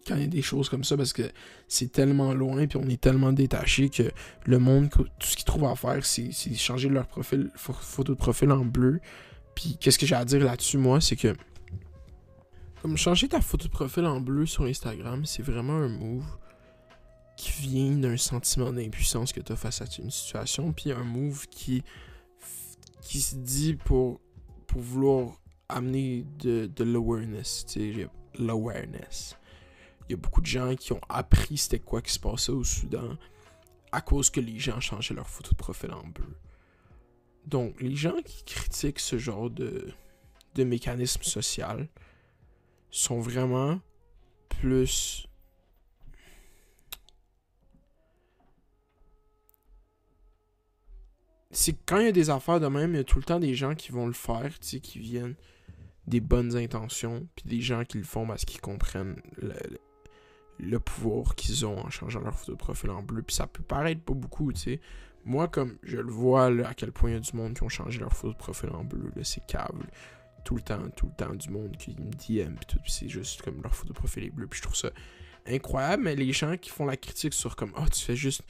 quand 0.06 0.16
il 0.16 0.20
y 0.22 0.24
a 0.24 0.28
des 0.28 0.42
choses 0.42 0.68
comme 0.68 0.84
ça 0.84 0.96
parce 0.96 1.12
que 1.12 1.22
c'est 1.68 1.90
tellement 1.90 2.34
loin 2.34 2.66
puis 2.66 2.78
on 2.82 2.88
est 2.88 3.00
tellement 3.00 3.32
détaché 3.32 3.88
que 3.88 4.10
le 4.46 4.58
monde 4.58 4.88
tout 4.90 5.06
ce 5.20 5.36
qu'ils 5.36 5.44
trouvent 5.44 5.64
à 5.66 5.74
faire 5.76 6.04
c'est 6.04 6.30
changer 6.54 6.88
leur 6.88 7.06
profil 7.06 7.50
pho- 7.56 7.72
photo 7.72 8.12
de 8.14 8.18
profil 8.18 8.50
en 8.52 8.64
bleu. 8.64 9.00
Puis 9.54 9.76
qu'est-ce 9.80 9.98
que 9.98 10.06
j'ai 10.06 10.14
à 10.16 10.24
dire 10.24 10.42
là-dessus 10.44 10.78
moi 10.78 11.00
c'est 11.00 11.16
que 11.16 11.34
comme 12.82 12.96
changer 12.96 13.28
ta 13.28 13.40
photo 13.40 13.66
de 13.66 13.72
profil 13.72 14.04
en 14.04 14.20
bleu 14.20 14.46
sur 14.46 14.64
Instagram 14.64 15.24
c'est 15.24 15.42
vraiment 15.42 15.74
un 15.76 15.88
move 15.88 16.24
qui 17.36 17.50
vient 17.62 17.92
d'un 17.92 18.16
sentiment 18.16 18.72
d'impuissance 18.72 19.32
que 19.32 19.40
tu 19.40 19.52
as 19.52 19.56
face 19.56 19.80
à 19.82 19.86
une 19.98 20.10
situation 20.10 20.72
puis 20.72 20.92
un 20.92 21.02
move 21.04 21.46
qui 21.48 21.82
qui 23.00 23.20
se 23.20 23.36
dit 23.36 23.74
pour 23.74 24.20
pour 24.66 24.80
vouloir 24.80 25.40
amener 25.68 26.24
de, 26.40 26.66
de 26.66 26.84
l'awareness 26.84 27.64
l'awareness 28.38 29.36
il 30.08 30.12
y 30.12 30.14
a 30.14 30.16
beaucoup 30.16 30.40
de 30.40 30.46
gens 30.46 30.74
qui 30.76 30.92
ont 30.92 31.00
appris 31.08 31.56
c'était 31.56 31.78
quoi 31.78 32.02
qui 32.02 32.12
se 32.12 32.18
passait 32.18 32.52
au 32.52 32.64
Soudan 32.64 33.16
à 33.92 34.00
cause 34.00 34.28
que 34.28 34.40
les 34.40 34.58
gens 34.58 34.80
changeaient 34.80 35.14
leur 35.14 35.28
photo 35.28 35.50
de 35.50 35.56
profil 35.56 35.92
en 35.92 36.06
bleu. 36.06 36.36
Donc, 37.46 37.80
les 37.80 37.94
gens 37.94 38.20
qui 38.24 38.42
critiquent 38.44 38.98
ce 38.98 39.18
genre 39.18 39.50
de, 39.50 39.92
de 40.54 40.64
mécanisme 40.64 41.22
social 41.22 41.88
sont 42.90 43.20
vraiment 43.20 43.80
plus... 44.48 45.26
C'est 51.50 51.76
quand 51.86 51.98
il 51.98 52.06
y 52.06 52.08
a 52.08 52.12
des 52.12 52.30
affaires 52.30 52.58
de 52.58 52.66
même, 52.66 52.94
il 52.94 52.96
y 52.96 53.00
a 53.00 53.04
tout 53.04 53.18
le 53.18 53.24
temps 53.24 53.38
des 53.38 53.54
gens 53.54 53.76
qui 53.76 53.92
vont 53.92 54.08
le 54.08 54.12
faire, 54.12 54.58
tu 54.58 54.66
sais, 54.66 54.80
qui 54.80 54.98
viennent 54.98 55.36
des 56.08 56.18
bonnes 56.18 56.56
intentions, 56.56 57.28
puis 57.36 57.48
des 57.48 57.60
gens 57.60 57.84
qui 57.84 57.98
le 57.98 58.04
font 58.04 58.26
parce 58.26 58.44
qu'ils 58.44 58.60
comprennent 58.60 59.22
le, 59.36 59.54
le- 60.58 60.80
pouvoir 60.80 61.34
qu'ils 61.34 61.66
ont 61.66 61.78
en 61.78 61.90
changeant 61.90 62.20
leur 62.20 62.34
photo 62.38 62.52
de 62.52 62.58
profil 62.58 62.90
en 62.90 63.02
bleu. 63.02 63.22
Puis 63.22 63.36
ça 63.36 63.46
peut 63.46 63.62
paraître 63.62 64.00
pas 64.02 64.14
beaucoup, 64.14 64.52
tu 64.52 64.60
sais. 64.60 64.80
Moi, 65.24 65.48
comme 65.48 65.78
je 65.82 65.96
le 65.96 66.10
vois, 66.10 66.50
là, 66.50 66.68
à 66.68 66.74
quel 66.74 66.92
point 66.92 67.10
il 67.10 67.12
y 67.14 67.16
a 67.16 67.20
du 67.20 67.34
monde 67.34 67.54
qui 67.54 67.62
ont 67.62 67.68
changé 67.68 67.98
leur 67.98 68.12
photo 68.12 68.32
de 68.34 68.38
profil 68.38 68.70
en 68.70 68.84
bleu, 68.84 69.10
c'est 69.22 69.44
câble. 69.46 69.86
tout 70.44 70.56
le 70.56 70.60
temps, 70.60 70.78
tout 70.94 71.06
le 71.06 71.12
temps 71.16 71.34
du 71.34 71.48
monde 71.48 71.74
qui 71.78 71.92
me 71.92 72.10
DM, 72.10 72.54
puis 72.56 72.66
tout, 72.68 72.78
c'est 72.86 73.08
juste 73.08 73.40
comme 73.40 73.62
leur 73.62 73.74
photo 73.74 73.94
de 73.94 73.98
profil 73.98 74.24
est 74.24 74.30
bleu, 74.30 74.46
puis 74.46 74.58
je 74.58 74.62
trouve 74.64 74.76
ça 74.76 74.90
incroyable, 75.46 76.02
mais 76.02 76.14
les 76.14 76.32
gens 76.34 76.58
qui 76.58 76.68
font 76.68 76.84
la 76.84 76.98
critique 76.98 77.32
sur 77.32 77.56
comme, 77.56 77.72
oh, 77.78 77.88
tu 77.90 78.02
fais 78.02 78.14
juste 78.16 78.42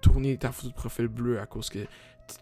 tourner 0.00 0.38
ta 0.38 0.52
photo 0.52 0.68
de 0.70 0.74
profil 0.74 1.08
bleu 1.08 1.38
à 1.40 1.44
cause 1.46 1.68
que 1.68 1.80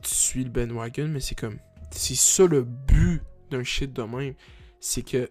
tu 0.02 0.14
suis 0.14 0.44
le 0.44 0.50
bandwagon, 0.50 1.08
mais 1.08 1.18
c'est 1.18 1.34
comme, 1.34 1.58
c'est 1.90 2.14
ça 2.14 2.46
le 2.46 2.62
but 2.62 3.22
d'un 3.50 3.64
shit 3.64 3.92
de 3.92 4.02
même, 4.02 4.34
c'est 4.78 5.02
que 5.02 5.28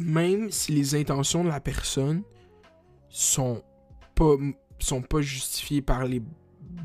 même 0.00 0.50
si 0.50 0.72
les 0.72 0.94
intentions 0.94 1.44
de 1.44 1.48
la 1.48 1.60
personne 1.60 2.22
sont 3.08 3.62
pas 4.14 4.34
sont 4.78 5.02
pas 5.02 5.20
justifiées 5.20 5.82
par 5.82 6.04
les 6.04 6.22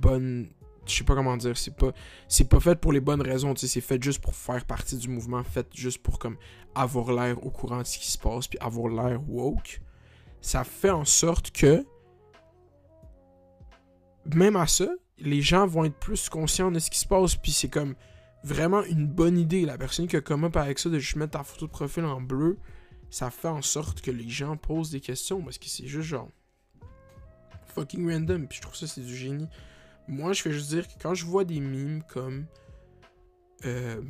bonnes 0.01 0.49
je 0.87 0.97
sais 0.97 1.03
pas 1.03 1.15
comment 1.15 1.37
dire, 1.37 1.57
c'est 1.57 1.75
pas 1.75 1.91
c'est 2.27 2.47
pas 2.47 2.59
fait 2.59 2.75
pour 2.75 2.91
les 2.91 2.99
bonnes 2.99 3.21
raisons, 3.21 3.53
c'est 3.55 3.81
fait 3.81 4.01
juste 4.01 4.19
pour 4.19 4.35
faire 4.35 4.65
partie 4.65 4.97
du 4.97 5.09
mouvement, 5.09 5.43
fait 5.43 5.67
juste 5.73 6.01
pour 6.01 6.19
comme 6.19 6.37
avoir 6.75 7.11
l'air 7.11 7.43
au 7.43 7.49
courant 7.49 7.79
de 7.79 7.83
ce 7.83 7.97
qui 7.97 8.11
se 8.11 8.17
passe 8.17 8.47
puis 8.47 8.59
avoir 8.59 8.89
l'air 8.89 9.19
woke. 9.27 9.81
Ça 10.41 10.63
fait 10.63 10.91
en 10.91 11.05
sorte 11.05 11.51
que 11.51 11.85
même 14.33 14.55
à 14.55 14.67
ça, 14.67 14.89
les 15.17 15.41
gens 15.41 15.65
vont 15.65 15.85
être 15.85 15.97
plus 15.97 16.29
conscients 16.29 16.71
de 16.71 16.79
ce 16.79 16.89
qui 16.89 16.99
se 16.99 17.07
passe 17.07 17.35
puis 17.35 17.51
c'est 17.51 17.69
comme 17.69 17.95
vraiment 18.43 18.83
une 18.83 19.07
bonne 19.07 19.39
idée 19.39 19.65
la 19.65 19.77
personne 19.77 20.07
qui 20.07 20.15
a 20.15 20.21
come 20.21 20.43
up 20.43 20.57
avec 20.57 20.77
ça 20.77 20.89
de 20.89 20.99
juste 20.99 21.15
mettre 21.15 21.31
ta 21.31 21.43
photo 21.43 21.65
de 21.65 21.71
profil 21.71 22.05
en 22.05 22.21
bleu, 22.21 22.59
ça 23.15 23.31
fait 23.31 23.47
en 23.47 23.61
sorte 23.61 24.01
que 24.01 24.11
les 24.11 24.27
gens 24.27 24.57
posent 24.57 24.89
des 24.89 24.99
questions 24.99 25.41
parce 25.41 25.57
que 25.57 25.67
c'est 25.67 25.87
juste 25.87 26.09
genre 26.09 26.27
fucking 27.67 28.11
random 28.11 28.45
puis 28.45 28.57
je 28.57 28.61
trouve 28.61 28.75
ça 28.75 28.87
c'est 28.87 28.99
du 28.99 29.15
génie. 29.15 29.47
Moi, 30.09 30.33
je 30.33 30.43
vais 30.43 30.51
juste 30.51 30.67
dire 30.67 30.85
que 30.85 31.01
quand 31.01 31.13
je 31.13 31.25
vois 31.25 31.45
des 31.45 31.61
mimes 31.61 32.03
comme. 32.09 32.45
Euh, 33.63 34.01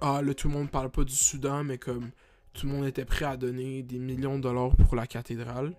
ah, 0.00 0.22
là, 0.22 0.32
tout 0.32 0.48
le 0.48 0.54
monde 0.54 0.70
parle 0.70 0.90
pas 0.90 1.04
du 1.04 1.14
Soudan, 1.14 1.62
mais 1.62 1.76
comme 1.76 2.10
tout 2.54 2.66
le 2.66 2.72
monde 2.72 2.86
était 2.86 3.04
prêt 3.04 3.26
à 3.26 3.36
donner 3.36 3.82
des 3.82 3.98
millions 3.98 4.38
de 4.38 4.44
dollars 4.44 4.74
pour 4.76 4.96
la 4.96 5.06
cathédrale. 5.06 5.76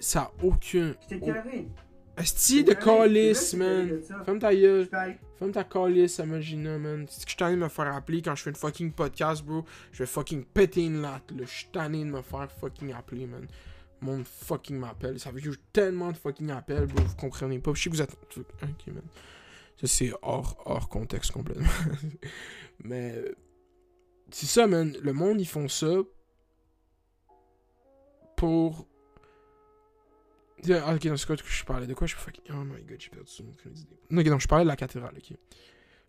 Ça 0.00 0.22
a 0.22 0.44
aucun. 0.44 0.96
J'étais 1.08 1.32
Esti 2.20 2.64
de 2.64 2.74
calice, 2.74 3.54
man. 3.54 4.00
Ferme 4.24 4.38
ta 4.38 4.54
gueule. 4.54 4.88
Ferme 5.38 5.52
ta 5.52 5.64
calice, 5.64 6.18
Imagina, 6.18 6.78
man. 6.78 7.06
C'est 7.08 7.24
que 7.24 7.30
je 7.30 7.30
suis 7.30 7.36
tanné 7.36 7.56
de 7.56 7.60
me 7.60 7.68
faire 7.68 7.94
appeler 7.94 8.22
quand 8.22 8.34
je 8.34 8.42
fais 8.42 8.50
une 8.50 8.56
fucking 8.56 8.92
podcast, 8.92 9.42
bro? 9.42 9.64
Je 9.92 9.98
vais 9.98 10.06
fucking 10.06 10.44
péter 10.44 10.84
une 10.84 11.02
latte, 11.02 11.30
là. 11.32 11.44
Je 11.44 11.50
suis 11.50 11.68
tanné 11.72 12.04
de 12.04 12.10
me 12.10 12.22
faire 12.22 12.48
fucking 12.50 12.92
appeler, 12.92 13.26
man 13.26 13.46
monde 14.00 14.26
fucking 14.26 14.76
m'appelle. 14.78 15.18
Ça 15.18 15.30
veut 15.30 15.40
dire 15.40 15.54
tellement 15.72 16.12
de 16.12 16.16
fucking 16.16 16.50
appels, 16.50 16.86
bro, 16.86 17.04
vous 17.04 17.16
comprenez 17.16 17.58
pas. 17.58 17.72
Je 17.74 17.82
sais 17.82 17.90
que 17.90 17.94
vous 17.94 18.02
êtes. 18.02 18.16
Ok, 18.36 18.86
man. 18.88 19.02
Ça, 19.80 19.86
c'est 19.86 20.12
hors, 20.22 20.60
hors 20.64 20.88
contexte 20.88 21.32
complètement. 21.32 21.68
Mais. 22.84 23.16
C'est 24.30 24.46
ça, 24.46 24.66
man. 24.66 24.96
Le 25.02 25.12
monde, 25.12 25.40
ils 25.40 25.48
font 25.48 25.68
ça. 25.68 25.96
Pour. 28.36 28.86
Ah, 30.68 30.94
ok, 30.94 31.06
dans 31.06 31.16
ce 31.16 31.26
cas, 31.26 31.34
je 31.44 31.64
parlais? 31.64 31.86
De 31.86 31.94
quoi 31.94 32.06
Je. 32.06 32.16
Oh 32.50 32.52
my 32.52 32.82
god, 32.82 33.00
j'ai 33.00 33.08
perdu 33.10 33.30
mon 33.42 33.72
idée. 33.72 33.98
Ok, 34.10 34.26
non, 34.26 34.38
je 34.38 34.48
parlais 34.48 34.64
de 34.64 34.68
la 34.68 34.76
cathédrale, 34.76 35.14
ok. 35.16 35.36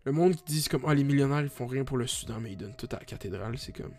Le 0.04 0.12
monde 0.12 0.34
qui 0.34 0.42
dit 0.44 0.68
comme, 0.68 0.84
ah, 0.86 0.94
les 0.94 1.04
millionnaires, 1.04 1.42
ils 1.42 1.48
font 1.48 1.66
rien 1.66 1.84
pour 1.84 1.96
le 1.96 2.06
Soudan, 2.06 2.40
mais 2.40 2.52
ils 2.52 2.56
donnent 2.56 2.76
tout 2.76 2.88
à 2.92 2.98
la 2.98 3.04
cathédrale, 3.04 3.56
c'est 3.56 3.72
comme 3.72 3.92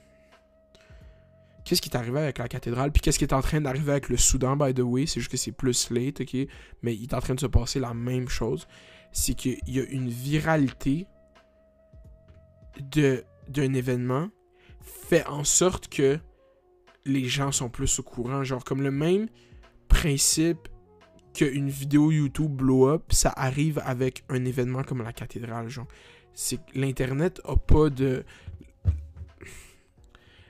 qu'est-ce 1.64 1.82
qui 1.82 1.90
est 1.90 1.96
arrivé 1.96 2.20
avec 2.20 2.38
la 2.38 2.48
cathédrale, 2.48 2.92
puis 2.92 3.02
qu'est-ce 3.02 3.18
qui 3.18 3.24
est 3.24 3.34
en 3.34 3.42
train 3.42 3.62
d'arriver 3.62 3.92
avec 3.92 4.10
le 4.10 4.18
Soudan, 4.18 4.56
by 4.56 4.74
the 4.74 4.80
way, 4.80 5.06
c'est 5.06 5.20
juste 5.20 5.32
que 5.32 5.38
c'est 5.38 5.52
plus 5.52 5.90
late, 5.92 6.22
ok, 6.22 6.36
mais 6.82 6.96
il 6.96 7.04
est 7.04 7.14
en 7.14 7.22
train 7.22 7.36
de 7.36 7.40
se 7.40 7.48
passer 7.48 7.80
la 7.80 7.94
même 7.94 8.28
chose, 8.28 8.68
c'est 9.12 9.34
qu'il 9.34 9.60
y 9.68 9.80
a 9.80 9.84
une 9.84 10.10
viralité 10.10 11.08
d'un 12.92 13.74
événement 13.74 14.30
fait 14.82 15.26
en 15.28 15.44
sorte 15.44 15.88
que 15.88 16.20
les 17.06 17.26
gens 17.26 17.52
sont 17.52 17.70
plus 17.70 18.00
au 18.00 18.04
courant, 18.04 18.44
genre 18.44 18.64
comme 18.64 18.82
le 18.82 18.92
même 18.92 19.28
principe 19.94 20.68
qu'une 21.36 21.70
vidéo 21.70 22.12
YouTube 22.12 22.52
blow 22.52 22.90
up, 22.90 23.04
ça 23.12 23.32
arrive 23.36 23.80
avec 23.86 24.24
un 24.28 24.44
événement 24.44 24.84
comme 24.84 25.04
la 25.04 25.14
cathédrale, 25.14 25.70
genre. 25.70 25.88
C'est 26.34 26.60
l'internet 26.74 27.40
a 27.46 27.56
pas 27.56 27.92
de 27.92 28.26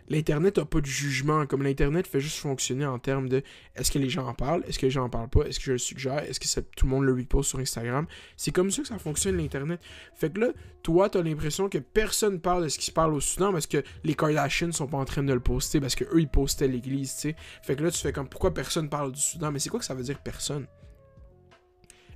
l'Internet 0.09 0.57
n'a 0.57 0.65
pas 0.65 0.81
de 0.81 0.85
jugement. 0.85 1.45
Comme 1.45 1.63
l'Internet 1.63 2.07
fait 2.07 2.19
juste 2.19 2.37
fonctionner 2.37 2.85
en 2.85 2.99
termes 2.99 3.29
de 3.29 3.43
est-ce 3.75 3.91
que 3.91 3.99
les 3.99 4.09
gens 4.09 4.27
en 4.27 4.33
parlent, 4.33 4.63
est-ce 4.67 4.79
que 4.79 4.85
les 4.85 4.91
gens 4.91 5.05
en 5.05 5.09
parlent 5.09 5.29
pas, 5.29 5.43
est-ce 5.43 5.59
que 5.59 5.65
je 5.65 5.71
le 5.73 5.77
suggère, 5.77 6.19
est-ce 6.19 6.39
que 6.39 6.59
tout 6.75 6.85
le 6.85 6.91
monde 6.91 7.05
le 7.05 7.13
reposte 7.13 7.49
sur 7.49 7.59
Instagram. 7.59 8.05
C'est 8.37 8.51
comme 8.51 8.71
ça 8.71 8.81
que 8.81 8.87
ça 8.87 8.97
fonctionne 8.97 9.37
l'Internet. 9.37 9.79
Fait 10.15 10.31
que 10.31 10.39
là, 10.39 10.47
toi, 10.81 11.09
tu 11.09 11.17
as 11.17 11.21
l'impression 11.21 11.69
que 11.69 11.77
personne 11.77 12.39
parle 12.39 12.63
de 12.63 12.69
ce 12.69 12.77
qui 12.77 12.85
se 12.85 12.91
parle 12.91 13.13
au 13.13 13.19
Soudan 13.19 13.51
parce 13.51 13.67
que 13.67 13.83
les 14.03 14.13
Kardashians 14.15 14.71
sont 14.71 14.87
pas 14.87 14.97
en 14.97 15.05
train 15.05 15.23
de 15.23 15.33
le 15.33 15.39
poster 15.39 15.79
parce 15.79 15.95
que 15.95 16.03
eux 16.05 16.19
ils 16.19 16.27
postaient 16.27 16.67
l'église, 16.67 17.13
tu 17.15 17.21
sais. 17.21 17.35
Fait 17.61 17.75
que 17.75 17.83
là, 17.83 17.91
tu 17.91 17.99
fais 17.99 18.11
comme 18.11 18.27
pourquoi 18.27 18.53
personne 18.53 18.89
parle 18.89 19.11
du 19.11 19.21
Soudan? 19.21 19.51
Mais 19.51 19.59
c'est 19.59 19.69
quoi 19.69 19.79
que 19.79 19.85
ça 19.85 19.93
veut 19.93 20.03
dire 20.03 20.19
personne? 20.19 20.67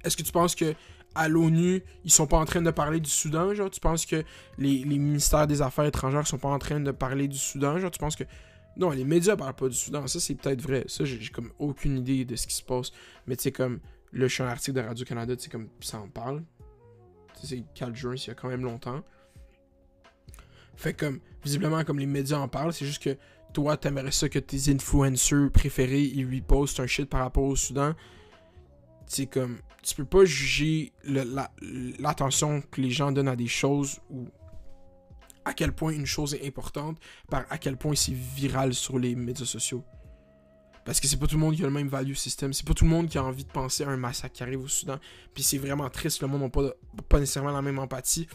Est-ce 0.03 0.15
que 0.15 0.23
tu 0.23 0.31
penses 0.31 0.55
que 0.55 0.73
à 1.17 1.27
l'ONU, 1.27 1.83
ils 2.05 2.11
sont 2.11 2.27
pas 2.27 2.37
en 2.37 2.45
train 2.45 2.61
de 2.61 2.71
parler 2.71 2.99
du 2.99 3.09
Soudan, 3.09 3.53
genre, 3.53 3.69
tu 3.69 3.79
penses 3.79 4.05
que 4.05 4.23
les, 4.57 4.85
ministères 4.85 5.47
des 5.47 5.61
Affaires 5.61 5.85
étrangères 5.85 6.25
sont 6.27 6.37
pas 6.37 6.49
en 6.49 6.59
train 6.59 6.79
de 6.79 6.91
parler 6.91 7.27
du 7.27 7.37
Soudan, 7.37 7.79
genre, 7.79 7.91
tu 7.91 7.99
penses 7.99 8.15
que... 8.15 8.23
Non, 8.77 8.91
les 8.91 9.03
médias 9.03 9.35
parlent 9.35 9.55
pas 9.55 9.67
du 9.67 9.75
Soudan, 9.75 10.05
ça 10.05 10.19
c'est 10.19 10.35
peut-être 10.35 10.61
vrai, 10.61 10.85
ça 10.87 11.03
j'ai 11.03 11.19
comme 11.29 11.51
aucune 11.57 11.97
idée 11.97 12.25
de 12.25 12.35
ce 12.35 12.45
qui 12.45 12.53
se 12.53 12.63
passe, 12.63 12.91
mais 13.25 13.35
tu 13.35 13.43
sais, 13.43 13.51
comme, 13.51 13.79
le 14.11 14.27
champ 14.27 14.45
article 14.45 14.77
de 14.77 14.81
Radio-Canada, 14.81 15.35
tu 15.35 15.43
sais, 15.43 15.49
comme, 15.49 15.69
ça 15.79 15.99
en 15.99 16.07
parle, 16.07 16.43
c'est 17.43 17.63
4 17.73 17.95
juin, 17.95 18.15
il 18.15 18.27
y 18.27 18.29
a 18.29 18.33
quand 18.35 18.49
même 18.49 18.63
longtemps. 18.63 19.03
Fait 20.75 20.93
comme, 20.93 21.19
visiblement, 21.43 21.83
comme 21.83 21.99
les 21.99 22.05
médias 22.05 22.37
en 22.37 22.47
parlent, 22.47 22.73
c'est 22.73 22.85
juste 22.85 23.01
que 23.01 23.17
toi, 23.53 23.77
t'aimerais 23.77 24.11
ça 24.11 24.29
que 24.29 24.39
tes 24.39 24.71
influencers 24.71 25.51
préférés, 25.51 26.03
ils 26.03 26.25
repostent 26.25 26.79
un 26.79 26.87
shit 26.87 27.09
par 27.09 27.21
rapport 27.21 27.43
au 27.43 27.55
Soudan, 27.55 27.93
c'est 29.07 29.25
comme 29.25 29.57
tu 29.81 29.95
peux 29.95 30.05
pas 30.05 30.25
juger 30.25 30.91
l'attention 31.99 32.61
que 32.61 32.81
les 32.81 32.91
gens 32.91 33.11
donnent 33.11 33.29
à 33.29 33.35
des 33.35 33.47
choses 33.47 33.99
ou 34.09 34.27
à 35.45 35.53
quel 35.53 35.71
point 35.71 35.93
une 35.93 36.05
chose 36.05 36.33
est 36.33 36.45
importante 36.45 36.97
par 37.29 37.45
à 37.49 37.57
quel 37.57 37.77
point 37.77 37.95
c'est 37.95 38.13
viral 38.13 38.73
sur 38.73 38.99
les 38.99 39.15
médias 39.15 39.45
sociaux. 39.45 39.83
Parce 40.87 41.01
que 41.01 41.07
c'est 41.07 41.17
pas 41.17 41.27
tout 41.27 41.35
le 41.35 41.41
monde 41.41 41.55
qui 41.55 41.63
a 41.63 41.65
le 41.65 41.71
même 41.73 41.89
value 41.89 42.13
system. 42.13 42.53
C'est 42.53 42.65
pas 42.65 42.73
tout 42.73 42.85
le 42.85 42.89
monde 42.89 43.09
qui 43.09 43.17
a 43.17 43.23
envie 43.23 43.43
de 43.43 43.51
penser 43.51 43.83
à 43.83 43.89
un 43.89 43.97
massacre 43.97 44.33
qui 44.33 44.43
arrive 44.43 44.61
au 44.61 44.69
Soudan. 44.69 44.97
Puis 45.33 45.43
c'est 45.43 45.57
vraiment 45.57 45.89
triste. 45.89 46.21
Le 46.21 46.29
monde 46.29 46.43
n'a 46.43 46.49
pas, 46.49 46.69
pas 47.09 47.19
nécessairement 47.19 47.51
la 47.51 47.61
même 47.61 47.77
empathie. 47.77 48.27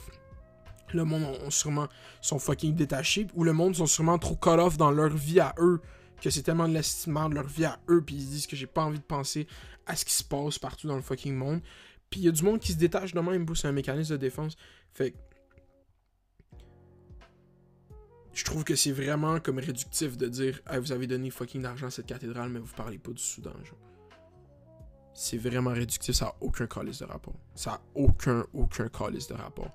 Le 0.93 1.05
monde 1.05 1.23
ont, 1.23 1.51
sûrement 1.51 1.89
sont 2.21 2.39
fucking 2.39 2.75
détachés. 2.75 3.27
Ou 3.35 3.45
le 3.45 3.55
monde 3.55 3.77
sont 3.77 3.87
sûrement 3.87 4.19
trop 4.19 4.37
cut 4.37 4.51
off 4.51 4.77
dans 4.77 4.91
leur 4.91 5.09
vie 5.09 5.41
à 5.41 5.55
eux. 5.61 5.81
Que 6.21 6.29
c'est 6.29 6.43
tellement 6.43 6.69
de 6.69 6.75
l'estimement 6.75 7.31
de 7.31 7.37
leur 7.37 7.47
vie 7.47 7.65
à 7.65 7.81
eux. 7.89 8.03
Puis 8.05 8.17
ils 8.17 8.29
disent 8.29 8.47
que 8.47 8.55
j'ai 8.55 8.67
pas 8.67 8.85
envie 8.85 8.99
de 8.99 9.05
penser 9.05 9.47
à 9.87 9.97
ce 9.97 10.05
qui 10.05 10.15
se 10.15 10.25
passe 10.25 10.59
partout 10.59 10.89
dans 10.89 10.97
le 10.97 11.03
fucking 11.03 11.35
monde. 11.35 11.61
Puis 12.11 12.21
il 12.21 12.25
y 12.25 12.29
a 12.29 12.33
du 12.33 12.43
monde 12.43 12.61
qui 12.61 12.73
se 12.73 12.79
détache 12.79 13.15
de 13.15 13.21
même, 13.21 13.47
c'est 13.55 13.69
un 13.69 13.73
mécanisme 13.73 14.13
de 14.13 14.19
défense. 14.19 14.57
Fait 14.93 15.15
je 18.35 18.45
trouve 18.45 18.65
que 18.65 18.75
c'est 18.75 18.93
vraiment 18.93 19.41
comme 19.41 19.59
réductif 19.59 20.17
de 20.17 20.27
dire 20.27 20.61
vous 20.79 20.93
avez 20.93 21.07
donné 21.07 21.31
fucking 21.31 21.63
d'argent 21.63 21.87
à 21.87 21.91
cette 21.91 22.07
cathédrale, 22.07 22.49
mais 22.49 22.61
vous 22.61 22.75
parlez 22.75 22.99
pas 22.99 23.13
du 23.13 23.23
Soudan. 23.23 23.53
C'est 25.15 25.37
vraiment 25.37 25.71
réductif, 25.71 26.15
ça 26.15 26.29
a 26.29 26.37
aucun 26.41 26.67
calice 26.67 27.01
de 27.01 27.05
rapport. 27.05 27.37
Ça 27.55 27.73
a 27.73 27.81
aucun, 27.95 28.47
aucun 28.55 28.89
calice 28.89 29.29
de 29.29 29.35
rapport. 29.35 29.71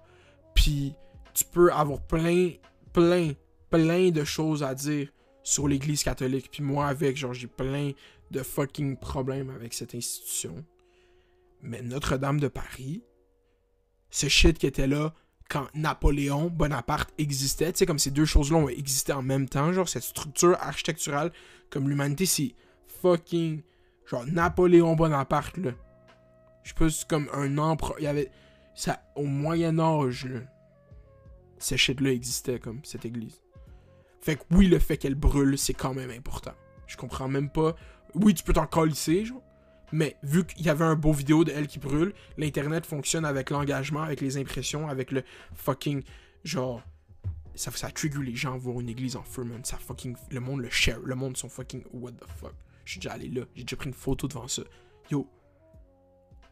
Puis 0.56 0.96
tu 1.34 1.46
peux 1.46 1.72
avoir 1.72 2.02
plein, 2.02 2.54
plein, 2.94 3.34
plein 3.70 4.10
de 4.10 4.24
choses 4.24 4.64
à 4.64 4.74
dire 4.74 5.10
sur 5.44 5.68
l'Église 5.68 6.04
catholique. 6.04 6.50
Puis 6.52 6.64
moi 6.64 6.88
avec, 6.88 7.16
genre 7.16 7.34
j'ai 7.34 7.48
plein 7.48 7.92
de 8.32 8.44
fucking 8.44 8.98
problèmes 8.98 9.50
avec 9.50 9.74
cette 9.74 9.96
institution. 9.96 10.66
Mais 11.62 11.82
Notre-Dame 11.82 12.40
de 12.40 12.48
Paris, 12.48 13.04
ce 14.10 14.28
shit 14.28 14.58
qui 14.58 14.68
était 14.68 14.88
là 14.88 15.14
quand 15.50 15.68
Napoléon 15.74 16.50
Bonaparte 16.50 17.14
existait, 17.18 17.72
tu 17.72 17.80
sais, 17.80 17.86
comme 17.86 18.00
ces 18.00 18.12
deux 18.12 18.26
choses-là 18.26 18.58
ont 18.58 18.70
existé 18.70 19.14
en 19.14 19.22
même 19.22 19.48
temps, 19.48 19.72
genre 19.72 19.88
cette 19.88 20.04
structure 20.04 20.58
architecturale, 20.60 21.32
comme 21.70 21.90
l'humanité, 21.90 22.26
c'est 22.26 22.54
fucking. 23.02 23.62
Genre 24.06 24.26
Napoléon 24.26 24.96
Bonaparte, 24.96 25.58
là. 25.58 25.72
Je 26.64 26.90
c'est 26.90 27.08
comme 27.08 27.30
un 27.34 27.58
empereur. 27.58 27.96
Il 28.00 28.04
y 28.04 28.08
avait. 28.08 28.30
Ça, 28.76 29.02
au 29.16 29.24
Moyen-Âge, 29.24 30.26
là. 30.26 30.42
Ce 31.60 31.76
shit-là 31.76 32.12
existait, 32.12 32.60
comme 32.60 32.82
cette 32.84 33.06
église. 33.06 33.42
Fait 34.22 34.36
que 34.36 34.44
oui, 34.52 34.68
le 34.68 34.80
fait 34.80 34.98
qu'elle 34.98 35.16
brûle, 35.16 35.58
c'est 35.58 35.74
quand 35.74 35.94
même 35.94 36.12
important. 36.12 36.54
Je 36.86 36.98
comprends 36.98 37.28
même 37.28 37.50
pas 37.50 37.76
oui, 38.16 38.34
tu 38.34 38.44
peux 38.44 38.54
t'en 38.54 38.68
colisser, 38.68 39.26
genre. 39.26 39.42
Mais 39.92 40.18
vu 40.22 40.46
qu'il 40.46 40.66
y 40.66 40.70
avait 40.70 40.86
un 40.86 40.96
beau 40.96 41.14
vidéo 41.14 41.44
de 41.44 41.52
elle 41.52 41.68
qui 41.68 41.80
brûle, 41.80 42.14
l'Internet 42.38 42.86
fonctionne 42.86 43.26
avec 43.26 43.50
l'engagement, 43.50 44.04
avec 44.04 44.20
les 44.22 44.38
impressions, 44.38 44.90
avec 44.90 45.12
le 45.12 45.24
fucking. 45.54 46.04
Genre. 46.44 46.82
Ça, 47.56 47.72
ça 47.72 47.90
trigger 47.90 48.22
les 48.22 48.36
gens 48.36 48.56
voir 48.58 48.80
une 48.80 48.90
église 48.90 49.16
en 49.16 49.24
feu. 49.24 49.44
Ça 49.64 49.78
fucking. 49.78 50.16
Le 50.30 50.40
monde 50.40 50.62
le 50.62 50.70
share. 50.70 51.00
Le 51.04 51.16
monde 51.16 51.38
sont 51.38 51.50
fucking. 51.50 51.84
What 51.92 52.12
the 52.12 52.26
fuck. 52.40 52.54
Je 52.86 52.92
suis 52.92 53.00
déjà 53.00 53.14
allé 53.14 53.30
là. 53.30 53.44
J'ai 53.56 53.64
déjà 53.64 53.76
pris 53.76 53.88
une 53.88 53.96
photo 53.96 54.28
devant 54.28 54.48
ça. 54.48 54.62
Yo. 55.10 55.28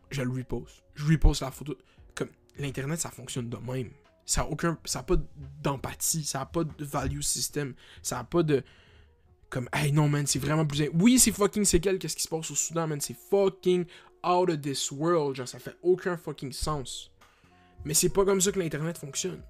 Je 0.10 0.22
le 0.22 0.32
repose. 0.32 0.84
Je 0.96 1.06
repose 1.06 1.42
la 1.42 1.52
photo. 1.52 1.78
comme 2.16 2.30
l'internet 2.58 3.00
ça 3.00 3.12
fonctionne 3.12 3.50
de 3.50 3.58
même. 3.58 3.92
Ça 4.26 4.42
a 4.42 4.46
aucun 4.46 4.78
ça 4.86 5.00
a 5.00 5.04
pas 5.04 5.18
d'empathie, 5.62 6.24
ça 6.24 6.42
a 6.42 6.46
pas 6.46 6.64
de 6.64 6.84
value 6.84 7.22
system, 7.22 7.76
ça 8.02 8.20
a 8.20 8.24
pas 8.24 8.42
de 8.42 8.64
comme 9.50 9.70
hey 9.74 9.92
non 9.92 10.10
man, 10.10 10.26
c'est 10.28 10.40
vraiment 10.40 10.66
plus 10.66 10.90
oui, 10.94 11.20
c'est 11.20 11.32
fucking 11.32 11.66
c'est 11.66 11.80
quel 11.80 12.00
qu'est-ce 12.00 12.16
qui 12.16 12.24
se 12.24 12.28
passe 12.28 12.50
au 12.52 12.56
Soudan 12.56 12.88
man, 12.88 13.00
c'est 13.00 13.18
fucking 13.30 13.86
out 14.24 14.50
of 14.50 14.62
this 14.62 14.92
world, 14.92 15.36
genre 15.36 15.48
ça 15.48 15.60
fait 15.60 15.76
aucun 15.82 16.18
fucking 16.18 16.52
sens. 16.52 17.12
Mais 17.84 17.94
c'est 17.94 18.10
pas 18.10 18.26
comme 18.26 18.42
ça 18.42 18.52
que 18.52 18.60
l'internet 18.60 18.98
fonctionne. 18.98 19.42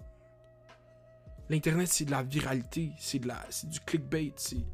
L'internet 1.49 1.87
c'est 1.87 2.05
de 2.05 2.11
la 2.11 2.23
viralité, 2.23 2.91
c'est 2.99 3.19
de 3.19 3.27
la 3.27 3.45
c'est 3.49 3.69
du 3.69 3.79
clickbait, 3.79 4.33
c'est 4.35 4.65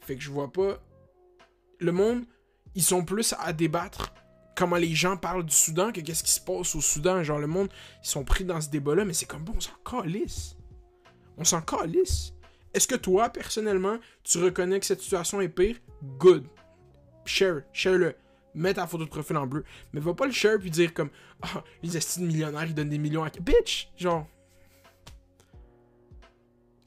fait 0.00 0.16
que 0.16 0.22
je 0.22 0.30
vois 0.30 0.52
pas 0.52 0.80
le 1.80 1.90
monde 1.92 2.24
ils 2.76 2.82
sont 2.82 3.04
plus 3.04 3.34
à 3.40 3.52
débattre 3.52 4.12
comment 4.56 4.76
les 4.76 4.94
gens 4.94 5.16
parlent 5.16 5.44
du 5.44 5.54
Soudan 5.54 5.92
que 5.92 6.00
qu'est-ce 6.00 6.24
qui 6.24 6.30
se 6.30 6.40
passe 6.40 6.74
au 6.74 6.80
Soudan. 6.80 7.22
Genre, 7.22 7.38
le 7.38 7.46
monde, 7.46 7.68
ils 8.02 8.08
sont 8.08 8.24
pris 8.24 8.44
dans 8.44 8.60
ce 8.60 8.68
débat-là, 8.70 9.04
mais 9.04 9.12
c'est 9.12 9.26
comme 9.26 9.44
bon, 9.44 9.54
on 9.56 9.60
s'en 9.60 9.72
calisse. 9.84 10.56
On 11.36 11.44
s'en 11.44 11.60
calisse. 11.60 12.32
Est-ce 12.76 12.86
que 12.86 12.94
toi, 12.94 13.30
personnellement, 13.30 13.96
tu 14.22 14.36
reconnais 14.36 14.78
que 14.78 14.84
cette 14.84 15.00
situation 15.00 15.40
est 15.40 15.48
pire? 15.48 15.78
Good. 16.18 16.46
Share, 17.24 17.62
share-le. 17.72 18.14
Mets 18.54 18.74
ta 18.74 18.86
photo 18.86 19.06
de 19.06 19.08
profil 19.08 19.38
en 19.38 19.46
bleu. 19.46 19.64
Mais 19.94 20.00
va 20.00 20.12
pas 20.12 20.26
le 20.26 20.32
share 20.32 20.58
puis 20.58 20.70
dire 20.70 20.92
comme 20.92 21.08
Ah, 21.40 21.64
les 21.82 21.96
estimes 21.96 22.26
millionnaires, 22.26 22.66
ils 22.66 22.74
donnent 22.74 22.90
des 22.90 22.98
millions 22.98 23.24
à. 23.24 23.30
Bitch! 23.30 23.88
Genre. 23.96 24.26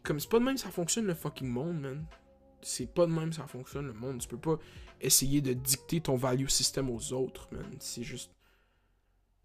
Comme 0.04 0.20
c'est 0.20 0.30
pas 0.30 0.38
de 0.38 0.44
même 0.44 0.60
ça 0.60 0.70
fonctionne 0.70 1.08
le 1.08 1.16
fucking 1.16 1.48
monde, 1.48 1.80
man. 1.80 2.06
C'est 2.62 2.94
pas 2.94 3.08
de 3.08 3.12
même 3.12 3.34
ça 3.34 3.48
fonctionne 3.48 3.88
le 3.88 3.94
monde. 3.94 4.20
Tu 4.20 4.28
peux 4.28 4.38
pas 4.38 4.60
essayer 5.02 5.42
de 5.42 5.54
dicter 5.54 6.02
ton 6.02 6.18
value 6.18 6.50
system 6.50 6.92
aux 6.92 7.14
autres, 7.14 7.48
man. 7.52 7.66
C'est 7.80 8.04
juste. 8.04 8.32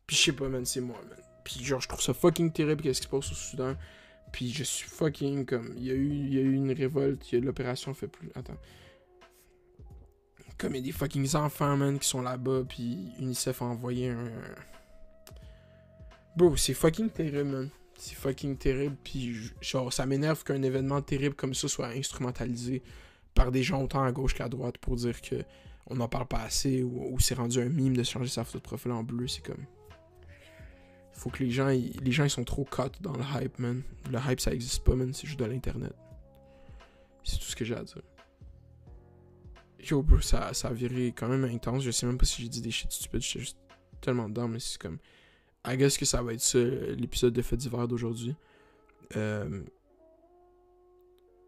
Puis 0.06 0.14
je 0.14 0.22
sais 0.24 0.32
pas, 0.32 0.50
man, 0.50 0.66
c'est 0.66 0.82
moi, 0.82 1.00
man. 1.08 1.18
Puis 1.42 1.64
genre, 1.64 1.80
je 1.80 1.88
trouve 1.88 2.02
ça 2.02 2.12
fucking 2.12 2.52
terrible 2.52 2.82
qu'est-ce 2.82 3.00
qui 3.00 3.06
se 3.06 3.10
passe 3.10 3.32
au 3.32 3.34
Soudan. 3.34 3.76
Puis 4.34 4.52
je 4.52 4.64
suis 4.64 4.88
fucking 4.88 5.46
comme. 5.46 5.74
Il 5.76 5.84
y 5.84 5.92
a 5.92 5.94
eu, 5.94 6.08
il 6.08 6.34
y 6.34 6.38
a 6.38 6.42
eu 6.42 6.54
une 6.54 6.72
révolte, 6.72 7.30
il 7.30 7.38
y 7.38 7.40
a 7.40 7.44
l'opération 7.44 7.94
fait 7.94 8.08
plus. 8.08 8.32
Attends. 8.34 8.58
Comme 10.58 10.74
il 10.74 10.78
y 10.78 10.80
a 10.80 10.82
des 10.86 10.90
fucking 10.90 11.36
enfants, 11.36 11.76
man, 11.76 12.00
qui 12.00 12.08
sont 12.08 12.20
là-bas, 12.20 12.64
puis 12.68 13.12
UNICEF 13.20 13.62
a 13.62 13.66
envoyé 13.66 14.08
un. 14.08 14.32
Bro, 16.36 16.56
c'est 16.56 16.74
fucking 16.74 17.10
terrible, 17.10 17.44
man. 17.44 17.70
C'est 17.96 18.16
fucking 18.16 18.56
terrible, 18.56 18.96
puis 19.04 19.36
genre, 19.60 19.92
ça 19.92 20.04
m'énerve 20.04 20.42
qu'un 20.42 20.62
événement 20.62 21.00
terrible 21.00 21.36
comme 21.36 21.54
ça 21.54 21.68
soit 21.68 21.90
instrumentalisé 21.90 22.82
par 23.36 23.52
des 23.52 23.62
gens 23.62 23.84
autant 23.84 24.02
à 24.02 24.10
gauche 24.10 24.34
qu'à 24.34 24.48
droite 24.48 24.78
pour 24.78 24.96
dire 24.96 25.22
que 25.22 25.44
on 25.86 25.94
n'en 25.94 26.08
parle 26.08 26.26
pas 26.26 26.40
assez 26.40 26.82
ou, 26.82 27.16
c'est 27.20 27.34
rendu 27.34 27.60
un 27.60 27.68
mime 27.68 27.96
de 27.96 28.02
changer 28.02 28.30
sa 28.30 28.42
photo 28.42 28.58
de 28.58 28.64
profil 28.64 28.90
en 28.90 29.04
bleu. 29.04 29.28
C'est 29.28 29.44
comme. 29.44 29.64
Il 31.14 31.20
faut 31.20 31.30
que 31.30 31.42
les 31.42 31.50
gens, 31.50 31.68
les 31.68 32.12
gens 32.12 32.24
ils 32.24 32.30
sont 32.30 32.44
trop 32.44 32.64
cut 32.64 33.00
dans 33.00 33.12
le 33.12 33.22
hype, 33.22 33.58
man. 33.58 33.82
Le 34.10 34.18
hype 34.18 34.40
ça 34.40 34.52
existe 34.52 34.84
pas, 34.84 34.94
man. 34.94 35.12
C'est 35.12 35.26
juste 35.26 35.38
de 35.38 35.44
l'internet. 35.44 35.94
C'est 37.22 37.38
tout 37.38 37.44
ce 37.44 37.56
que 37.56 37.64
j'ai 37.64 37.76
à 37.76 37.84
dire. 37.84 38.02
Yo, 39.78 40.02
bro, 40.02 40.20
ça, 40.20 40.52
ça 40.54 40.68
a 40.68 40.72
viré 40.72 41.12
quand 41.16 41.28
même 41.28 41.44
intense. 41.44 41.82
Je 41.82 41.90
sais 41.90 42.06
même 42.06 42.18
pas 42.18 42.26
si 42.26 42.42
j'ai 42.42 42.48
dit 42.48 42.60
des 42.60 42.70
shit 42.70 42.90
stupides. 42.90 43.22
J'étais 43.22 43.40
juste 43.40 43.58
tellement 44.00 44.28
dedans, 44.28 44.48
mais 44.48 44.58
c'est 44.58 44.78
comme. 44.78 44.98
I 45.66 45.76
guess 45.76 45.96
que 45.96 46.04
ça 46.04 46.22
va 46.22 46.34
être 46.34 46.40
ça, 46.40 46.58
l'épisode 46.58 47.32
de 47.32 47.42
Fait 47.42 47.56
d'hiver 47.56 47.88
d'aujourd'hui. 47.88 48.34
Euh, 49.16 49.62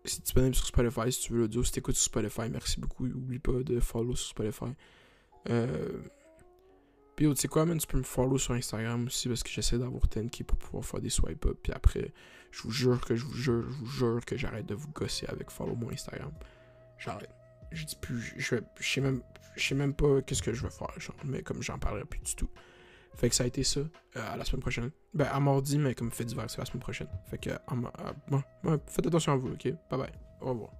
c'est 0.05 0.23
disponible 0.23 0.55
sur 0.55 0.67
Spotify 0.67 1.12
si 1.12 1.21
tu 1.21 1.33
veux 1.33 1.41
l'audio. 1.41 1.62
Si 1.62 1.73
t'écoutes 1.73 1.97
sur 1.97 2.05
Spotify, 2.05 2.49
merci 2.51 2.81
beaucoup. 2.81 3.07
Oublie 3.07 3.39
pas 3.39 3.62
de 3.62 3.81
follow 3.81 4.14
sur 4.14 4.31
Spotify. 4.31 4.73
Euh... 5.51 6.01
Puis, 7.17 7.27
tu 7.27 7.37
sais 7.37 7.49
quoi, 7.49 7.64
man, 7.64 7.79
tu 7.79 7.87
peux 7.87 7.97
me 7.97 8.03
follow 8.03 8.37
sur 8.37 8.53
Instagram 8.53 9.07
aussi 9.07 9.29
parce 9.29 9.43
que 9.43 9.49
j'essaie 9.49 9.79
d'avoir 9.79 10.03
10k 10.05 10.45
pour 10.45 10.59
pouvoir 10.59 10.85
faire 10.85 11.01
des 11.01 11.09
swipe 11.09 11.47
up. 11.47 11.59
Puis 11.62 11.73
après, 11.73 12.12
je 12.51 12.62
vous 12.62 12.71
jure 12.71 13.01
que 13.01 13.17
je 13.17 13.25
vous 13.25 13.35
jure, 13.35 13.64
je 13.71 13.75
vous 13.75 13.87
jure 13.87 14.25
que 14.25 14.37
j'arrête 14.37 14.67
de 14.67 14.75
vous 14.75 14.89
gosser 14.89 15.27
avec 15.27 15.51
follow 15.51 15.75
mon 15.75 15.91
Instagram. 15.91 16.33
J'arrête. 16.99 17.31
Je 17.73 17.85
dis 17.85 17.97
plus, 17.97 18.35
je, 18.37 18.57
je 18.79 18.89
sais 18.89 19.01
même, 19.01 19.23
je 19.57 19.67
sais 19.67 19.75
même 19.75 19.95
pas 19.95 20.21
qu'est-ce 20.23 20.43
que 20.43 20.53
je 20.53 20.62
vais 20.62 20.71
faire, 20.71 20.93
genre, 20.99 21.17
mais 21.25 21.43
comme 21.43 21.62
j'en 21.62 21.79
parlerai 21.79 22.05
plus 22.05 22.21
du 22.21 22.37
tout. 22.37 22.51
Fait 23.14 23.31
que 23.31 23.35
ça 23.35 23.45
a 23.45 23.47
été 23.47 23.64
ça. 23.64 23.81
Euh, 23.81 24.33
à 24.33 24.37
la 24.37 24.45
semaine 24.45 24.61
prochaine. 24.61 24.91
Ben, 25.14 25.27
à 25.33 25.41
mardi, 25.41 25.79
mais 25.79 25.95
comme 25.95 26.11
fait 26.11 26.25
divers, 26.25 26.51
c'est 26.51 26.59
la 26.59 26.67
semaine 26.67 26.83
prochaine. 26.83 27.09
Fait 27.31 27.39
que, 27.39 27.51
euh, 27.51 28.77
faites 28.87 29.07
attention 29.07 29.33
à 29.33 29.37
vous, 29.37 29.49
ok? 29.49 29.73
Bye 29.91 29.99
bye. 29.99 30.12
Au 30.43 30.51
revoir. 30.51 30.71